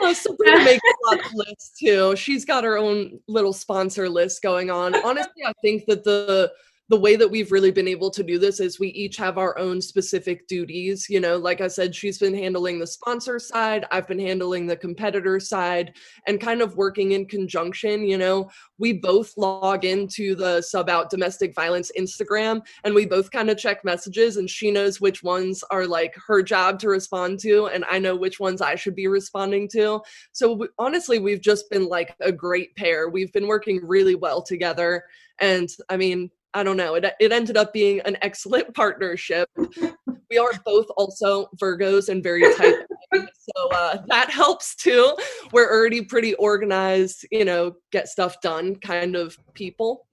well, 0.00 0.14
Sabrina 0.14 0.58
makes 0.64 0.82
a 0.84 1.14
lot 1.14 1.24
of 1.24 1.32
lists 1.34 1.78
too. 1.78 2.16
She's 2.16 2.44
got 2.44 2.64
her 2.64 2.78
own 2.78 3.18
little 3.28 3.52
sponsor 3.52 4.08
list 4.08 4.42
going 4.42 4.70
on. 4.70 4.94
Honestly, 5.04 5.44
I 5.46 5.52
think 5.62 5.86
that 5.86 6.04
the 6.04 6.52
the 6.88 6.98
way 6.98 7.16
that 7.16 7.30
we've 7.30 7.50
really 7.50 7.72
been 7.72 7.88
able 7.88 8.10
to 8.10 8.22
do 8.22 8.38
this 8.38 8.60
is 8.60 8.78
we 8.78 8.88
each 8.88 9.16
have 9.16 9.38
our 9.38 9.58
own 9.58 9.80
specific 9.80 10.46
duties. 10.46 11.06
You 11.08 11.18
know, 11.18 11.36
like 11.36 11.60
I 11.60 11.66
said, 11.66 11.94
she's 11.94 12.18
been 12.18 12.34
handling 12.34 12.78
the 12.78 12.86
sponsor 12.86 13.40
side, 13.40 13.84
I've 13.90 14.06
been 14.06 14.20
handling 14.20 14.66
the 14.66 14.76
competitor 14.76 15.40
side, 15.40 15.96
and 16.28 16.40
kind 16.40 16.62
of 16.62 16.76
working 16.76 17.12
in 17.12 17.26
conjunction. 17.26 18.06
You 18.06 18.18
know, 18.18 18.50
we 18.78 18.92
both 18.92 19.36
log 19.36 19.84
into 19.84 20.36
the 20.36 20.62
sub 20.62 20.88
out 20.88 21.10
domestic 21.10 21.54
violence 21.54 21.90
Instagram 21.98 22.60
and 22.84 22.94
we 22.94 23.04
both 23.04 23.32
kind 23.32 23.50
of 23.50 23.58
check 23.58 23.84
messages, 23.84 24.36
and 24.36 24.48
she 24.48 24.70
knows 24.70 25.00
which 25.00 25.24
ones 25.24 25.64
are 25.70 25.86
like 25.86 26.14
her 26.26 26.42
job 26.42 26.78
to 26.80 26.88
respond 26.88 27.40
to, 27.40 27.66
and 27.66 27.84
I 27.90 27.98
know 27.98 28.14
which 28.14 28.38
ones 28.38 28.60
I 28.60 28.76
should 28.76 28.94
be 28.94 29.08
responding 29.08 29.68
to. 29.70 30.00
So 30.32 30.68
honestly, 30.78 31.18
we've 31.18 31.40
just 31.40 31.68
been 31.68 31.88
like 31.88 32.14
a 32.20 32.30
great 32.30 32.76
pair. 32.76 33.08
We've 33.08 33.32
been 33.32 33.48
working 33.48 33.80
really 33.82 34.14
well 34.14 34.40
together. 34.40 35.04
And 35.40 35.68
I 35.88 35.96
mean, 35.96 36.30
I 36.56 36.62
don't 36.62 36.78
know. 36.78 36.94
It, 36.94 37.04
it 37.20 37.32
ended 37.32 37.58
up 37.58 37.74
being 37.74 38.00
an 38.06 38.16
excellent 38.22 38.74
partnership. 38.74 39.50
we 40.30 40.38
are 40.38 40.52
both 40.64 40.86
also 40.96 41.50
Virgos 41.60 42.08
and 42.08 42.22
very 42.22 42.40
tight. 42.54 42.76
so 43.12 43.68
uh, 43.72 43.98
that 44.06 44.30
helps 44.30 44.74
too. 44.74 45.14
We're 45.52 45.70
already 45.70 46.02
pretty 46.02 46.32
organized, 46.36 47.26
you 47.30 47.44
know, 47.44 47.74
get 47.92 48.08
stuff 48.08 48.40
done 48.40 48.76
kind 48.76 49.16
of 49.16 49.36
people. 49.52 50.06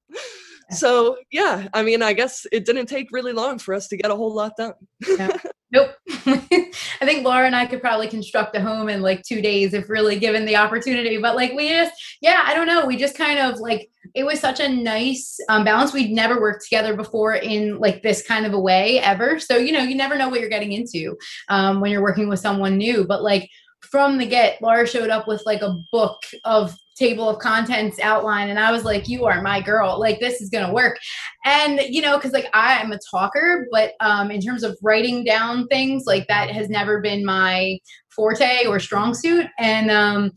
so 0.70 1.16
yeah, 1.32 1.68
I 1.72 1.82
mean, 1.82 2.02
I 2.02 2.12
guess 2.12 2.46
it 2.52 2.66
didn't 2.66 2.86
take 2.86 3.08
really 3.10 3.32
long 3.32 3.58
for 3.58 3.72
us 3.72 3.88
to 3.88 3.96
get 3.96 4.10
a 4.10 4.16
whole 4.16 4.34
lot 4.34 4.58
done. 4.58 4.74
Yeah. 5.08 5.34
Nope. 5.72 5.90
I 6.08 7.04
think 7.04 7.24
Laura 7.24 7.46
and 7.46 7.54
I 7.54 7.66
could 7.66 7.80
probably 7.80 8.08
construct 8.08 8.56
a 8.56 8.60
home 8.60 8.88
in 8.88 9.02
like 9.02 9.22
two 9.22 9.40
days 9.40 9.72
if 9.72 9.88
really 9.88 10.18
given 10.18 10.44
the 10.44 10.56
opportunity. 10.56 11.18
But 11.18 11.36
like 11.36 11.52
we 11.52 11.68
just, 11.68 11.92
yeah, 12.20 12.42
I 12.44 12.54
don't 12.54 12.66
know. 12.66 12.86
We 12.86 12.96
just 12.96 13.16
kind 13.16 13.38
of 13.38 13.60
like 13.60 13.88
it 14.14 14.24
was 14.24 14.40
such 14.40 14.58
a 14.58 14.68
nice 14.68 15.38
um, 15.48 15.64
balance. 15.64 15.92
We'd 15.92 16.10
never 16.10 16.40
worked 16.40 16.64
together 16.64 16.96
before 16.96 17.34
in 17.34 17.78
like 17.78 18.02
this 18.02 18.26
kind 18.26 18.46
of 18.46 18.52
a 18.52 18.60
way 18.60 18.98
ever. 18.98 19.38
So 19.38 19.56
you 19.56 19.72
know, 19.72 19.82
you 19.82 19.94
never 19.94 20.16
know 20.16 20.28
what 20.28 20.40
you're 20.40 20.48
getting 20.48 20.72
into 20.72 21.16
um, 21.48 21.80
when 21.80 21.92
you're 21.92 22.02
working 22.02 22.28
with 22.28 22.40
someone 22.40 22.76
new. 22.76 23.06
But 23.06 23.22
like 23.22 23.48
from 23.80 24.18
the 24.18 24.26
get, 24.26 24.60
Laura 24.60 24.86
showed 24.86 25.10
up 25.10 25.28
with 25.28 25.42
like 25.46 25.62
a 25.62 25.76
book 25.92 26.22
of 26.44 26.76
table 27.00 27.30
of 27.30 27.38
contents 27.38 27.98
outline 28.00 28.50
and 28.50 28.58
i 28.58 28.70
was 28.70 28.84
like 28.84 29.08
you 29.08 29.24
are 29.24 29.40
my 29.40 29.58
girl. 29.60 29.98
Like 29.98 30.20
this 30.20 30.42
is 30.42 30.50
gonna 30.50 30.72
work. 30.72 30.98
And 31.46 31.80
you 31.88 32.02
know 32.02 32.16
because 32.16 32.32
like 32.32 32.48
i'm 32.52 32.92
a 32.92 32.98
talker 33.10 33.66
but 33.72 33.92
um 34.00 34.30
in 34.30 34.40
terms 34.40 34.62
of 34.62 34.76
writing 34.82 35.24
down 35.24 35.66
things 35.68 36.04
like 36.06 36.28
that 36.28 36.50
has 36.50 36.68
never 36.68 37.00
been 37.00 37.24
my 37.24 37.78
forte 38.14 38.66
or 38.66 38.78
strong 38.78 39.14
suit. 39.14 39.46
And 39.58 39.90
um 39.90 40.32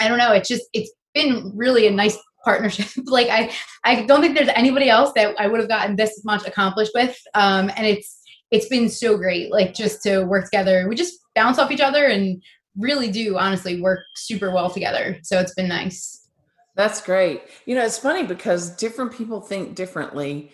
i 0.00 0.06
don't 0.08 0.18
know 0.18 0.32
it's 0.32 0.48
just 0.48 0.64
it's 0.72 0.92
been 1.14 1.52
really 1.54 1.86
a 1.86 1.90
nice 1.90 2.16
partnership. 2.44 2.86
Like 3.06 3.28
i 3.28 3.52
i 3.82 4.04
don't 4.04 4.20
think 4.20 4.36
there's 4.36 4.48
anybody 4.54 4.88
else 4.88 5.10
that 5.16 5.34
i 5.38 5.48
would 5.48 5.58
have 5.58 5.68
gotten 5.68 5.96
this 5.96 6.22
much 6.24 6.46
accomplished 6.46 6.92
with 6.94 7.18
um 7.34 7.70
and 7.76 7.86
it's 7.86 8.20
it's 8.50 8.68
been 8.68 8.88
so 8.88 9.16
great 9.16 9.50
like 9.50 9.74
just 9.74 10.02
to 10.04 10.22
work 10.24 10.44
together. 10.44 10.86
We 10.88 10.94
just 10.94 11.18
bounce 11.34 11.58
off 11.58 11.70
each 11.70 11.80
other 11.80 12.06
and 12.06 12.42
really 12.78 13.10
do 13.10 13.38
honestly 13.38 13.80
work 13.80 14.00
super 14.14 14.50
well 14.50 14.70
together. 14.70 15.18
So 15.22 15.38
it's 15.38 15.54
been 15.54 15.68
nice. 15.68 16.28
That's 16.74 17.00
great. 17.00 17.42
You 17.64 17.74
know, 17.74 17.84
it's 17.84 17.98
funny 17.98 18.24
because 18.24 18.70
different 18.70 19.12
people 19.12 19.40
think 19.40 19.74
differently. 19.74 20.52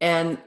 And 0.00 0.38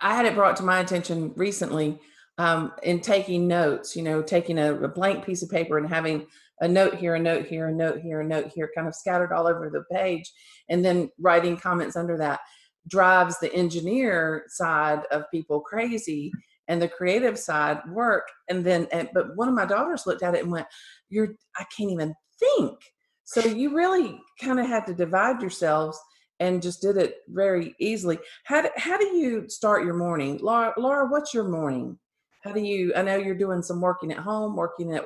I 0.00 0.14
had 0.14 0.26
it 0.26 0.34
brought 0.34 0.56
to 0.56 0.62
my 0.62 0.80
attention 0.80 1.32
recently 1.36 1.98
um, 2.36 2.72
in 2.82 3.00
taking 3.00 3.48
notes, 3.48 3.96
you 3.96 4.02
know, 4.02 4.22
taking 4.22 4.58
a, 4.58 4.74
a 4.74 4.88
blank 4.88 5.24
piece 5.24 5.42
of 5.42 5.50
paper 5.50 5.78
and 5.78 5.88
having 5.88 6.26
a 6.60 6.68
note 6.68 6.96
here, 6.96 7.14
a 7.14 7.18
note 7.18 7.46
here, 7.46 7.68
a 7.68 7.72
note 7.72 8.00
here, 8.00 8.20
a 8.20 8.26
note 8.26 8.50
here, 8.54 8.70
kind 8.74 8.86
of 8.86 8.94
scattered 8.94 9.32
all 9.32 9.46
over 9.46 9.70
the 9.70 9.84
page, 9.94 10.30
and 10.68 10.84
then 10.84 11.10
writing 11.18 11.56
comments 11.56 11.96
under 11.96 12.16
that 12.18 12.40
drives 12.86 13.38
the 13.38 13.52
engineer 13.54 14.44
side 14.48 15.00
of 15.10 15.30
people 15.30 15.60
crazy 15.60 16.32
and 16.68 16.80
the 16.80 16.88
creative 16.88 17.38
side 17.38 17.78
work 17.90 18.28
and 18.48 18.64
then 18.64 18.86
and, 18.92 19.08
but 19.12 19.36
one 19.36 19.48
of 19.48 19.54
my 19.54 19.66
daughters 19.66 20.06
looked 20.06 20.22
at 20.22 20.34
it 20.34 20.42
and 20.42 20.52
went 20.52 20.66
you're 21.10 21.34
i 21.58 21.64
can't 21.76 21.90
even 21.90 22.14
think. 22.38 22.78
So 23.24 23.40
you 23.40 23.74
really 23.74 24.20
kind 24.40 24.60
of 24.60 24.66
had 24.66 24.86
to 24.86 24.94
divide 24.94 25.40
yourselves 25.40 25.98
and 26.40 26.60
just 26.60 26.82
did 26.82 26.96
it 26.96 27.18
very 27.28 27.74
easily. 27.78 28.18
How 28.44 28.62
do, 28.62 28.68
how 28.76 28.98
do 28.98 29.06
you 29.16 29.48
start 29.48 29.84
your 29.84 29.94
morning? 29.94 30.38
Laura 30.42 30.74
laura 30.76 31.06
what's 31.08 31.32
your 31.32 31.44
morning? 31.44 31.98
How 32.42 32.52
do 32.52 32.60
you 32.60 32.92
i 32.94 33.02
know 33.02 33.16
you're 33.16 33.34
doing 33.34 33.62
some 33.62 33.80
working 33.80 34.12
at 34.12 34.18
home 34.18 34.54
working 34.56 34.94
at 34.94 35.04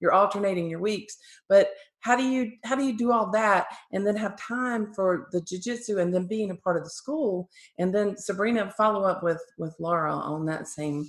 you're 0.00 0.12
alternating 0.12 0.68
your 0.68 0.80
weeks 0.80 1.16
but 1.48 1.70
how 2.00 2.16
do 2.16 2.24
you 2.24 2.52
how 2.64 2.74
do 2.74 2.84
you 2.84 2.96
do 2.96 3.12
all 3.12 3.30
that 3.30 3.66
and 3.92 4.06
then 4.06 4.16
have 4.16 4.36
time 4.36 4.92
for 4.94 5.28
the 5.32 5.40
jiu-jitsu 5.40 5.98
and 5.98 6.14
then 6.14 6.26
being 6.26 6.50
a 6.50 6.56
part 6.56 6.76
of 6.76 6.84
the 6.84 6.90
school? 6.90 7.48
And 7.78 7.94
then 7.94 8.16
sabrina 8.16 8.72
follow 8.76 9.04
up 9.04 9.22
with 9.22 9.42
with 9.58 9.74
laura 9.78 10.14
on 10.14 10.46
that 10.46 10.68
same 10.68 11.08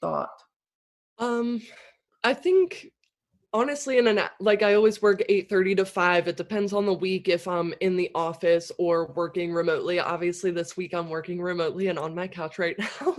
thought. 0.00 0.30
Um 1.18 1.62
i 2.24 2.34
think 2.34 2.92
honestly 3.52 3.98
in 3.98 4.06
an 4.06 4.20
like 4.40 4.62
i 4.62 4.74
always 4.74 5.02
work 5.02 5.22
8.30 5.28 5.78
to 5.78 5.84
5 5.84 6.28
it 6.28 6.36
depends 6.36 6.72
on 6.72 6.86
the 6.86 6.94
week 6.94 7.28
if 7.28 7.46
i'm 7.46 7.74
in 7.80 7.96
the 7.96 8.10
office 8.14 8.72
or 8.78 9.12
working 9.12 9.52
remotely. 9.52 9.98
Obviously 9.98 10.50
this 10.50 10.76
week 10.76 10.94
i'm 10.94 11.10
working 11.10 11.40
remotely 11.40 11.88
and 11.88 11.98
on 11.98 12.14
my 12.14 12.28
couch 12.28 12.58
right 12.58 12.76
now 13.00 13.16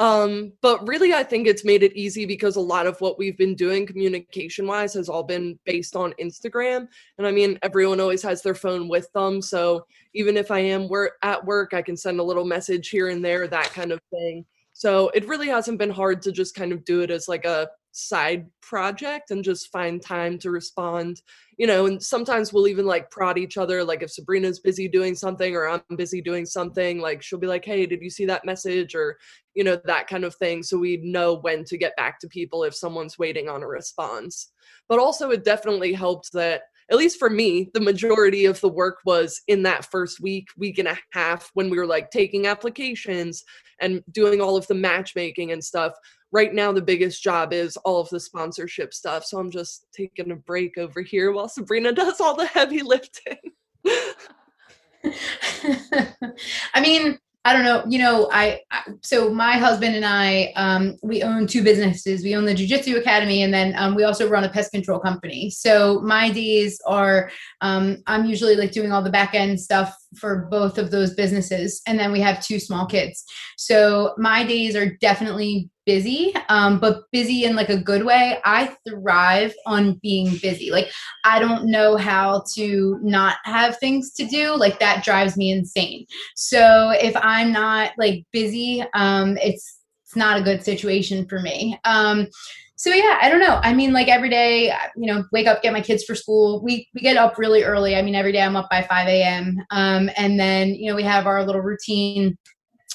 um 0.00 0.50
but 0.62 0.88
really 0.88 1.12
i 1.12 1.22
think 1.22 1.46
it's 1.46 1.64
made 1.64 1.82
it 1.82 1.94
easy 1.94 2.24
because 2.24 2.56
a 2.56 2.60
lot 2.60 2.86
of 2.86 2.98
what 3.02 3.18
we've 3.18 3.36
been 3.36 3.54
doing 3.54 3.86
communication 3.86 4.66
wise 4.66 4.94
has 4.94 5.10
all 5.10 5.22
been 5.22 5.58
based 5.66 5.94
on 5.94 6.14
instagram. 6.20 6.88
And 7.18 7.26
i 7.26 7.30
mean 7.30 7.58
everyone 7.62 8.00
always 8.00 8.22
has 8.22 8.42
their 8.42 8.54
phone 8.54 8.88
with 8.88 9.12
them. 9.12 9.42
So 9.42 9.86
even 10.14 10.36
if 10.38 10.50
i 10.50 10.58
am 10.58 10.88
work 10.88 11.12
at 11.22 11.44
work 11.44 11.74
i 11.74 11.82
can 11.82 11.96
send 11.96 12.18
a 12.18 12.24
little 12.24 12.46
message 12.46 12.88
here 12.88 13.08
and 13.08 13.24
there 13.24 13.46
that 13.46 13.72
kind 13.72 13.92
of 13.92 14.00
thing. 14.10 14.44
So 14.72 15.10
it 15.10 15.28
really 15.28 15.48
hasn't 15.48 15.78
been 15.78 15.90
hard 15.90 16.22
to 16.22 16.32
just 16.32 16.54
kind 16.54 16.72
of 16.72 16.84
do 16.86 17.02
it 17.02 17.10
as 17.10 17.28
like 17.28 17.44
a 17.44 17.68
side 17.92 18.46
project 18.62 19.30
and 19.30 19.42
just 19.42 19.72
find 19.72 20.00
time 20.00 20.38
to 20.38 20.50
respond 20.50 21.22
you 21.58 21.66
know 21.66 21.86
and 21.86 22.02
sometimes 22.02 22.52
we'll 22.52 22.68
even 22.68 22.86
like 22.86 23.10
prod 23.10 23.36
each 23.36 23.56
other 23.56 23.82
like 23.82 24.02
if 24.02 24.10
sabrina's 24.10 24.60
busy 24.60 24.86
doing 24.86 25.14
something 25.14 25.56
or 25.56 25.68
i'm 25.68 25.82
busy 25.96 26.20
doing 26.20 26.46
something 26.46 27.00
like 27.00 27.20
she'll 27.20 27.38
be 27.38 27.48
like 27.48 27.64
hey 27.64 27.86
did 27.86 28.00
you 28.00 28.10
see 28.10 28.24
that 28.26 28.44
message? 28.44 28.94
or 28.94 29.18
you 29.54 29.64
know 29.64 29.78
that 29.84 30.06
kind 30.06 30.24
of 30.24 30.34
thing 30.36 30.62
so 30.62 30.78
we 30.78 30.98
know 30.98 31.34
when 31.34 31.64
to 31.64 31.76
get 31.76 31.96
back 31.96 32.18
to 32.20 32.28
people 32.28 32.64
if 32.64 32.74
someone's 32.74 33.18
waiting 33.18 33.48
on 33.48 33.62
a 33.62 33.66
response. 33.66 34.52
But 34.88 34.98
also 34.98 35.30
it 35.30 35.44
definitely 35.44 35.92
helped 35.92 36.32
that 36.32 36.62
at 36.90 36.98
least 36.98 37.20
for 37.20 37.30
me, 37.30 37.70
the 37.72 37.80
majority 37.80 38.46
of 38.46 38.60
the 38.60 38.68
work 38.68 38.98
was 39.04 39.42
in 39.46 39.62
that 39.62 39.84
first 39.84 40.20
week, 40.20 40.48
week 40.56 40.78
and 40.78 40.88
a 40.88 40.98
half 41.12 41.48
when 41.54 41.70
we 41.70 41.78
were 41.78 41.86
like 41.86 42.10
taking 42.10 42.48
applications 42.48 43.44
and 43.80 44.02
doing 44.10 44.40
all 44.40 44.56
of 44.56 44.66
the 44.66 44.74
matchmaking 44.74 45.52
and 45.52 45.62
stuff 45.62 45.92
right 46.32 46.54
now 46.54 46.72
the 46.72 46.82
biggest 46.82 47.22
job 47.22 47.52
is 47.52 47.76
all 47.78 48.00
of 48.00 48.08
the 48.10 48.20
sponsorship 48.20 48.94
stuff 48.94 49.24
so 49.24 49.38
i'm 49.38 49.50
just 49.50 49.86
taking 49.92 50.30
a 50.30 50.36
break 50.36 50.78
over 50.78 51.00
here 51.02 51.32
while 51.32 51.48
sabrina 51.48 51.92
does 51.94 52.20
all 52.20 52.36
the 52.36 52.46
heavy 52.46 52.82
lifting 52.82 53.36
i 56.74 56.80
mean 56.80 57.18
I 57.44 57.54
don't 57.54 57.64
know. 57.64 57.82
You 57.88 58.00
know, 58.00 58.28
I, 58.30 58.60
I, 58.70 58.82
so 59.02 59.32
my 59.32 59.52
husband 59.52 59.96
and 59.96 60.04
I 60.04 60.52
um, 60.56 60.96
we 61.02 61.22
own 61.22 61.46
two 61.46 61.62
businesses. 61.62 62.22
We 62.22 62.36
own 62.36 62.44
the 62.44 62.54
Jiu 62.54 62.66
Jitsu 62.66 62.96
Academy, 62.96 63.42
and 63.42 63.52
then 63.52 63.74
um, 63.78 63.94
we 63.94 64.04
also 64.04 64.28
run 64.28 64.44
a 64.44 64.48
pest 64.50 64.72
control 64.72 65.00
company. 65.00 65.48
So 65.48 66.02
my 66.02 66.30
days 66.30 66.78
are 66.86 67.30
um, 67.62 68.02
I'm 68.06 68.26
usually 68.26 68.56
like 68.56 68.72
doing 68.72 68.92
all 68.92 69.02
the 69.02 69.10
back 69.10 69.34
end 69.34 69.58
stuff 69.58 69.96
for 70.16 70.48
both 70.50 70.78
of 70.78 70.90
those 70.90 71.14
businesses. 71.14 71.80
And 71.86 71.98
then 71.98 72.12
we 72.12 72.20
have 72.20 72.44
two 72.44 72.58
small 72.58 72.86
kids. 72.86 73.24
So 73.56 74.14
my 74.18 74.44
days 74.44 74.74
are 74.74 74.96
definitely 75.00 75.70
busy, 75.86 76.34
um, 76.48 76.78
but 76.78 77.04
busy 77.12 77.44
in 77.44 77.56
like 77.56 77.68
a 77.68 77.80
good 77.80 78.04
way. 78.04 78.38
I 78.44 78.76
thrive 78.88 79.54
on 79.66 79.98
being 80.02 80.36
busy. 80.38 80.70
Like 80.70 80.90
I 81.24 81.38
don't 81.38 81.66
know 81.66 81.96
how 81.96 82.44
to 82.54 82.98
not 83.02 83.36
have 83.44 83.78
things 83.78 84.12
to 84.14 84.26
do. 84.26 84.56
Like 84.56 84.78
that 84.80 85.04
drives 85.04 85.36
me 85.36 85.50
insane. 85.50 86.06
So 86.34 86.90
if 86.90 87.16
I'm 87.16 87.52
not 87.52 87.92
like 87.98 88.24
busy, 88.32 88.84
um, 88.94 89.36
it's 89.38 89.80
it's 90.10 90.16
not 90.16 90.40
a 90.40 90.42
good 90.42 90.64
situation 90.64 91.24
for 91.28 91.38
me. 91.38 91.78
Um, 91.84 92.26
so 92.80 92.88
yeah, 92.94 93.18
I 93.20 93.28
don't 93.28 93.40
know. 93.40 93.60
I 93.62 93.74
mean, 93.74 93.92
like 93.92 94.08
every 94.08 94.30
day, 94.30 94.72
you 94.96 95.06
know, 95.06 95.22
wake 95.32 95.46
up, 95.46 95.60
get 95.60 95.74
my 95.74 95.82
kids 95.82 96.02
for 96.02 96.14
school. 96.14 96.62
We 96.64 96.88
we 96.94 97.02
get 97.02 97.18
up 97.18 97.36
really 97.36 97.62
early. 97.62 97.94
I 97.94 98.00
mean, 98.00 98.14
every 98.14 98.32
day 98.32 98.40
I'm 98.40 98.56
up 98.56 98.70
by 98.70 98.80
5 98.80 99.06
a.m. 99.06 99.58
Um, 99.70 100.08
and 100.16 100.40
then 100.40 100.68
you 100.68 100.88
know 100.88 100.96
we 100.96 101.02
have 101.02 101.26
our 101.26 101.44
little 101.44 101.60
routine. 101.60 102.38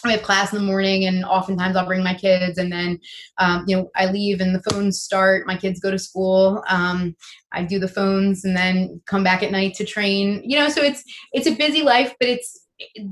We 0.03 0.13
have 0.13 0.23
class 0.23 0.51
in 0.51 0.57
the 0.57 0.65
morning, 0.65 1.05
and 1.05 1.23
oftentimes 1.23 1.75
I'll 1.75 1.85
bring 1.85 2.03
my 2.03 2.15
kids, 2.15 2.57
and 2.57 2.71
then 2.71 2.97
um, 3.37 3.63
you 3.67 3.77
know 3.77 3.91
I 3.95 4.07
leave 4.07 4.41
and 4.41 4.55
the 4.55 4.71
phones 4.71 5.03
start. 5.03 5.45
My 5.45 5.55
kids 5.55 5.79
go 5.79 5.91
to 5.91 5.99
school. 5.99 6.63
Um, 6.67 7.15
I 7.51 7.63
do 7.63 7.77
the 7.77 7.87
phones, 7.87 8.43
and 8.43 8.57
then 8.57 8.99
come 9.05 9.23
back 9.23 9.43
at 9.43 9.51
night 9.51 9.75
to 9.75 9.85
train. 9.85 10.41
You 10.43 10.57
know, 10.57 10.69
so 10.69 10.81
it's 10.81 11.03
it's 11.31 11.45
a 11.45 11.53
busy 11.55 11.83
life, 11.83 12.11
but 12.19 12.27
it's 12.27 12.64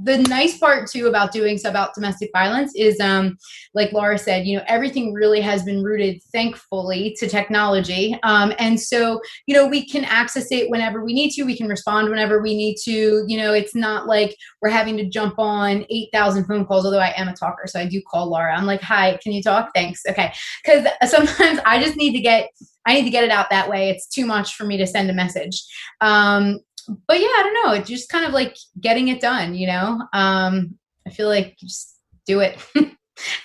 the 0.04 0.18
nice 0.30 0.58
part 0.58 0.90
too 0.90 1.08
about 1.08 1.32
doing 1.32 1.58
so 1.58 1.70
about 1.70 1.94
domestic 1.94 2.30
violence 2.34 2.74
is 2.76 3.00
um 3.00 3.38
like 3.74 3.94
laura 3.94 4.18
said 4.18 4.46
you 4.46 4.58
know 4.58 4.64
everything 4.68 5.14
really 5.14 5.40
has 5.40 5.64
been 5.64 5.82
rooted 5.82 6.22
thankfully 6.32 7.16
to 7.18 7.28
technology. 7.28 8.18
Um 8.24 8.54
and 8.60 8.80
so 8.80 9.22
you 9.48 9.56
know 9.56 9.68
we 9.68 9.88
can 9.88 10.04
access 10.06 10.52
it 10.52 10.70
whenever 10.70 11.04
we 11.04 11.14
need 11.14 11.32
to. 11.32 11.44
We 11.44 11.58
can 11.58 11.68
respond 11.68 12.10
whenever 12.10 12.42
we 12.42 12.56
need 12.56 12.76
to. 12.84 13.24
You 13.28 13.38
know 13.38 13.54
it's 13.54 13.76
not 13.76 14.08
like 14.08 14.36
we're 14.62 14.70
having 14.70 14.98
to 14.98 15.10
jump 15.10 15.36
on 15.38 15.86
8000 15.90 16.46
phone 16.46 16.66
calls 16.66 16.86
although 16.86 17.00
i 17.00 17.14
am 17.16 17.28
a 17.28 17.36
talker 17.36 17.64
so 17.68 17.80
i 17.80 17.86
do 17.86 18.02
call 18.10 18.30
laura. 18.30 18.56
I'm 18.56 18.66
like 18.66 18.82
hi 18.82 19.18
can 19.24 19.32
you 19.32 19.42
talk? 19.42 19.72
Thanks. 19.74 20.02
Okay. 20.08 20.34
Because 20.64 20.88
sometimes 21.10 21.60
i 21.66 21.82
just 21.82 21.96
need 21.96 22.14
to 22.14 22.22
get 22.22 22.50
I 22.86 22.96
need 22.96 23.06
to 23.06 23.10
get 23.10 23.24
it 23.24 23.32
out 23.32 23.50
that 23.50 23.70
way. 23.70 23.90
It's 23.90 24.08
too 24.08 24.26
much 24.26 24.56
for 24.56 24.66
me 24.66 24.78
to 24.78 24.86
send 24.86 25.10
a 25.10 25.14
message. 25.14 25.64
Um, 26.02 26.60
but 27.08 27.20
yeah, 27.20 27.28
I 27.28 27.42
don't 27.44 27.66
know. 27.66 27.74
It's 27.74 27.90
just 27.90 28.10
kind 28.10 28.26
of 28.26 28.34
like 28.34 28.56
getting 28.80 29.08
it 29.08 29.22
done, 29.22 29.56
you 29.56 29.68
know? 29.68 30.02
Um, 30.14 30.78
I 31.08 31.10
feel 31.10 31.28
like 31.28 31.58
just 31.58 32.00
do 32.26 32.40
it. 32.40 32.58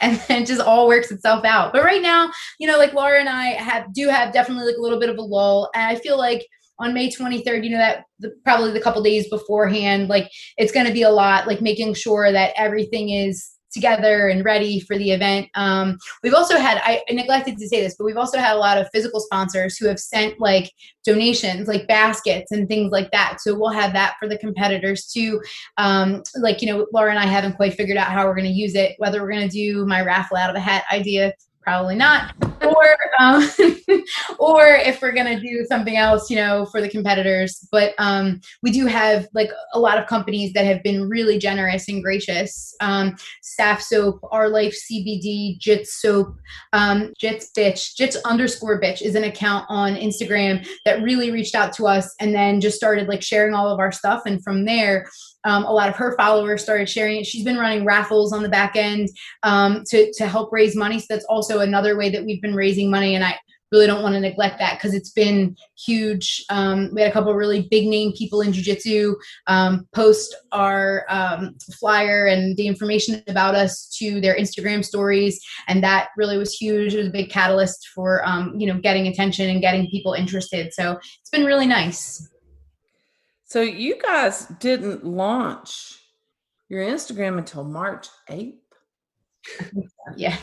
and 0.01 0.21
then 0.29 0.43
it 0.43 0.47
just 0.47 0.61
all 0.61 0.89
works 0.89 1.11
itself 1.11 1.45
out. 1.45 1.73
But 1.73 1.85
right 1.85 2.03
now, 2.03 2.31
you 2.59 2.67
know, 2.67 2.79
like 2.79 2.95
Laura 2.95 3.21
and 3.21 3.29
I 3.29 3.47
have 3.47 3.93
do 3.93 4.09
have 4.09 4.33
definitely 4.33 4.67
like 4.67 4.79
a 4.79 4.83
little 4.83 5.01
bit 5.01 5.11
of 5.11 5.19
a 5.19 5.23
lull. 5.23 5.71
And 5.75 5.85
I 5.85 6.01
feel 6.01 6.17
like 6.17 6.47
on 6.79 6.95
May 6.95 7.11
23rd, 7.11 7.65
you 7.65 7.71
know, 7.71 7.79
that 7.79 8.05
the, 8.21 8.33
probably 8.45 8.71
the 8.71 8.81
couple 8.81 9.03
days 9.03 9.29
beforehand, 9.29 10.09
like 10.09 10.31
it's 10.57 10.73
going 10.73 10.87
to 10.87 10.93
be 10.93 11.03
a 11.03 11.11
lot, 11.11 11.47
like 11.47 11.61
making 11.61 11.95
sure 11.95 12.31
that 12.31 12.53
everything 12.57 13.11
is 13.11 13.51
together 13.73 14.29
and 14.29 14.45
ready 14.45 14.81
for 14.81 14.97
the 14.97 15.11
event. 15.11 15.49
Um, 15.55 15.99
we've 16.23 16.35
also 16.35 16.57
had, 16.57 16.81
I 16.85 17.03
neglected 17.11 17.59
to 17.59 17.69
say 17.69 17.83
this, 17.83 17.97
but 17.97 18.05
we've 18.05 18.17
also 18.17 18.39
had 18.39 18.57
a 18.57 18.59
lot 18.59 18.79
of 18.79 18.89
physical 18.93 19.21
sponsors 19.21 19.77
who 19.77 19.87
have 19.87 19.99
sent 19.99 20.41
like 20.41 20.73
donations, 21.05 21.69
like 21.69 21.87
baskets 21.87 22.51
and 22.53 22.69
things 22.69 22.93
like 22.93 23.11
that. 23.13 23.41
So 23.41 23.59
we'll 23.59 23.71
have 23.71 23.93
that 23.93 24.15
for 24.19 24.29
the 24.29 24.39
competitors 24.39 25.07
too. 25.07 25.41
Um, 25.77 26.23
like, 26.37 26.63
you 26.63 26.69
know, 26.69 26.87
Laura 26.93 27.11
and 27.11 27.19
I 27.19 27.27
haven't 27.27 27.57
quite 27.57 27.75
figured 27.75 27.99
out 27.99 28.09
how 28.09 28.27
we're 28.27 28.37
going 28.37 28.45
to 28.45 28.51
use 28.51 28.75
it, 28.75 28.95
whether 28.99 29.23
we're 29.23 29.33
going 29.33 29.49
to 29.49 29.55
do 29.55 29.87
my 29.87 30.03
raffle 30.03 30.37
out 30.37 30.51
of 30.51 30.57
a 30.57 30.61
hat 30.61 30.85
idea 30.93 31.33
probably 31.69 31.97
not 31.97 32.33
or 32.63 32.97
um, 33.21 33.47
or 34.39 34.67
if 34.67 35.03
we're 35.03 35.13
gonna 35.13 35.39
do 35.39 35.67
something 35.69 35.99
else 35.99 36.31
you 36.31 36.37
know 36.37 36.65
for 36.65 36.81
the 36.81 36.89
competitors 36.89 37.69
but 37.71 37.93
um, 37.99 38.41
we 38.63 38.71
do 38.71 38.87
have 38.87 39.29
like 39.35 39.51
a 39.75 39.79
lot 39.79 39.99
of 39.99 40.07
companies 40.07 40.51
that 40.55 40.65
have 40.65 40.83
been 40.83 41.07
really 41.07 41.39
generous 41.39 41.87
and 41.91 42.03
gracious 42.03 42.75
um, 42.81 43.15
Saf 43.43 43.83
soap 43.83 44.19
our 44.33 44.49
life 44.49 44.75
cbd 44.91 45.59
jits 45.61 45.89
soap 45.89 46.35
um, 46.73 47.13
jits 47.23 47.49
bitch 47.55 47.95
jits 48.01 48.17
underscore 48.25 48.81
bitch 48.81 49.03
is 49.03 49.15
an 49.15 49.25
account 49.25 49.67
on 49.69 49.95
instagram 49.95 50.67
that 50.87 51.03
really 51.03 51.31
reached 51.31 51.55
out 51.55 51.75
to 51.75 51.87
us 51.87 52.15
and 52.19 52.35
then 52.35 52.63
just 52.63 52.79
started 52.79 53.09
like 53.09 53.23
sharing 53.23 53.53
all 53.53 53.69
of 53.69 53.79
our 53.79 53.93
stuff 53.93 54.23
and 54.25 54.43
from 54.43 54.65
there 54.65 55.07
um, 55.45 55.65
a 55.65 55.73
lot 55.73 55.89
of 55.89 55.97
her 55.97 56.17
followers 56.17 56.63
started 56.63 56.89
sharing 56.89 57.19
it. 57.19 57.27
She's 57.27 57.45
been 57.45 57.57
running 57.57 57.85
raffles 57.85 58.33
on 58.33 58.43
the 58.43 58.49
back 58.49 58.77
end 58.77 59.09
um, 59.45 59.83
to 59.89 60.13
to 60.15 60.27
help 60.27 60.53
raise 60.53 60.77
money. 60.77 60.99
So 60.99 61.07
that's 61.09 61.25
also 61.27 61.58
another 61.61 61.97
way 61.97 62.11
that 62.11 62.25
we've 62.25 62.43
been 62.43 62.55
raising 62.55 62.91
money. 62.91 63.15
And 63.15 63.25
I 63.25 63.39
really 63.71 63.87
don't 63.87 64.03
want 64.03 64.15
to 64.15 64.21
neglect 64.21 64.59
that 64.59 64.79
because 64.79 64.95
it's 64.95 65.11
been 65.11 65.57
huge. 65.77 66.45
Um, 66.49 66.91
we 66.93 67.03
had 67.03 67.11
a 67.11 67.13
couple 67.13 67.35
really 67.35 67.69
big 67.71 67.87
name 67.87 68.13
people 68.13 68.41
in 68.41 68.53
jujitsu 68.53 69.15
um, 69.47 69.87
post 69.95 70.35
our 70.53 71.05
um, 71.09 71.57
flyer 71.79 72.27
and 72.27 72.57
the 72.57 72.67
information 72.67 73.23
about 73.29 73.55
us 73.55 73.89
to 73.99 74.21
their 74.21 74.37
Instagram 74.37 74.85
stories, 74.85 75.41
and 75.67 75.83
that 75.83 76.09
really 76.17 76.39
was 76.39 76.55
huge. 76.55 76.95
It 76.95 76.99
was 76.99 77.09
a 77.09 77.11
big 77.11 77.31
catalyst 77.31 77.89
for 77.95 78.27
um, 78.27 78.55
you 78.59 78.67
know 78.67 78.81
getting 78.81 79.07
attention 79.07 79.51
and 79.51 79.61
getting 79.61 79.89
people 79.91 80.15
interested. 80.15 80.73
So 80.73 80.99
it's 81.21 81.31
been 81.31 81.45
really 81.45 81.67
nice. 81.67 82.27
So 83.45 83.63
you 83.63 83.99
guys 84.01 84.47
didn't 84.61 85.05
launch 85.05 85.99
your 86.69 86.83
Instagram 86.83 87.39
until 87.39 87.65
March 87.65 88.09
8th? 88.29 88.59
Yeah. 90.17 90.37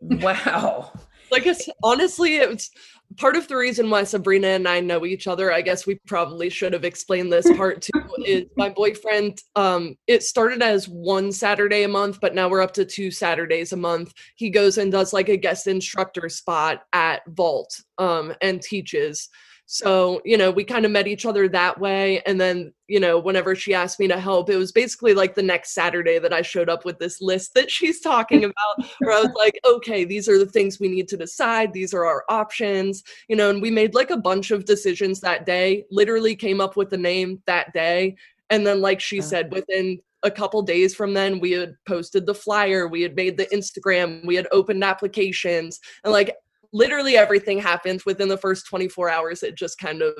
wow. 0.00 0.92
Like 1.30 1.46
it's 1.46 1.68
honestly 1.82 2.36
it's 2.36 2.70
part 3.16 3.36
of 3.36 3.48
the 3.48 3.56
reason 3.56 3.88
why 3.88 4.04
Sabrina 4.04 4.48
and 4.48 4.68
I 4.68 4.80
know 4.80 5.06
each 5.06 5.26
other, 5.26 5.52
I 5.52 5.62
guess 5.62 5.86
we 5.86 5.96
probably 6.06 6.50
should 6.50 6.72
have 6.72 6.84
explained 6.84 7.32
this 7.32 7.50
part 7.56 7.82
too, 7.82 8.06
is 8.24 8.44
my 8.56 8.68
boyfriend, 8.68 9.40
um, 9.54 9.96
it 10.06 10.22
started 10.22 10.62
as 10.62 10.88
one 10.88 11.32
Saturday 11.32 11.84
a 11.84 11.88
month, 11.88 12.20
but 12.20 12.34
now 12.34 12.48
we're 12.48 12.62
up 12.62 12.74
to 12.74 12.84
two 12.84 13.10
Saturdays 13.10 13.72
a 13.72 13.76
month. 13.76 14.12
He 14.34 14.50
goes 14.50 14.78
and 14.78 14.90
does 14.90 15.12
like 15.12 15.28
a 15.28 15.36
guest 15.36 15.66
instructor 15.66 16.28
spot 16.28 16.82
at 16.92 17.22
Vault 17.28 17.80
um, 17.98 18.34
and 18.42 18.60
teaches. 18.60 19.28
So, 19.68 20.22
you 20.24 20.38
know, 20.38 20.52
we 20.52 20.62
kind 20.62 20.84
of 20.84 20.92
met 20.92 21.08
each 21.08 21.26
other 21.26 21.48
that 21.48 21.78
way. 21.80 22.22
And 22.22 22.40
then, 22.40 22.72
you 22.86 23.00
know, 23.00 23.18
whenever 23.18 23.56
she 23.56 23.74
asked 23.74 23.98
me 23.98 24.06
to 24.06 24.18
help, 24.18 24.48
it 24.48 24.56
was 24.56 24.70
basically 24.70 25.12
like 25.12 25.34
the 25.34 25.42
next 25.42 25.74
Saturday 25.74 26.20
that 26.20 26.32
I 26.32 26.42
showed 26.42 26.68
up 26.68 26.84
with 26.84 27.00
this 27.00 27.20
list 27.20 27.52
that 27.54 27.68
she's 27.68 28.00
talking 28.00 28.44
about, 28.44 28.86
where 29.00 29.12
I 29.12 29.20
was 29.22 29.32
like, 29.36 29.58
okay, 29.64 30.04
these 30.04 30.28
are 30.28 30.38
the 30.38 30.46
things 30.46 30.78
we 30.78 30.88
need 30.88 31.08
to 31.08 31.16
decide. 31.16 31.72
These 31.72 31.92
are 31.92 32.06
our 32.06 32.24
options, 32.28 33.02
you 33.28 33.34
know, 33.34 33.50
and 33.50 33.60
we 33.60 33.72
made 33.72 33.94
like 33.94 34.10
a 34.10 34.16
bunch 34.16 34.52
of 34.52 34.66
decisions 34.66 35.20
that 35.20 35.46
day, 35.46 35.84
literally 35.90 36.36
came 36.36 36.60
up 36.60 36.76
with 36.76 36.88
the 36.88 36.96
name 36.96 37.42
that 37.46 37.72
day. 37.72 38.14
And 38.50 38.64
then, 38.64 38.80
like 38.80 39.00
she 39.00 39.20
said, 39.20 39.52
within 39.52 39.98
a 40.22 40.30
couple 40.30 40.62
days 40.62 40.94
from 40.94 41.12
then 41.12 41.38
we 41.38 41.52
had 41.52 41.76
posted 41.86 42.24
the 42.26 42.34
flyer 42.34 42.88
we 42.88 43.02
had 43.02 43.14
made 43.14 43.36
the 43.36 43.46
instagram 43.46 44.24
we 44.26 44.34
had 44.34 44.48
opened 44.50 44.82
applications 44.82 45.78
and 46.04 46.12
like 46.12 46.34
literally 46.72 47.16
everything 47.16 47.58
happened 47.58 48.02
within 48.06 48.28
the 48.28 48.36
first 48.38 48.66
24 48.66 49.08
hours 49.10 49.42
it 49.42 49.56
just 49.56 49.78
kind 49.78 50.02
of 50.02 50.14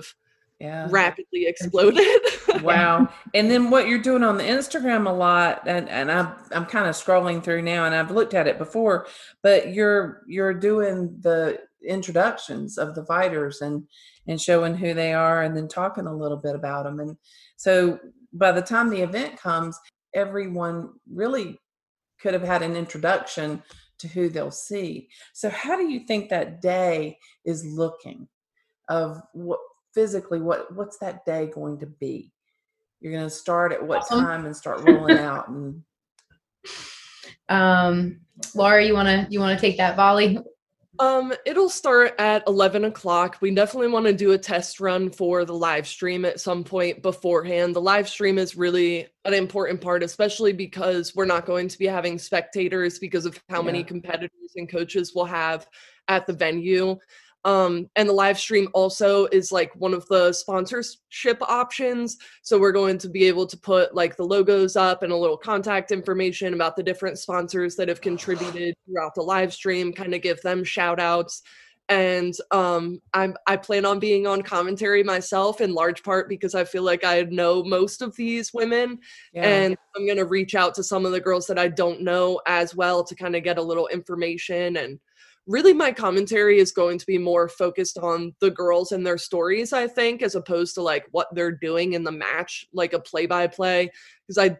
Yeah. 0.59 0.87
rapidly 0.91 1.47
exploded 1.47 2.07
Wow. 2.63 3.09
And 3.35 3.51
then 3.51 3.69
what 3.71 3.87
you're 3.89 3.99
doing 4.01 4.23
on 4.23 4.39
the 4.39 4.45
Instagram 4.45 5.07
a 5.09 5.13
lot, 5.13 5.63
and, 5.67 5.89
and 5.91 6.11
I'm 6.11 6.33
I'm 6.53 6.65
kind 6.65 6.89
of 6.89 6.95
scrolling 6.95 7.43
through 7.45 7.63
now 7.63 7.85
and 7.85 7.95
I've 7.95 8.11
looked 8.11 8.33
at 8.35 8.47
it 8.49 8.57
before, 8.59 9.07
but 9.43 9.75
you're 9.75 10.23
you're 10.27 10.55
doing 10.55 11.15
the 11.21 11.59
introductions 11.87 12.79
of 12.79 12.95
the 12.95 13.05
fighters 13.05 13.61
and 13.61 13.85
and 14.27 14.41
showing 14.41 14.75
who 14.75 14.95
they 14.95 15.13
are 15.13 15.43
and 15.43 15.57
then 15.57 15.69
talking 15.69 16.07
a 16.07 16.15
little 16.17 16.39
bit 16.39 16.55
about 16.55 16.85
them. 16.85 17.01
And 17.01 17.17
so 17.57 17.99
by 18.33 18.53
the 18.53 18.63
time 18.63 18.89
the 18.89 19.03
event 19.03 19.37
comes, 19.39 19.79
everyone 20.15 20.91
really 21.13 21.59
could 22.21 22.33
have 22.35 22.43
had 22.43 22.63
an 22.63 22.75
introduction 22.77 23.63
to 23.99 24.09
who 24.09 24.29
they'll 24.29 24.51
see. 24.51 25.09
So 25.33 25.49
how 25.51 25.77
do 25.77 25.89
you 25.89 26.01
think 26.01 26.29
that 26.29 26.61
day 26.61 27.19
is 27.45 27.65
looking 27.65 28.29
of 28.89 29.21
what 29.33 29.61
physically 29.95 30.41
what 30.41 30.75
what's 30.75 30.99
that 30.99 31.25
day 31.25 31.51
going 31.53 31.79
to 31.81 31.87
be? 31.87 32.33
You're 33.01 33.13
going 33.13 33.25
to 33.25 33.31
start 33.31 33.73
at 33.73 33.85
what 33.85 33.99
Awesome. 33.99 34.21
time 34.21 34.47
and 34.47 34.57
start 34.57 34.81
rolling 34.81 35.19
out 35.19 35.49
and 35.49 35.83
Um, 37.49 38.21
Laura, 38.55 38.85
you 38.85 38.95
wanna 38.95 39.27
you 39.31 39.39
wanna 39.41 39.59
take 39.59 39.77
that 39.77 39.97
volley? 39.97 40.39
Um 40.99 41.33
it'll 41.45 41.69
start 41.69 42.15
at 42.19 42.43
11 42.47 42.85
o'clock. 42.85 43.39
We 43.41 43.55
definitely 43.55 43.89
want 43.89 44.07
to 44.07 44.13
do 44.13 44.33
a 44.33 44.39
test 44.39 44.81
run 44.81 45.11
for 45.11 45.45
the 45.45 45.55
live 45.55 45.87
stream 45.87 46.25
at 46.25 46.41
some 46.41 46.65
point 46.65 47.03
beforehand. 47.03 47.75
The 47.75 47.81
live 47.81 48.09
stream 48.09 48.39
is 48.39 48.57
really 48.57 49.09
an 49.25 49.35
important 49.35 49.81
part 49.81 50.03
especially 50.03 50.53
because 50.53 51.15
we're 51.15 51.25
not 51.25 51.47
going 51.47 51.69
to 51.69 51.79
be 51.79 51.87
having 51.87 52.19
spectators 52.19 52.99
because 52.99 53.27
of 53.27 53.43
how 53.49 53.63
many 53.63 53.83
competitors 53.83 54.53
and 54.57 54.69
coaches 54.69 55.13
we'll 55.15 55.25
have 55.25 55.67
at 56.09 56.27
the 56.27 56.33
venue 56.33 56.97
um, 57.47 57.89
and 57.97 58.09
the 58.09 58.13
live 58.13 58.39
stream 58.39 58.69
also 58.75 59.27
is 59.27 59.51
like 59.53 59.71
one 59.77 59.95
of 59.95 60.07
the 60.09 60.33
sponsorship 60.33 61.41
options. 61.43 62.19
So 62.43 62.59
we're 62.59 62.73
going 62.73 62.99
to 62.99 63.09
be 63.09 63.25
able 63.25 63.47
to 63.47 63.57
put 63.57 63.95
like 63.95 64.17
the 64.17 64.25
logos 64.25 64.77
up 64.77 65.03
and 65.03 65.13
a 65.13 65.17
little 65.17 65.39
contact 65.39 65.93
information 65.93 66.53
about 66.55 66.77
the 66.77 66.83
different 66.83 67.19
sponsors 67.19 67.77
that 67.77 67.89
have 67.89 68.01
contributed 68.01 68.75
throughout 68.85 69.15
the 69.15 69.23
live 69.23 69.55
stream, 69.55 69.93
kind 69.93 70.13
of 70.15 70.21
give 70.23 70.43
them 70.43 70.65
shout 70.65 70.99
outs. 71.01 71.43
and 71.89 72.35
um, 72.51 73.01
I'm 73.15 73.37
I 73.47 73.57
plan 73.57 73.85
on 73.87 74.01
being 74.01 74.27
on 74.27 74.43
commentary 74.43 75.05
myself 75.05 75.61
in 75.61 75.73
large 75.73 76.03
part 76.03 76.29
because 76.29 76.57
I 76.57 76.65
feel 76.65 76.83
like 76.83 77.05
I 77.05 77.23
know 77.31 77.63
most 77.63 78.03
of 78.03 78.17
these 78.17 78.53
women, 78.53 78.99
Yeah. 79.33 79.45
and 79.47 79.77
I'm 79.95 80.05
gonna 80.05 80.25
reach 80.25 80.57
out 80.57 80.75
to 80.75 80.83
some 80.83 81.07
of 81.07 81.13
the 81.13 81.21
girls 81.21 81.47
that 81.47 81.61
I 81.61 81.69
don't 81.69 82.01
know 82.01 82.41
as 82.47 82.75
well 82.75 83.05
to 83.05 83.15
kind 83.15 83.37
of 83.37 83.45
get 83.45 83.59
a 83.59 83.63
little 83.63 83.87
information 83.87 84.77
and 84.79 84.99
really 85.47 85.73
my 85.73 85.93
commentary 85.93 86.59
is 86.59 86.73
going 86.73 86.99
to 86.99 87.07
be 87.07 87.19
more 87.19 87.49
focused 87.49 87.99
on 87.99 88.35
the 88.41 88.51
girls 88.51 88.93
and 88.93 89.07
their 89.07 89.19
stories 89.19 89.73
i 89.73 89.87
think 89.87 90.23
as 90.23 90.35
opposed 90.35 90.75
to 90.75 90.83
like 90.83 91.07
what 91.13 91.29
they're 91.33 91.53
doing 91.53 91.93
in 91.93 92.05
the 92.05 92.13
match 92.13 92.67
like 92.73 92.93
a 92.93 93.01
play 93.01 93.27
by 93.27 93.47
play 93.47 93.91
because 94.27 94.39
i 94.39 94.57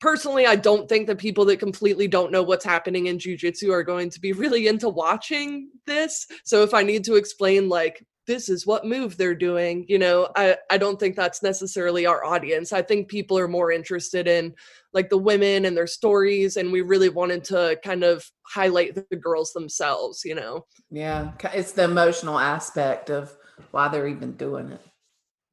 personally 0.00 0.46
i 0.46 0.56
don't 0.56 0.88
think 0.88 1.06
that 1.06 1.18
people 1.18 1.44
that 1.44 1.58
completely 1.58 2.08
don't 2.08 2.32
know 2.32 2.42
what's 2.42 2.64
happening 2.64 3.06
in 3.06 3.18
jiu-jitsu 3.18 3.70
are 3.70 3.84
going 3.84 4.10
to 4.10 4.20
be 4.20 4.32
really 4.42 4.68
into 4.68 4.88
watching 4.88 5.68
this. 5.86 6.26
So 6.44 6.62
if 6.62 6.74
i 6.74 6.82
need 6.82 7.04
to 7.04 7.16
explain 7.16 7.68
like 7.68 8.04
this 8.28 8.48
is 8.48 8.66
what 8.66 8.86
move 8.86 9.16
they're 9.16 9.34
doing 9.34 9.84
you 9.88 9.98
know 9.98 10.28
i 10.36 10.56
i 10.70 10.78
don't 10.78 11.00
think 11.00 11.16
that's 11.16 11.42
necessarily 11.42 12.06
our 12.06 12.24
audience. 12.24 12.72
I 12.72 12.82
think 12.82 13.08
people 13.08 13.36
are 13.38 13.48
more 13.48 13.72
interested 13.72 14.28
in 14.28 14.54
like 14.94 15.08
the 15.08 15.18
women 15.18 15.64
and 15.64 15.76
their 15.76 15.86
stories 15.86 16.56
and 16.56 16.70
we 16.70 16.80
really 16.80 17.08
wanted 17.08 17.42
to 17.44 17.78
kind 17.84 18.04
of 18.04 18.24
highlight 18.46 18.94
the 18.94 19.16
girls 19.16 19.52
themselves 19.52 20.22
you 20.24 20.34
know 20.34 20.64
yeah. 20.92 21.32
It's 21.54 21.72
the 21.72 21.84
emotional 21.84 22.38
aspect 22.38 23.08
of 23.08 23.34
why 23.70 23.88
they're 23.88 24.06
even 24.06 24.32
doing 24.32 24.70
it. 24.70 24.80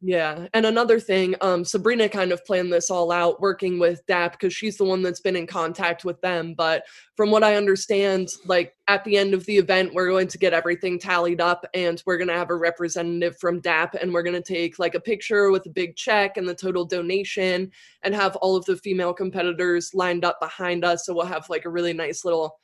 Yeah 0.01 0.47
and 0.53 0.65
another 0.65 0.97
thing 0.97 1.35
um 1.41 1.65
sabrina 1.65 2.07
kind 2.07 2.31
of 2.31 2.43
planned 2.45 2.71
this 2.71 2.89
all 2.89 3.11
out 3.11 3.41
working 3.41 3.77
with 3.79 4.05
dap 4.05 4.31
because 4.31 4.53
she's 4.53 4.77
the 4.77 4.83
one 4.83 5.01
that's 5.01 5.19
been 5.19 5.35
in 5.35 5.45
contact 5.45 6.05
with 6.05 6.19
them 6.21 6.53
but 6.53 6.83
from 7.17 7.31
what 7.31 7.43
i 7.43 7.55
understand 7.55 8.29
like 8.45 8.73
at 8.87 9.03
the 9.03 9.17
end 9.17 9.33
of 9.33 9.45
the 9.45 9.57
event 9.57 9.93
we're 9.93 10.07
going 10.07 10.27
to 10.27 10.37
get 10.37 10.53
everything 10.53 10.97
tallied 10.97 11.41
up 11.41 11.65
and 11.73 12.01
we're 12.05 12.17
going 12.17 12.29
to 12.29 12.33
have 12.33 12.49
a 12.49 12.55
representative 12.55 13.37
from 13.39 13.59
dap 13.59 13.93
and 13.95 14.13
we're 14.13 14.23
going 14.23 14.41
to 14.41 14.41
take 14.41 14.79
like 14.79 14.95
a 14.95 15.01
picture 15.01 15.51
with 15.51 15.65
a 15.65 15.69
big 15.69 15.97
check 15.97 16.37
and 16.37 16.47
the 16.47 16.55
total 16.55 16.85
donation 16.85 17.69
and 18.03 18.15
have 18.15 18.37
all 18.37 18.55
of 18.55 18.63
the 18.65 18.77
female 18.77 19.13
competitors 19.13 19.91
lined 19.93 20.23
up 20.23 20.39
behind 20.39 20.85
us 20.85 21.05
so 21.05 21.13
we'll 21.13 21.25
have 21.25 21.49
like 21.49 21.65
a 21.65 21.69
really 21.69 21.93
nice 21.93 22.23
little 22.23 22.57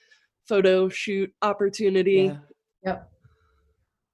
photo 0.47 0.87
shoot 0.87 1.33
opportunity 1.41 2.31
Yeah. 2.31 2.37
Yep. 2.85 3.11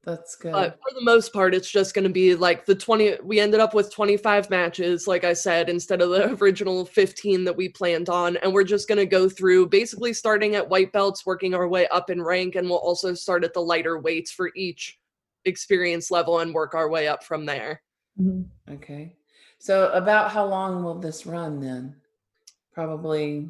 That's 0.03 0.35
good. 0.35 0.51
but 0.51 0.79
for 0.81 0.93
the 0.95 1.03
most 1.03 1.31
part 1.31 1.53
it's 1.53 1.69
just 1.69 1.93
going 1.93 2.05
to 2.05 2.09
be 2.09 2.33
like 2.33 2.65
the 2.65 2.73
20 2.73 3.17
we 3.23 3.39
ended 3.39 3.59
up 3.59 3.75
with 3.75 3.93
25 3.93 4.49
matches 4.49 5.07
like 5.07 5.23
i 5.23 5.31
said 5.33 5.69
instead 5.69 6.01
of 6.01 6.09
the 6.09 6.33
original 6.41 6.85
15 6.85 7.43
that 7.43 7.55
we 7.55 7.69
planned 7.69 8.09
on 8.09 8.35
and 8.37 8.51
we're 8.51 8.63
just 8.63 8.87
going 8.87 8.97
to 8.97 9.05
go 9.05 9.29
through 9.29 9.67
basically 9.67 10.11
starting 10.11 10.55
at 10.55 10.67
white 10.67 10.91
belts 10.91 11.23
working 11.23 11.53
our 11.53 11.67
way 11.67 11.87
up 11.89 12.09
in 12.09 12.19
rank 12.21 12.55
and 12.55 12.67
we'll 12.67 12.79
also 12.79 13.13
start 13.13 13.43
at 13.43 13.53
the 13.53 13.59
lighter 13.61 13.99
weights 13.99 14.31
for 14.31 14.49
each 14.55 14.97
experience 15.45 16.09
level 16.09 16.39
and 16.39 16.51
work 16.51 16.73
our 16.73 16.89
way 16.89 17.07
up 17.07 17.23
from 17.23 17.45
there 17.45 17.81
Mhm. 18.19 18.45
okay. 18.71 19.15
So 19.59 19.89
about 19.93 20.31
how 20.31 20.45
long 20.45 20.83
will 20.83 20.95
this 20.99 21.25
run 21.25 21.59
then? 21.61 21.95
Probably 22.73 23.47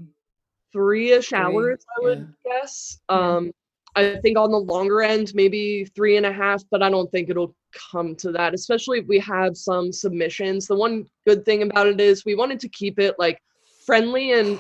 three-ish 0.74 1.30
Three, 1.30 1.38
hours 1.38 1.86
i 1.98 2.04
would 2.04 2.34
yeah. 2.46 2.52
guess 2.60 3.00
um 3.10 3.52
i 3.96 4.16
think 4.22 4.38
on 4.38 4.52
the 4.52 4.58
longer 4.58 5.02
end 5.02 5.32
maybe 5.34 5.86
three 5.96 6.18
and 6.18 6.26
a 6.26 6.32
half 6.32 6.64
but 6.72 6.82
i 6.82 6.90
don't 6.90 7.12
think 7.12 7.30
it'll 7.30 7.56
come 7.92 8.16
to 8.16 8.32
that 8.32 8.54
especially 8.54 9.00
if 9.00 9.08
we 9.08 9.20
have 9.20 9.56
some 9.56 9.92
submissions. 9.92 10.68
The 10.68 10.76
one 10.76 11.06
good 11.28 11.46
thing 11.46 11.64
about 11.64 11.88
it 11.88 12.00
is 12.00 12.26
we 12.26 12.36
wanted 12.36 12.60
to 12.62 12.70
keep 12.70 13.00
it 13.00 13.16
like 13.18 13.42
friendly 13.86 14.34
and 14.34 14.60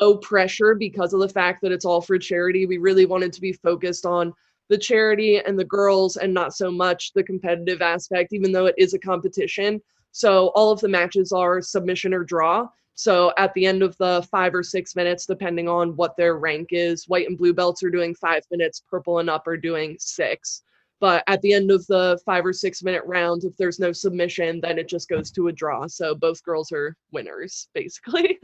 low 0.00 0.16
pressure 0.18 0.74
because 0.74 1.12
of 1.12 1.20
the 1.20 1.28
fact 1.28 1.60
that 1.62 1.72
it's 1.72 1.84
all 1.84 2.00
for 2.00 2.18
charity. 2.18 2.66
We 2.66 2.78
really 2.78 3.06
wanted 3.06 3.32
to 3.34 3.40
be 3.40 3.52
focused 3.52 4.06
on 4.06 4.32
the 4.68 4.78
charity 4.78 5.38
and 5.38 5.58
the 5.58 5.64
girls 5.64 6.16
and 6.16 6.32
not 6.32 6.54
so 6.54 6.70
much 6.70 7.12
the 7.12 7.22
competitive 7.22 7.82
aspect 7.82 8.32
even 8.32 8.52
though 8.52 8.66
it 8.66 8.74
is 8.78 8.94
a 8.94 8.98
competition. 8.98 9.80
So 10.12 10.48
all 10.54 10.70
of 10.70 10.80
the 10.80 10.88
matches 10.88 11.32
are 11.32 11.60
submission 11.60 12.14
or 12.14 12.24
draw 12.24 12.68
so 12.94 13.32
at 13.38 13.52
the 13.54 13.66
end 13.66 13.82
of 13.82 13.96
the 13.98 14.26
five 14.30 14.54
or 14.54 14.62
six 14.62 14.94
minutes, 14.94 15.26
depending 15.26 15.68
on 15.68 15.96
what 15.96 16.16
their 16.16 16.36
rank 16.36 16.68
is, 16.70 17.08
white 17.08 17.26
and 17.26 17.38
blue 17.38 17.54
belts 17.54 17.82
are 17.82 17.90
doing 17.90 18.14
five 18.14 18.42
minutes, 18.50 18.82
purple 18.88 19.18
and 19.18 19.30
up 19.30 19.46
are 19.46 19.56
doing 19.56 19.96
six. 19.98 20.62
But 21.00 21.24
at 21.26 21.42
the 21.42 21.52
end 21.52 21.72
of 21.72 21.84
the 21.88 22.20
five 22.24 22.46
or 22.46 22.52
six 22.52 22.82
minute 22.82 23.02
round, 23.04 23.44
if 23.44 23.56
there's 23.56 23.80
no 23.80 23.92
submission, 23.92 24.60
then 24.60 24.78
it 24.78 24.88
just 24.88 25.08
goes 25.08 25.30
to 25.32 25.48
a 25.48 25.52
draw. 25.52 25.86
So 25.88 26.14
both 26.14 26.44
girls 26.44 26.70
are 26.70 26.96
winners, 27.10 27.68
basically. 27.74 28.38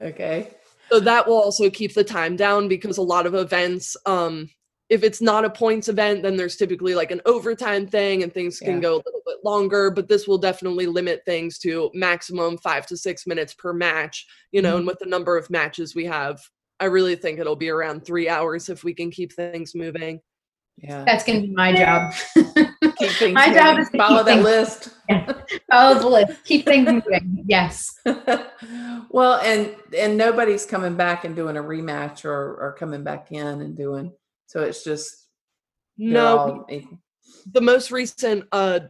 okay. 0.00 0.50
so 0.90 1.00
that 1.00 1.26
will 1.26 1.42
also 1.42 1.70
keep 1.70 1.94
the 1.94 2.04
time 2.04 2.36
down 2.36 2.68
because 2.68 2.98
a 2.98 3.02
lot 3.02 3.26
of 3.26 3.34
events, 3.34 3.96
um, 4.06 4.48
if 4.94 5.02
it's 5.02 5.20
not 5.20 5.44
a 5.44 5.50
points 5.50 5.88
event, 5.88 6.22
then 6.22 6.36
there's 6.36 6.56
typically 6.56 6.94
like 6.94 7.10
an 7.10 7.20
overtime 7.26 7.86
thing 7.86 8.22
and 8.22 8.32
things 8.32 8.58
can 8.60 8.76
Yeah. 8.76 8.80
go 8.80 8.94
a 8.94 9.02
little 9.04 9.22
bit 9.26 9.38
longer. 9.44 9.90
But 9.90 10.08
this 10.08 10.28
will 10.28 10.38
definitely 10.38 10.86
limit 10.86 11.22
things 11.26 11.58
to 11.58 11.90
maximum 11.92 12.56
five 12.58 12.86
to 12.86 12.96
six 12.96 13.26
minutes 13.26 13.54
per 13.54 13.72
match, 13.72 14.26
you 14.52 14.62
know, 14.62 14.76
and 14.76 14.80
mm-hmm. 14.80 14.88
with 14.88 15.00
the 15.00 15.08
number 15.08 15.36
of 15.36 15.50
matches 15.50 15.94
we 15.94 16.04
have, 16.04 16.40
I 16.78 16.86
really 16.86 17.16
think 17.16 17.38
it'll 17.38 17.56
be 17.56 17.70
around 17.70 18.04
three 18.04 18.28
hours 18.28 18.68
if 18.68 18.84
we 18.84 18.94
can 18.94 19.10
keep 19.10 19.32
things 19.32 19.74
moving. 19.74 20.20
Yeah. 20.78 21.04
That's 21.04 21.24
gonna 21.24 21.40
be 21.40 21.52
my 21.52 21.72
job. 21.72 22.12
Keep 22.98 23.10
things 23.12 23.34
my 23.34 23.52
job 23.52 23.78
is 23.78 23.88
to 23.90 23.98
follow 23.98 24.18
keep 24.18 24.26
that 24.26 24.34
things- 24.34 24.44
list. 24.44 24.90
Follow 25.70 25.98
the 25.98 26.08
list. 26.08 26.44
Keep 26.44 26.64
things 26.66 26.86
moving. 26.86 27.44
Yes. 27.46 27.92
well, 29.10 29.40
and 29.40 29.74
and 29.96 30.16
nobody's 30.16 30.64
coming 30.64 30.96
back 30.96 31.24
and 31.24 31.36
doing 31.36 31.56
a 31.56 31.62
rematch 31.62 32.24
or 32.24 32.56
or 32.56 32.74
coming 32.78 33.04
back 33.04 33.30
in 33.30 33.60
and 33.60 33.76
doing. 33.76 34.12
So 34.54 34.62
it's 34.62 34.84
just 34.84 35.28
No, 35.98 36.66
the 37.52 37.60
most 37.60 37.90
recent 37.90 38.44
uh 38.52 38.80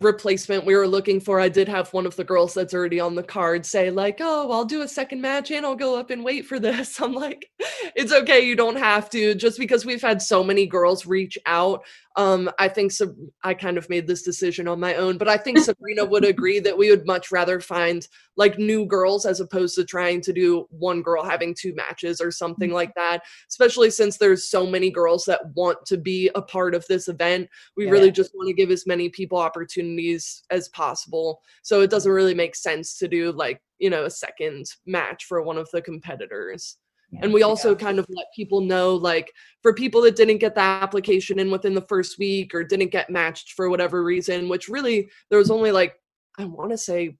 replacement 0.00 0.64
we 0.64 0.76
were 0.76 0.86
looking 0.86 1.18
for 1.18 1.40
i 1.40 1.48
did 1.48 1.66
have 1.66 1.92
one 1.92 2.06
of 2.06 2.14
the 2.14 2.22
girls 2.22 2.54
that's 2.54 2.72
already 2.72 3.00
on 3.00 3.16
the 3.16 3.22
card 3.22 3.66
say 3.66 3.90
like 3.90 4.18
oh 4.20 4.48
i'll 4.52 4.64
do 4.64 4.82
a 4.82 4.88
second 4.88 5.20
match 5.20 5.50
and 5.50 5.66
i'll 5.66 5.74
go 5.74 5.98
up 5.98 6.10
and 6.10 6.24
wait 6.24 6.46
for 6.46 6.60
this. 6.60 7.00
I'm 7.02 7.12
like 7.12 7.50
it's 7.96 8.12
okay 8.12 8.40
you 8.46 8.54
don't 8.54 8.76
have 8.76 9.10
to. 9.10 9.34
Just 9.34 9.58
because 9.58 9.84
we've 9.84 10.02
had 10.02 10.22
so 10.22 10.44
many 10.44 10.66
girls 10.66 11.04
reach 11.04 11.36
out 11.46 11.84
um 12.18 12.50
i 12.58 12.68
think 12.68 12.92
so 12.92 13.14
i 13.44 13.54
kind 13.54 13.78
of 13.78 13.88
made 13.88 14.06
this 14.06 14.22
decision 14.22 14.68
on 14.68 14.78
my 14.78 14.94
own 14.96 15.16
but 15.16 15.28
i 15.28 15.36
think 15.36 15.58
sabrina 15.58 16.04
would 16.04 16.24
agree 16.24 16.60
that 16.60 16.76
we 16.76 16.90
would 16.90 17.06
much 17.06 17.30
rather 17.32 17.60
find 17.60 18.08
like 18.36 18.58
new 18.58 18.84
girls 18.84 19.24
as 19.24 19.40
opposed 19.40 19.74
to 19.74 19.84
trying 19.84 20.20
to 20.20 20.32
do 20.32 20.66
one 20.70 21.00
girl 21.00 21.24
having 21.24 21.54
two 21.54 21.74
matches 21.74 22.20
or 22.20 22.30
something 22.30 22.70
like 22.70 22.92
that 22.94 23.22
especially 23.50 23.90
since 23.90 24.18
there's 24.18 24.50
so 24.50 24.66
many 24.66 24.90
girls 24.90 25.24
that 25.24 25.40
want 25.54 25.78
to 25.86 25.96
be 25.96 26.30
a 26.34 26.42
part 26.42 26.74
of 26.74 26.86
this 26.86 27.08
event. 27.08 27.48
We 27.76 27.84
Yeah. 27.86 27.92
really 27.92 28.10
just 28.10 28.34
want 28.34 28.48
to 28.48 28.54
give 28.54 28.70
as 28.70 28.86
many 28.86 29.08
people 29.08 29.38
opportunities 29.38 30.42
as 30.50 30.68
possible. 30.70 31.40
So 31.62 31.80
it 31.80 31.90
doesn't 31.90 32.10
really 32.12 32.34
make 32.34 32.56
sense 32.56 32.98
to 32.98 33.08
do 33.08 33.32
like 33.32 33.60
you 33.78 33.90
know 33.90 34.04
a 34.04 34.10
second 34.10 34.66
match 34.86 35.24
for 35.24 35.42
one 35.42 35.56
of 35.58 35.68
the 35.72 35.82
competitors 35.82 36.76
and 37.22 37.32
we 37.32 37.42
also 37.42 37.74
kind 37.74 37.98
of 37.98 38.06
let 38.08 38.26
people 38.34 38.60
know 38.60 38.94
like 38.94 39.32
for 39.62 39.72
people 39.72 40.02
that 40.02 40.16
didn't 40.16 40.38
get 40.38 40.54
the 40.54 40.60
application 40.60 41.38
in 41.38 41.50
within 41.50 41.74
the 41.74 41.82
first 41.82 42.18
week 42.18 42.54
or 42.54 42.62
didn't 42.62 42.92
get 42.92 43.10
matched 43.10 43.52
for 43.52 43.70
whatever 43.70 44.04
reason 44.04 44.48
which 44.48 44.68
really 44.68 45.08
there 45.30 45.38
was 45.38 45.50
only 45.50 45.72
like 45.72 45.94
i 46.38 46.44
want 46.44 46.70
to 46.70 46.78
say 46.78 47.16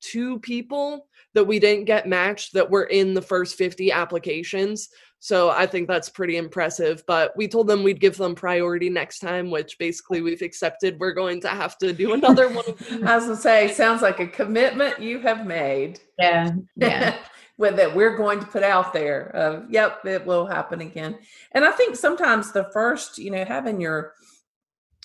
two 0.00 0.38
people 0.40 1.06
that 1.34 1.44
we 1.44 1.58
didn't 1.58 1.84
get 1.84 2.08
matched 2.08 2.52
that 2.52 2.68
were 2.68 2.84
in 2.84 3.14
the 3.14 3.22
first 3.22 3.56
50 3.56 3.92
applications 3.92 4.88
so 5.20 5.50
i 5.50 5.64
think 5.64 5.86
that's 5.86 6.08
pretty 6.08 6.36
impressive 6.36 7.02
but 7.06 7.32
we 7.36 7.46
told 7.46 7.68
them 7.68 7.82
we'd 7.82 8.00
give 8.00 8.16
them 8.16 8.34
priority 8.34 8.90
next 8.90 9.20
time 9.20 9.50
which 9.50 9.78
basically 9.78 10.20
we've 10.20 10.42
accepted 10.42 10.98
we're 10.98 11.12
going 11.12 11.40
to 11.40 11.48
have 11.48 11.78
to 11.78 11.92
do 11.92 12.12
another 12.12 12.48
one 12.48 12.64
of 12.68 12.78
these. 12.78 13.02
I 13.04 13.14
was 13.14 13.24
gonna 13.24 13.36
say, 13.36 13.72
sounds 13.72 14.02
like 14.02 14.18
a 14.18 14.26
commitment 14.26 15.00
you 15.00 15.20
have 15.20 15.46
made. 15.46 16.00
Yeah. 16.18 16.52
Yeah. 16.76 17.16
with 17.62 17.76
that 17.76 17.94
we're 17.94 18.16
going 18.16 18.40
to 18.40 18.46
put 18.46 18.64
out 18.64 18.92
there. 18.92 19.34
Uh, 19.34 19.60
yep, 19.70 20.04
it 20.04 20.26
will 20.26 20.46
happen 20.46 20.80
again. 20.80 21.16
And 21.52 21.64
I 21.64 21.70
think 21.70 21.94
sometimes 21.94 22.50
the 22.50 22.68
first, 22.72 23.18
you 23.18 23.30
know, 23.30 23.44
having 23.44 23.80
your 23.80 24.14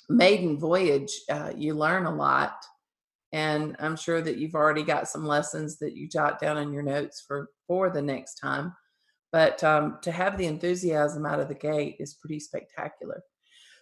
maiden 0.10 0.58
voyage, 0.58 1.12
uh, 1.30 1.52
you 1.56 1.76
learn 1.76 2.08
a 2.08 2.16
lot. 2.16 2.56
And 3.32 3.76
I'm 3.80 3.96
sure 3.96 4.22
that 4.22 4.38
you've 4.38 4.56
already 4.56 4.82
got 4.82 5.08
some 5.08 5.24
lessons 5.24 5.78
that 5.78 5.96
you 5.96 6.10
jot 6.10 6.40
down 6.40 6.58
in 6.58 6.74
your 6.74 6.82
notes 6.82 7.24
for 7.26 7.50
for 7.68 7.92
the 7.92 8.02
next 8.02 8.36
time. 8.36 8.74
But 9.32 9.64
um, 9.64 10.00
to 10.02 10.12
have 10.12 10.38
the 10.38 10.48
enthusiasm 10.48 11.28
out 11.28 11.40
of 11.40 11.50
the 11.50 11.54
gate 11.54 11.98
is 12.00 12.16
pretty 12.16 12.40
spectacular. 12.40 13.22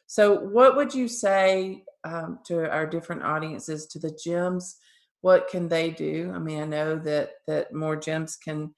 So, 0.08 0.38
what 0.38 0.76
would 0.76 0.94
you 0.94 1.08
say 1.08 1.84
um, 2.04 2.40
to 2.48 2.70
our 2.70 2.86
different 2.86 3.24
audiences, 3.24 3.86
to 3.88 4.00
the 4.00 4.12
gyms? 4.12 4.76
What 5.22 5.50
can 5.50 5.68
they 5.68 5.90
do? 5.90 6.32
I 6.34 6.40
mean, 6.40 6.62
I 6.62 6.66
know 6.66 6.98
that 7.00 7.32
that 7.48 7.74
more 7.74 7.98
gyms 7.98 8.40
can 8.40 8.74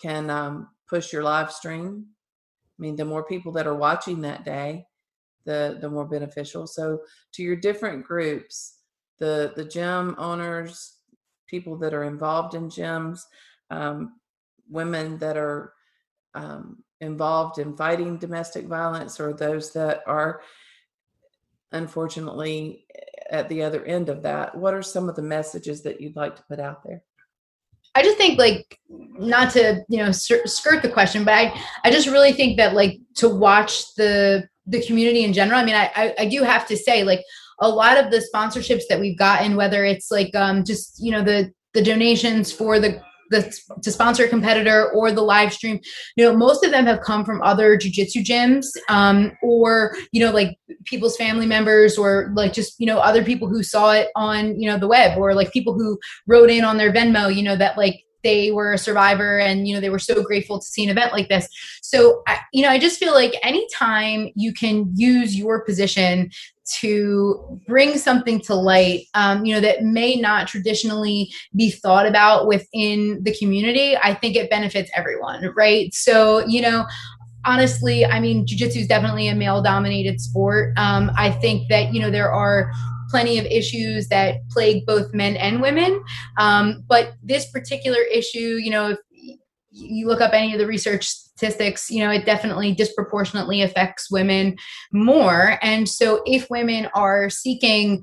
can 0.00 0.30
um, 0.30 0.68
push 0.88 1.12
your 1.12 1.22
live 1.22 1.52
stream. 1.52 2.06
I 2.78 2.82
mean, 2.82 2.96
the 2.96 3.04
more 3.04 3.24
people 3.24 3.52
that 3.52 3.66
are 3.66 3.74
watching 3.74 4.20
that 4.22 4.44
day, 4.44 4.86
the 5.44 5.78
the 5.80 5.90
more 5.90 6.06
beneficial. 6.06 6.66
So, 6.66 7.00
to 7.32 7.42
your 7.42 7.56
different 7.56 8.04
groups, 8.04 8.78
the 9.18 9.52
the 9.56 9.64
gym 9.64 10.14
owners, 10.18 10.98
people 11.46 11.76
that 11.78 11.94
are 11.94 12.04
involved 12.04 12.54
in 12.54 12.68
gyms, 12.68 13.22
um, 13.70 14.20
women 14.70 15.18
that 15.18 15.36
are 15.36 15.72
um, 16.34 16.84
involved 17.00 17.58
in 17.58 17.76
fighting 17.76 18.18
domestic 18.18 18.66
violence 18.66 19.18
or 19.20 19.32
those 19.32 19.72
that 19.72 20.02
are 20.06 20.40
unfortunately 21.72 22.86
at 23.30 23.48
the 23.48 23.62
other 23.62 23.84
end 23.84 24.08
of 24.08 24.22
that 24.22 24.54
what 24.54 24.74
are 24.74 24.82
some 24.82 25.08
of 25.08 25.16
the 25.16 25.22
messages 25.22 25.82
that 25.82 26.00
you'd 26.00 26.16
like 26.16 26.34
to 26.36 26.42
put 26.48 26.60
out 26.60 26.82
there 26.84 27.02
I 27.94 28.02
just 28.02 28.16
think 28.16 28.38
like 28.38 28.78
not 28.88 29.50
to 29.52 29.84
you 29.88 29.98
know 29.98 30.12
skirt 30.12 30.82
the 30.82 30.88
question, 30.88 31.24
but 31.24 31.34
I 31.34 31.60
I 31.84 31.90
just 31.90 32.06
really 32.06 32.32
think 32.32 32.56
that 32.56 32.74
like 32.74 32.98
to 33.16 33.28
watch 33.28 33.94
the 33.96 34.48
the 34.66 34.84
community 34.86 35.24
in 35.24 35.32
general. 35.32 35.58
I 35.58 35.64
mean, 35.64 35.74
I 35.74 35.90
I, 35.96 36.14
I 36.20 36.28
do 36.28 36.44
have 36.44 36.66
to 36.68 36.76
say 36.76 37.02
like 37.02 37.24
a 37.60 37.68
lot 37.68 37.96
of 37.96 38.12
the 38.12 38.24
sponsorships 38.32 38.82
that 38.88 39.00
we've 39.00 39.18
gotten, 39.18 39.56
whether 39.56 39.84
it's 39.84 40.12
like 40.12 40.34
um 40.36 40.64
just 40.64 41.02
you 41.02 41.10
know 41.10 41.24
the 41.24 41.52
the 41.74 41.82
donations 41.82 42.52
for 42.52 42.78
the 42.78 43.02
the 43.30 43.56
to 43.82 43.90
sponsor 43.90 44.24
a 44.24 44.28
competitor 44.28 44.90
or 44.92 45.12
the 45.12 45.22
live 45.22 45.52
stream. 45.52 45.80
You 46.16 46.24
know 46.24 46.36
most 46.36 46.64
of 46.64 46.70
them 46.70 46.86
have 46.86 47.00
come 47.00 47.24
from 47.24 47.42
other 47.42 47.76
jiu-jitsu 47.76 48.22
gyms 48.22 48.66
um, 48.88 49.32
or 49.42 49.94
you 50.12 50.24
know 50.24 50.32
like 50.32 50.58
people's 50.84 51.16
family 51.16 51.46
members 51.46 51.98
or 51.98 52.32
like 52.34 52.52
just 52.52 52.74
you 52.78 52.86
know 52.86 52.98
other 52.98 53.24
people 53.24 53.48
who 53.48 53.62
saw 53.62 53.92
it 53.92 54.08
on 54.16 54.58
you 54.60 54.68
know 54.70 54.78
the 54.78 54.88
web 54.88 55.18
or 55.18 55.34
like 55.34 55.52
people 55.52 55.74
who 55.74 55.98
wrote 56.26 56.50
in 56.50 56.64
on 56.64 56.76
their 56.76 56.92
venmo 56.92 57.34
you 57.34 57.42
know 57.42 57.56
that 57.56 57.76
like 57.76 58.04
they 58.22 58.50
were 58.50 58.72
a 58.72 58.78
survivor 58.78 59.38
and 59.38 59.68
you 59.68 59.74
know 59.74 59.80
they 59.80 59.90
were 59.90 59.98
so 59.98 60.22
grateful 60.22 60.58
to 60.58 60.66
see 60.66 60.84
an 60.84 60.90
event 60.90 61.12
like 61.12 61.28
this. 61.28 61.48
So 61.82 62.22
I, 62.26 62.38
you 62.52 62.62
know 62.62 62.70
i 62.70 62.78
just 62.78 62.98
feel 62.98 63.14
like 63.14 63.34
anytime 63.42 64.30
you 64.34 64.52
can 64.52 64.90
use 64.94 65.36
your 65.36 65.64
position 65.64 66.30
to 66.80 67.60
bring 67.66 67.96
something 67.96 68.40
to 68.40 68.54
light 68.54 69.06
um, 69.14 69.44
you 69.44 69.54
know 69.54 69.60
that 69.60 69.82
may 69.82 70.16
not 70.16 70.48
traditionally 70.48 71.30
be 71.56 71.70
thought 71.70 72.06
about 72.06 72.46
within 72.46 73.22
the 73.22 73.34
community 73.36 73.96
i 74.02 74.14
think 74.14 74.36
it 74.36 74.50
benefits 74.50 74.90
everyone 74.94 75.52
right? 75.56 75.92
So 75.94 76.46
you 76.46 76.62
know 76.62 76.86
honestly 77.44 78.04
i 78.04 78.18
mean 78.20 78.46
jiu-jitsu 78.46 78.80
is 78.80 78.88
definitely 78.88 79.28
a 79.28 79.34
male 79.34 79.62
dominated 79.62 80.20
sport. 80.20 80.76
Um, 80.76 81.10
i 81.16 81.30
think 81.30 81.68
that 81.68 81.92
you 81.94 82.00
know 82.00 82.10
there 82.10 82.32
are 82.32 82.72
plenty 83.08 83.38
of 83.38 83.44
issues 83.46 84.08
that 84.08 84.36
plague 84.50 84.84
both 84.86 85.12
men 85.14 85.36
and 85.36 85.60
women 85.60 86.02
um, 86.38 86.84
but 86.88 87.14
this 87.22 87.50
particular 87.50 88.00
issue 88.12 88.58
you 88.60 88.70
know 88.70 88.90
if 88.90 88.98
you 89.70 90.06
look 90.06 90.20
up 90.20 90.32
any 90.32 90.52
of 90.52 90.58
the 90.58 90.66
research 90.66 91.06
statistics, 91.06 91.90
you 91.90 92.04
know, 92.04 92.10
it 92.10 92.26
definitely 92.26 92.72
disproportionately 92.72 93.62
affects 93.62 94.10
women 94.10 94.56
more. 94.92 95.58
And 95.62 95.88
so 95.88 96.22
if 96.26 96.48
women 96.50 96.88
are 96.94 97.30
seeking 97.30 98.02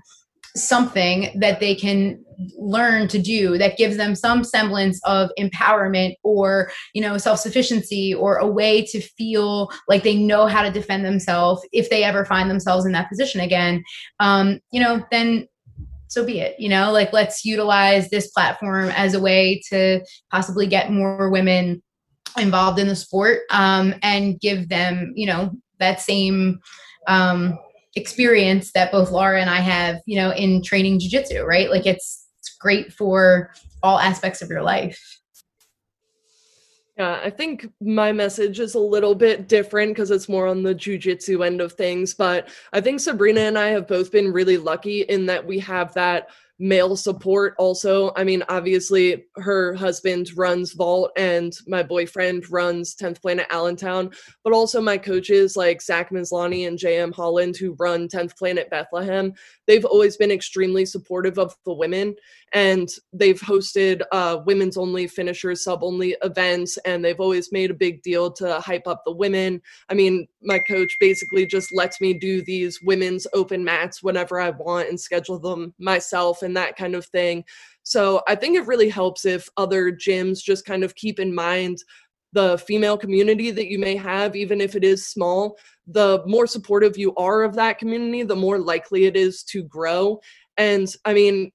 something 0.56 1.30
that 1.40 1.60
they 1.60 1.76
can 1.76 2.24
learn 2.58 3.08
to 3.08 3.20
do 3.20 3.58
that 3.58 3.78
gives 3.78 3.98
them 3.98 4.16
some 4.16 4.44
semblance 4.44 5.00
of 5.06 5.30
empowerment 5.40 6.16
or 6.24 6.70
you 6.94 7.02
know 7.02 7.18
self-sufficiency 7.18 8.14
or 8.14 8.38
a 8.38 8.48
way 8.48 8.84
to 8.84 9.00
feel 9.02 9.70
like 9.88 10.04
they 10.04 10.16
know 10.16 10.48
how 10.48 10.62
to 10.62 10.72
defend 10.72 11.06
themselves 11.06 11.66
if 11.72 11.90
they 11.90 12.04
ever 12.04 12.26
find 12.26 12.50
themselves 12.50 12.86
in 12.86 12.92
that 12.92 13.10
position 13.10 13.42
again. 13.42 13.84
Um, 14.20 14.60
you 14.72 14.82
know 14.82 15.06
then 15.12 15.48
so 16.08 16.26
be 16.26 16.40
it 16.40 16.56
you 16.60 16.70
know 16.70 16.92
like 16.92 17.12
let's 17.14 17.44
utilize 17.44 18.10
this 18.10 18.28
platform 18.32 18.90
as 18.96 19.14
a 19.14 19.20
way 19.20 19.62
to 19.70 20.00
possibly 20.32 20.68
get 20.68 20.92
more 20.92 21.30
women 21.30 21.82
involved 22.38 22.80
in 22.80 22.88
the 22.88 22.96
sport 22.96 23.42
um, 23.52 23.94
and 24.02 24.40
give 24.40 24.70
them 24.70 25.14
you 25.16 25.26
know 25.26 25.52
that 25.80 26.00
same 26.00 26.60
um, 27.08 27.58
experience 27.96 28.72
that 28.74 28.92
both 28.92 29.12
laura 29.12 29.40
and 29.40 29.50
i 29.50 29.60
have 29.60 29.98
you 30.06 30.18
know 30.18 30.32
in 30.32 30.62
training 30.62 31.00
jiu-jitsu 31.00 31.44
right 31.44 31.70
like 31.70 31.86
it's, 31.86 32.28
it's 32.40 32.56
great 32.60 32.92
for 32.92 33.52
all 33.84 34.00
aspects 34.00 34.42
of 34.42 34.50
your 34.50 34.62
life 34.62 35.20
yeah, 36.98 37.20
I 37.22 37.30
think 37.30 37.70
my 37.82 38.14
message 38.14 38.62
is 38.62 38.76
a 38.76 38.80
little 38.80 39.16
bit 39.16 39.50
different 39.50 39.92
because 39.92 40.12
it's 40.12 40.30
more 40.30 40.48
on 40.48 40.64
the 40.64 40.74
jujitsu 40.74 41.46
end 41.46 41.60
of 41.60 41.74
things. 41.74 42.14
But 42.14 42.48
I 42.72 42.80
think 42.80 43.02
Sabrina 43.02 43.42
and 43.42 43.58
I 43.58 43.68
have 43.68 43.86
both 43.86 44.14
been 44.14 44.32
really 44.32 44.58
lucky 44.58 45.02
in 45.02 45.26
that 45.26 45.46
we 45.46 45.60
have 45.60 45.94
that 45.96 46.30
male 46.60 46.96
support 46.96 47.54
also. 47.58 48.12
I 48.16 48.24
mean, 48.24 48.44
obviously, 48.48 49.26
her 49.36 49.74
husband 49.74 50.32
runs 50.38 50.74
Vault 50.74 51.12
and 51.18 51.54
my 51.68 51.84
boyfriend 51.84 52.50
runs 52.50 52.96
10th 52.96 53.22
Planet 53.22 53.48
Allentown, 53.50 54.12
but 54.44 54.54
also 54.54 54.82
my 54.82 54.98
coaches 54.98 55.58
like 55.58 55.82
Zach 55.82 56.12
Mislani 56.12 56.68
and 56.68 56.80
JM 56.80 57.14
Holland, 57.14 57.58
who 57.58 57.76
run 57.78 58.08
10th 58.08 58.38
Planet 58.38 58.70
Bethlehem, 58.70 59.34
they've 59.68 59.86
always 59.86 60.18
been 60.18 60.32
extremely 60.32 60.86
supportive 60.86 61.38
of 61.38 61.56
the 61.66 61.74
women 61.74 62.16
and 62.56 62.90
they've 63.12 63.42
hosted 63.42 64.02
uh, 64.14 64.40
women's 64.46 64.78
only 64.78 65.08
finishers, 65.08 65.66
sub 65.66 65.84
only 65.84 66.16
events, 66.24 66.78
and 66.86 67.04
they've 67.04 67.20
always 67.20 67.52
made 67.52 67.70
a 67.70 67.76
big 67.76 68.02
deal 68.02 68.32
to 68.32 68.62
hype 68.62 68.88
up 68.88 69.04
the 69.06 69.12
women. 69.12 69.62
I 69.90 69.94
mean, 69.94 70.26
my 70.42 70.60
coach 70.60 70.96
basically 71.02 71.46
just 71.46 71.76
lets 71.76 72.00
me 72.00 72.14
do 72.14 72.42
these 72.42 72.82
women's 72.82 73.28
open 73.34 73.62
mats 73.62 74.02
whenever 74.02 74.40
I 74.40 74.52
want 74.52 74.88
and 74.88 74.98
schedule 74.98 75.38
them 75.38 75.74
myself 75.80 76.44
and 76.44 76.56
that 76.56 76.78
kind 76.78 76.96
of 76.96 77.06
thing. 77.08 77.44
So 77.84 78.22
I 78.26 78.36
think 78.36 78.58
it 78.58 78.66
really 78.68 78.90
helps 78.90 79.26
if 79.26 79.50
other 79.58 79.92
gyms 79.92 80.42
just 80.42 80.66
kind 80.66 80.86
of 80.86 80.96
keep 80.96 81.20
in 81.20 81.36
mind 81.36 81.80
the 82.32 82.58
female 82.60 82.98
community 82.98 83.52
that 83.52 83.68
you 83.68 83.80
may 83.80 83.98
have, 83.98 84.34
even 84.34 84.62
if 84.62 84.78
it 84.78 84.86
is 84.86 85.06
small, 85.06 85.58
the 85.88 86.24
more 86.26 86.48
supportive 86.48 86.98
you 86.98 87.14
are 87.16 87.44
of 87.44 87.56
that 87.56 87.80
community, 87.80 88.24
the 88.24 88.36
more 88.36 88.60
likely 88.60 89.06
it 89.06 89.18
is 89.18 89.44
to 89.44 89.64
grow. 89.64 90.22
And 90.58 90.94
I 91.04 91.14
mean, 91.14 91.52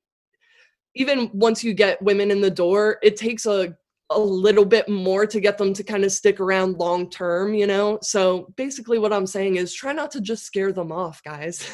even 0.94 1.30
once 1.32 1.62
you 1.62 1.74
get 1.74 2.02
women 2.02 2.30
in 2.30 2.40
the 2.40 2.50
door, 2.50 2.98
it 3.02 3.16
takes 3.16 3.46
a 3.46 3.76
a 4.10 4.18
little 4.18 4.64
bit 4.64 4.88
more 4.88 5.24
to 5.24 5.40
get 5.40 5.56
them 5.56 5.72
to 5.72 5.84
kind 5.84 6.04
of 6.04 6.10
stick 6.10 6.40
around 6.40 6.78
long 6.78 7.08
term, 7.08 7.54
you 7.54 7.66
know? 7.66 7.98
So 8.02 8.52
basically, 8.56 8.98
what 8.98 9.12
I'm 9.12 9.26
saying 9.26 9.56
is 9.56 9.72
try 9.72 9.92
not 9.92 10.10
to 10.12 10.20
just 10.20 10.44
scare 10.44 10.72
them 10.72 10.90
off, 10.90 11.22
guys. 11.22 11.70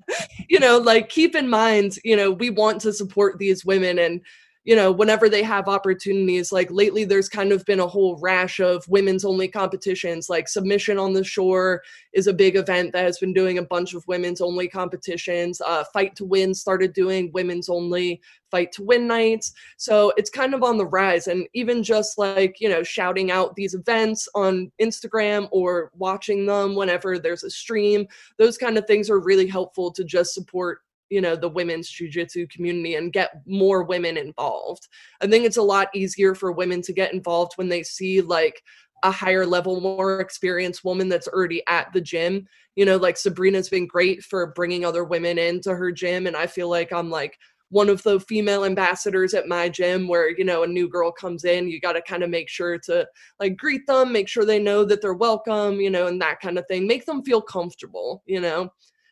you 0.48 0.60
know, 0.60 0.78
like 0.78 1.08
keep 1.08 1.34
in 1.34 1.48
mind, 1.48 1.98
you 2.04 2.16
know, 2.16 2.30
we 2.30 2.50
want 2.50 2.80
to 2.82 2.92
support 2.92 3.38
these 3.38 3.64
women 3.64 3.98
and 3.98 4.20
you 4.64 4.76
know, 4.76 4.92
whenever 4.92 5.28
they 5.28 5.42
have 5.42 5.68
opportunities, 5.68 6.52
like 6.52 6.70
lately, 6.70 7.04
there's 7.04 7.28
kind 7.28 7.50
of 7.50 7.64
been 7.64 7.80
a 7.80 7.86
whole 7.86 8.16
rash 8.16 8.60
of 8.60 8.86
women's 8.88 9.24
only 9.24 9.48
competitions. 9.48 10.28
Like 10.28 10.48
Submission 10.48 10.98
on 10.98 11.12
the 11.12 11.24
Shore 11.24 11.82
is 12.12 12.26
a 12.26 12.32
big 12.32 12.56
event 12.56 12.92
that 12.92 13.04
has 13.04 13.18
been 13.18 13.32
doing 13.32 13.58
a 13.58 13.62
bunch 13.62 13.94
of 13.94 14.06
women's 14.06 14.40
only 14.40 14.68
competitions. 14.68 15.60
Uh, 15.62 15.84
Fight 15.92 16.14
to 16.16 16.24
Win 16.24 16.52
started 16.54 16.92
doing 16.92 17.30
women's 17.32 17.68
only 17.68 18.20
fight 18.50 18.72
to 18.72 18.82
win 18.82 19.06
nights. 19.06 19.52
So 19.76 20.12
it's 20.16 20.30
kind 20.30 20.54
of 20.54 20.62
on 20.62 20.76
the 20.76 20.86
rise. 20.86 21.28
And 21.28 21.46
even 21.54 21.82
just 21.82 22.18
like, 22.18 22.60
you 22.60 22.68
know, 22.68 22.82
shouting 22.82 23.30
out 23.30 23.54
these 23.54 23.74
events 23.74 24.28
on 24.34 24.70
Instagram 24.80 25.48
or 25.52 25.90
watching 25.96 26.46
them 26.46 26.74
whenever 26.74 27.18
there's 27.18 27.44
a 27.44 27.50
stream, 27.50 28.06
those 28.38 28.58
kind 28.58 28.76
of 28.76 28.86
things 28.86 29.08
are 29.08 29.20
really 29.20 29.46
helpful 29.46 29.90
to 29.92 30.04
just 30.04 30.34
support 30.34 30.80
you 31.10 31.20
know 31.20 31.36
the 31.36 31.48
women's 31.48 31.88
jiu-jitsu 31.90 32.46
community 32.46 32.94
and 32.94 33.12
get 33.12 33.42
more 33.46 33.82
women 33.82 34.16
involved. 34.16 34.88
I 35.20 35.26
think 35.26 35.44
it's 35.44 35.56
a 35.56 35.62
lot 35.62 35.88
easier 35.94 36.34
for 36.34 36.52
women 36.52 36.82
to 36.82 36.92
get 36.92 37.12
involved 37.12 37.52
when 37.56 37.68
they 37.68 37.82
see 37.82 38.20
like 38.20 38.62
a 39.02 39.10
higher 39.10 39.46
level 39.46 39.80
more 39.80 40.20
experienced 40.20 40.84
woman 40.84 41.08
that's 41.08 41.28
already 41.28 41.62
at 41.68 41.92
the 41.92 42.00
gym. 42.00 42.46
You 42.76 42.84
know 42.86 42.96
like 42.96 43.16
sabrina's 43.16 43.68
been 43.68 43.86
great 43.86 44.22
for 44.22 44.46
bringing 44.48 44.84
other 44.84 45.04
women 45.04 45.38
into 45.38 45.74
her 45.74 45.92
gym 45.92 46.26
and 46.26 46.36
i 46.36 46.46
feel 46.46 46.70
like 46.70 46.92
i'm 46.92 47.10
like 47.10 47.36
one 47.70 47.88
of 47.88 48.02
the 48.02 48.18
female 48.20 48.64
ambassadors 48.64 49.32
at 49.32 49.48
my 49.48 49.68
gym 49.68 50.08
where 50.08 50.36
you 50.36 50.44
know 50.44 50.62
a 50.64 50.66
new 50.66 50.88
girl 50.88 51.10
comes 51.10 51.44
in 51.44 51.68
you 51.68 51.80
got 51.80 51.92
to 51.92 52.02
kind 52.02 52.22
of 52.22 52.30
make 52.30 52.48
sure 52.48 52.78
to 52.78 53.06
like 53.38 53.56
greet 53.56 53.86
them 53.86 54.12
make 54.12 54.28
sure 54.28 54.44
they 54.44 54.58
know 54.58 54.84
that 54.84 55.00
they're 55.00 55.14
welcome 55.14 55.80
you 55.80 55.90
know 55.90 56.06
and 56.06 56.20
that 56.20 56.40
kind 56.40 56.58
of 56.58 56.66
thing. 56.66 56.86
Make 56.86 57.06
them 57.06 57.22
feel 57.22 57.40
comfortable 57.40 58.22
you 58.26 58.40
know 58.40 58.70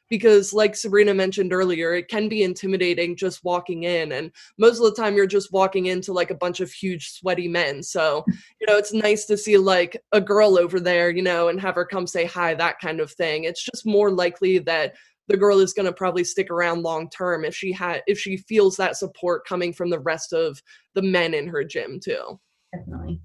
because 0.09 0.53
like 0.53 0.75
Sabrina 0.75 1.15
mentioned 1.15 1.53
earlier, 1.53 1.95
it 1.95 2.09
can 2.09 2.29
be 2.29 2.43
intimidating 2.43 3.17
just 3.17 3.45
walking 3.45 3.85
in. 3.85 4.13
And 4.13 4.31
most 4.59 4.79
of 4.79 4.85
the 4.85 5.01
time 5.01 5.17
you're 5.17 5.27
just 5.27 5.53
walking 5.53 5.87
into 5.87 6.13
like 6.13 6.31
a 6.31 6.37
bunch 6.37 6.61
of 6.61 6.73
huge 6.73 7.11
sweaty 7.11 7.49
men. 7.49 7.83
So, 7.83 8.25
you 8.61 8.67
know, 8.67 8.77
it's 8.77 8.93
nice 8.93 9.27
to 9.27 9.37
see 9.37 9.59
like 9.59 10.01
a 10.13 10.21
girl 10.21 10.59
over 10.59 10.81
there, 10.81 11.11
you 11.11 11.23
know, 11.23 11.49
and 11.49 11.61
have 11.61 11.75
her 11.75 11.85
come 11.85 12.07
say 12.07 12.25
hi, 12.25 12.55
that 12.55 12.81
kind 12.81 13.01
of 13.01 13.13
thing. 13.13 13.45
It's 13.45 13.65
just 13.65 13.87
more 13.87 14.11
likely 14.11 14.59
that 14.59 14.95
the 15.29 15.37
girl 15.37 15.61
is 15.61 15.75
going 15.75 15.87
to 15.87 15.93
probably 15.93 16.25
stick 16.25 16.51
around 16.51 16.83
long 16.83 17.09
term 17.11 17.45
if 17.45 17.55
she 17.55 17.71
had 17.71 18.03
if 18.07 18.19
she 18.19 18.39
feels 18.39 18.77
that 18.77 18.97
support 18.97 19.47
coming 19.47 19.73
from 19.73 19.91
the 19.91 19.99
rest 19.99 20.33
of 20.33 20.61
the 20.95 21.03
men 21.03 21.35
in 21.35 21.47
her 21.47 21.63
gym 21.63 22.01
too. 22.03 22.41
Definitely. 22.75 23.21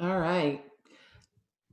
All 0.00 0.18
right. 0.18 0.62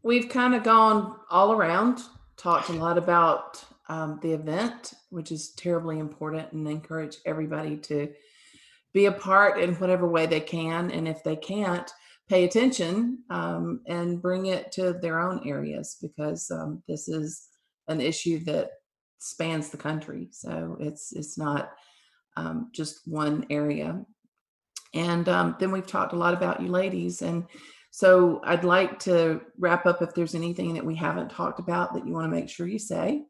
We've 0.01 0.29
kind 0.29 0.53
of 0.53 0.63
gone 0.63 1.15
all 1.29 1.53
around 1.53 2.01
talked 2.37 2.69
a 2.69 2.73
lot 2.73 2.97
about 2.97 3.63
um, 3.89 4.19
the 4.21 4.31
event, 4.31 4.93
which 5.09 5.31
is 5.31 5.51
terribly 5.51 5.99
important, 5.99 6.51
and 6.51 6.67
encourage 6.67 7.17
everybody 7.25 7.77
to 7.77 8.11
be 8.93 9.05
a 9.05 9.11
part 9.11 9.59
in 9.59 9.75
whatever 9.75 10.07
way 10.07 10.25
they 10.25 10.39
can. 10.39 10.91
And 10.91 11.07
if 11.07 11.23
they 11.23 11.35
can't, 11.35 11.91
pay 12.29 12.45
attention 12.45 13.19
um, 13.29 13.81
and 13.87 14.21
bring 14.21 14.47
it 14.47 14.71
to 14.71 14.93
their 14.93 15.19
own 15.19 15.47
areas 15.47 15.97
because 16.01 16.49
um, 16.51 16.81
this 16.87 17.07
is 17.07 17.49
an 17.87 17.99
issue 17.99 18.39
that 18.45 18.69
spans 19.19 19.69
the 19.69 19.77
country. 19.77 20.29
So 20.31 20.77
it's 20.79 21.13
it's 21.13 21.37
not 21.37 21.71
um, 22.35 22.69
just 22.73 23.01
one 23.05 23.45
area. 23.49 24.03
And 24.93 25.27
um, 25.27 25.55
then 25.59 25.71
we've 25.71 25.87
talked 25.87 26.13
a 26.13 26.17
lot 26.17 26.33
about 26.33 26.61
you 26.61 26.69
ladies 26.69 27.21
and 27.21 27.45
So 27.95 28.41
I'd 28.43 28.63
like 28.63 28.97
to 29.01 29.39
wrap 29.59 29.85
up 29.85 30.01
if 30.01 30.15
there's 30.15 30.33
anything 30.33 30.73
that 30.73 30.83
we 30.83 30.95
haven't 30.95 31.29
talked 31.29 31.59
about 31.59 31.93
that 31.93 32.07
you 32.07 32.13
want 32.13 32.25
to 32.25 32.35
make 32.35 32.49
sure 32.49 32.65
you 32.65 32.79
say. 32.79 33.21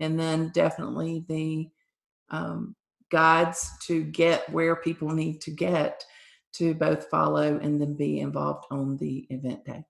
And 0.00 0.18
then 0.18 0.50
definitely 0.52 1.24
the 1.28 1.68
um, 2.28 2.74
guides 3.12 3.70
to 3.86 4.02
get 4.02 4.50
where 4.50 4.74
people 4.74 5.10
need 5.10 5.40
to 5.42 5.52
get 5.52 6.04
to 6.54 6.74
both 6.74 7.10
follow 7.10 7.60
and 7.62 7.80
then 7.80 7.94
be 7.94 8.18
involved 8.18 8.64
on 8.72 8.96
the 8.96 9.24
event 9.30 9.64
day. 9.64 9.84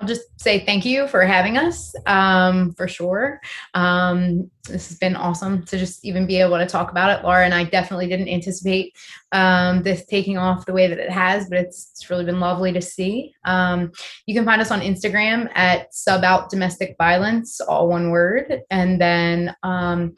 I'll 0.00 0.06
just 0.06 0.40
say 0.40 0.64
thank 0.64 0.84
you 0.84 1.08
for 1.08 1.22
having 1.22 1.58
us 1.58 1.92
um, 2.06 2.72
for 2.74 2.86
sure. 2.86 3.40
Um, 3.74 4.48
this 4.68 4.88
has 4.88 4.98
been 4.98 5.16
awesome 5.16 5.64
to 5.64 5.76
just 5.76 6.04
even 6.04 6.24
be 6.24 6.40
able 6.40 6.56
to 6.56 6.66
talk 6.66 6.92
about 6.92 7.18
it. 7.18 7.24
Laura 7.24 7.44
and 7.44 7.54
I 7.54 7.64
definitely 7.64 8.06
didn't 8.06 8.28
anticipate 8.28 8.96
um, 9.32 9.82
this 9.82 10.06
taking 10.06 10.38
off 10.38 10.66
the 10.66 10.72
way 10.72 10.86
that 10.86 11.00
it 11.00 11.10
has, 11.10 11.48
but 11.48 11.58
it's, 11.58 11.90
it's 11.92 12.10
really 12.10 12.24
been 12.24 12.38
lovely 12.38 12.72
to 12.72 12.80
see. 12.80 13.34
Um, 13.44 13.90
you 14.26 14.34
can 14.34 14.44
find 14.44 14.60
us 14.60 14.70
on 14.70 14.82
Instagram 14.82 15.50
at 15.56 15.92
sub 15.92 16.22
out 16.22 16.48
domestic 16.48 16.94
violence, 16.96 17.60
all 17.60 17.88
one 17.88 18.10
word. 18.10 18.60
And 18.70 19.00
then 19.00 19.56
um, 19.64 20.14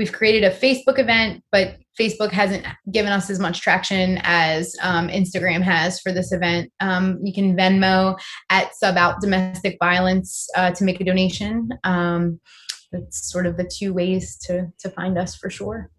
we've 0.00 0.12
created 0.12 0.44
a 0.44 0.50
Facebook 0.50 0.98
event, 0.98 1.44
but 1.52 1.76
Facebook 2.00 2.30
hasn't 2.30 2.66
given 2.90 3.12
us 3.12 3.28
as 3.28 3.38
much 3.38 3.60
traction 3.60 4.18
as 4.22 4.74
um, 4.80 5.08
Instagram 5.08 5.60
has 5.60 6.00
for 6.00 6.10
this 6.10 6.32
event. 6.32 6.72
Um, 6.80 7.18
you 7.22 7.34
can 7.34 7.54
Venmo 7.54 8.18
at 8.48 8.74
Sub 8.74 8.96
Out 8.96 9.20
Domestic 9.20 9.76
Violence 9.78 10.48
uh, 10.56 10.70
to 10.70 10.84
make 10.84 11.02
a 11.02 11.04
donation. 11.04 11.68
Um, 11.84 12.40
that's 12.90 13.30
sort 13.30 13.44
of 13.44 13.58
the 13.58 13.70
two 13.70 13.92
ways 13.92 14.38
to 14.46 14.72
to 14.78 14.88
find 14.88 15.18
us 15.18 15.36
for 15.36 15.50
sure. 15.50 15.90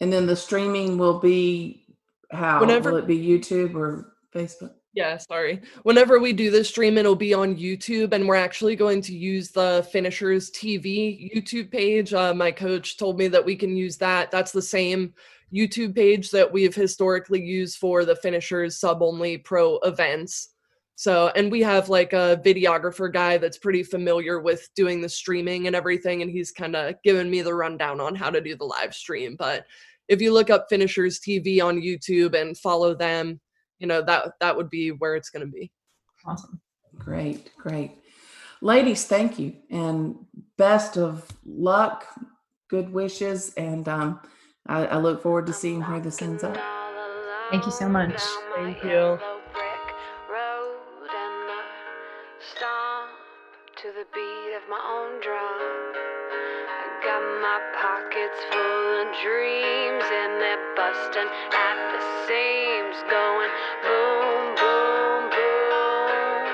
And 0.00 0.10
then 0.10 0.26
the 0.26 0.34
streaming 0.34 0.96
will 0.96 1.20
be 1.20 1.84
how? 2.32 2.60
Whenever- 2.60 2.90
will 2.90 2.98
it 3.00 3.06
be 3.06 3.18
YouTube 3.18 3.74
or 3.74 4.14
Facebook? 4.34 4.72
Yeah, 4.94 5.16
sorry. 5.16 5.60
Whenever 5.82 6.20
we 6.20 6.32
do 6.32 6.52
the 6.52 6.62
stream, 6.62 6.96
it'll 6.96 7.16
be 7.16 7.34
on 7.34 7.56
YouTube, 7.56 8.12
and 8.12 8.28
we're 8.28 8.36
actually 8.36 8.76
going 8.76 9.00
to 9.02 9.14
use 9.14 9.50
the 9.50 9.86
Finishers 9.90 10.52
TV 10.52 11.32
YouTube 11.34 11.72
page. 11.72 12.14
Uh, 12.14 12.32
my 12.32 12.52
coach 12.52 12.96
told 12.96 13.18
me 13.18 13.26
that 13.26 13.44
we 13.44 13.56
can 13.56 13.76
use 13.76 13.96
that. 13.98 14.30
That's 14.30 14.52
the 14.52 14.62
same 14.62 15.12
YouTube 15.52 15.96
page 15.96 16.30
that 16.30 16.50
we've 16.50 16.74
historically 16.74 17.42
used 17.42 17.78
for 17.78 18.04
the 18.04 18.14
Finishers 18.14 18.78
sub 18.78 19.02
only 19.02 19.36
pro 19.36 19.78
events. 19.78 20.50
So, 20.94 21.32
and 21.34 21.50
we 21.50 21.60
have 21.62 21.88
like 21.88 22.12
a 22.12 22.40
videographer 22.44 23.12
guy 23.12 23.36
that's 23.36 23.58
pretty 23.58 23.82
familiar 23.82 24.40
with 24.40 24.68
doing 24.76 25.00
the 25.00 25.08
streaming 25.08 25.66
and 25.66 25.74
everything, 25.74 26.22
and 26.22 26.30
he's 26.30 26.52
kind 26.52 26.76
of 26.76 26.94
given 27.02 27.28
me 27.28 27.42
the 27.42 27.54
rundown 27.54 28.00
on 28.00 28.14
how 28.14 28.30
to 28.30 28.40
do 28.40 28.56
the 28.56 28.64
live 28.64 28.94
stream. 28.94 29.34
But 29.36 29.64
if 30.06 30.20
you 30.20 30.32
look 30.32 30.50
up 30.50 30.66
Finishers 30.68 31.18
TV 31.18 31.60
on 31.60 31.80
YouTube 31.80 32.40
and 32.40 32.56
follow 32.56 32.94
them, 32.94 33.40
you 33.78 33.86
know 33.86 34.02
that 34.02 34.32
that 34.40 34.56
would 34.56 34.70
be 34.70 34.90
where 34.90 35.16
it's 35.16 35.30
going 35.30 35.44
to 35.44 35.50
be 35.50 35.70
Awesome. 36.26 36.60
Great, 36.98 37.50
great. 37.56 37.98
Ladies, 38.60 39.04
thank 39.04 39.38
you. 39.38 39.54
And 39.70 40.16
best 40.56 40.96
of 40.96 41.26
luck, 41.44 42.06
good 42.68 42.92
wishes. 42.92 43.52
And 43.54 43.86
um, 43.88 44.20
I, 44.66 44.86
I 44.86 44.96
look 44.96 45.22
forward 45.22 45.46
to 45.48 45.52
seeing 45.52 45.82
where 45.82 46.00
this 46.00 46.22
ends 46.22 46.44
up. 46.44 46.56
Thank 47.50 47.66
you 47.66 47.72
so 47.72 47.88
much. 47.88 48.20
Thank 48.56 48.82
you. 48.82 49.18
Stomp 52.56 53.10
to 53.76 53.88
the 53.88 54.06
beat 54.14 54.56
of 54.56 54.64
my 54.70 54.80
own 54.80 55.20
drum. 55.20 55.60
I 56.68 56.84
got 57.04 57.22
my 57.42 57.58
pockets 57.80 58.40
full 58.50 59.00
of 59.00 59.08
dreams 59.22 60.04
and 60.04 60.40
they're 60.40 60.53
busting 60.84 61.30
at 61.50 61.78
the 61.92 62.00
seams, 62.26 62.96
going 63.10 63.50
boom, 63.82 64.54
boom, 64.60 65.30
boom 65.30 66.44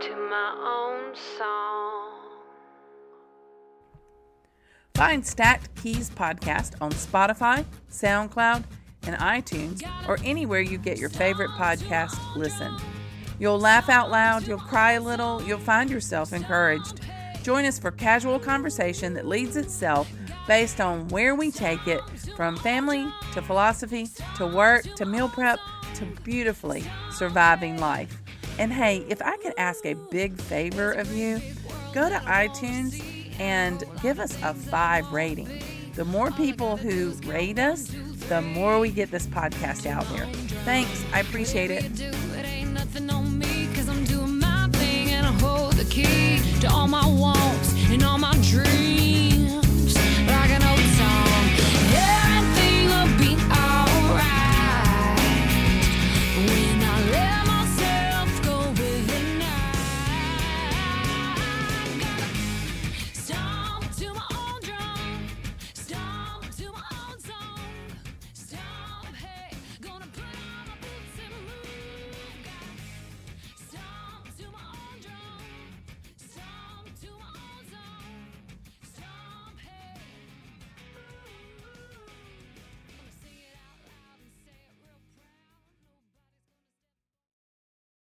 to 0.00 0.16
my 0.30 0.50
own 0.64 1.14
song. 1.36 2.12
Find 4.94 5.26
Stacked 5.26 5.74
Keys 5.82 6.08
Podcast 6.08 6.80
on 6.80 6.92
Spotify, 6.92 7.66
SoundCloud, 7.90 8.64
and 9.02 9.16
iTunes, 9.16 9.82
or 10.08 10.18
anywhere 10.24 10.62
you 10.62 10.78
get 10.78 10.96
your 10.96 11.10
favorite 11.10 11.50
podcast 11.50 12.16
listen. 12.36 12.74
You'll 13.38 13.60
laugh 13.60 13.90
out 13.90 14.10
loud, 14.10 14.46
you'll 14.46 14.58
cry 14.58 14.92
a 14.92 15.00
little, 15.00 15.42
you'll 15.42 15.58
find 15.58 15.90
yourself 15.90 16.32
encouraged. 16.32 17.00
Join 17.42 17.66
us 17.66 17.78
for 17.78 17.90
casual 17.90 18.38
conversation 18.38 19.12
that 19.12 19.26
leads 19.26 19.58
itself 19.58 20.10
based 20.46 20.80
on 20.80 21.08
where 21.08 21.34
we 21.34 21.50
take 21.50 21.86
it 21.86 22.00
from 22.36 22.56
family 22.56 23.06
to 23.32 23.42
philosophy 23.42 24.08
to 24.36 24.46
work 24.46 24.82
to 24.96 25.06
meal 25.06 25.28
prep 25.28 25.58
to 25.94 26.04
beautifully 26.24 26.84
surviving 27.10 27.78
life. 27.78 28.20
And 28.58 28.72
hey, 28.72 29.04
if 29.08 29.22
I 29.22 29.36
could 29.38 29.54
ask 29.56 29.86
a 29.86 29.94
big 29.94 30.40
favor 30.40 30.92
of 30.92 31.14
you, 31.14 31.40
go 31.92 32.08
to 32.08 32.16
iTunes 32.16 33.02
and 33.40 33.84
give 34.02 34.20
us 34.20 34.36
a 34.42 34.54
five 34.54 35.10
rating. 35.12 35.62
The 35.94 36.04
more 36.04 36.30
people 36.30 36.76
who 36.76 37.10
rate 37.26 37.58
us, 37.58 37.90
the 38.28 38.40
more 38.40 38.78
we 38.78 38.90
get 38.90 39.10
this 39.10 39.26
podcast 39.26 39.86
out 39.86 40.08
there. 40.10 40.26
Thanks. 40.64 41.04
I 41.12 41.20
appreciate 41.20 41.70
it. 41.70 41.84
I'm 41.84 41.94
doing 44.04 44.38
my 44.38 44.68
thing 44.72 45.10
and 45.10 45.26
to 46.60 46.70
all 46.70 46.88
my 46.88 47.06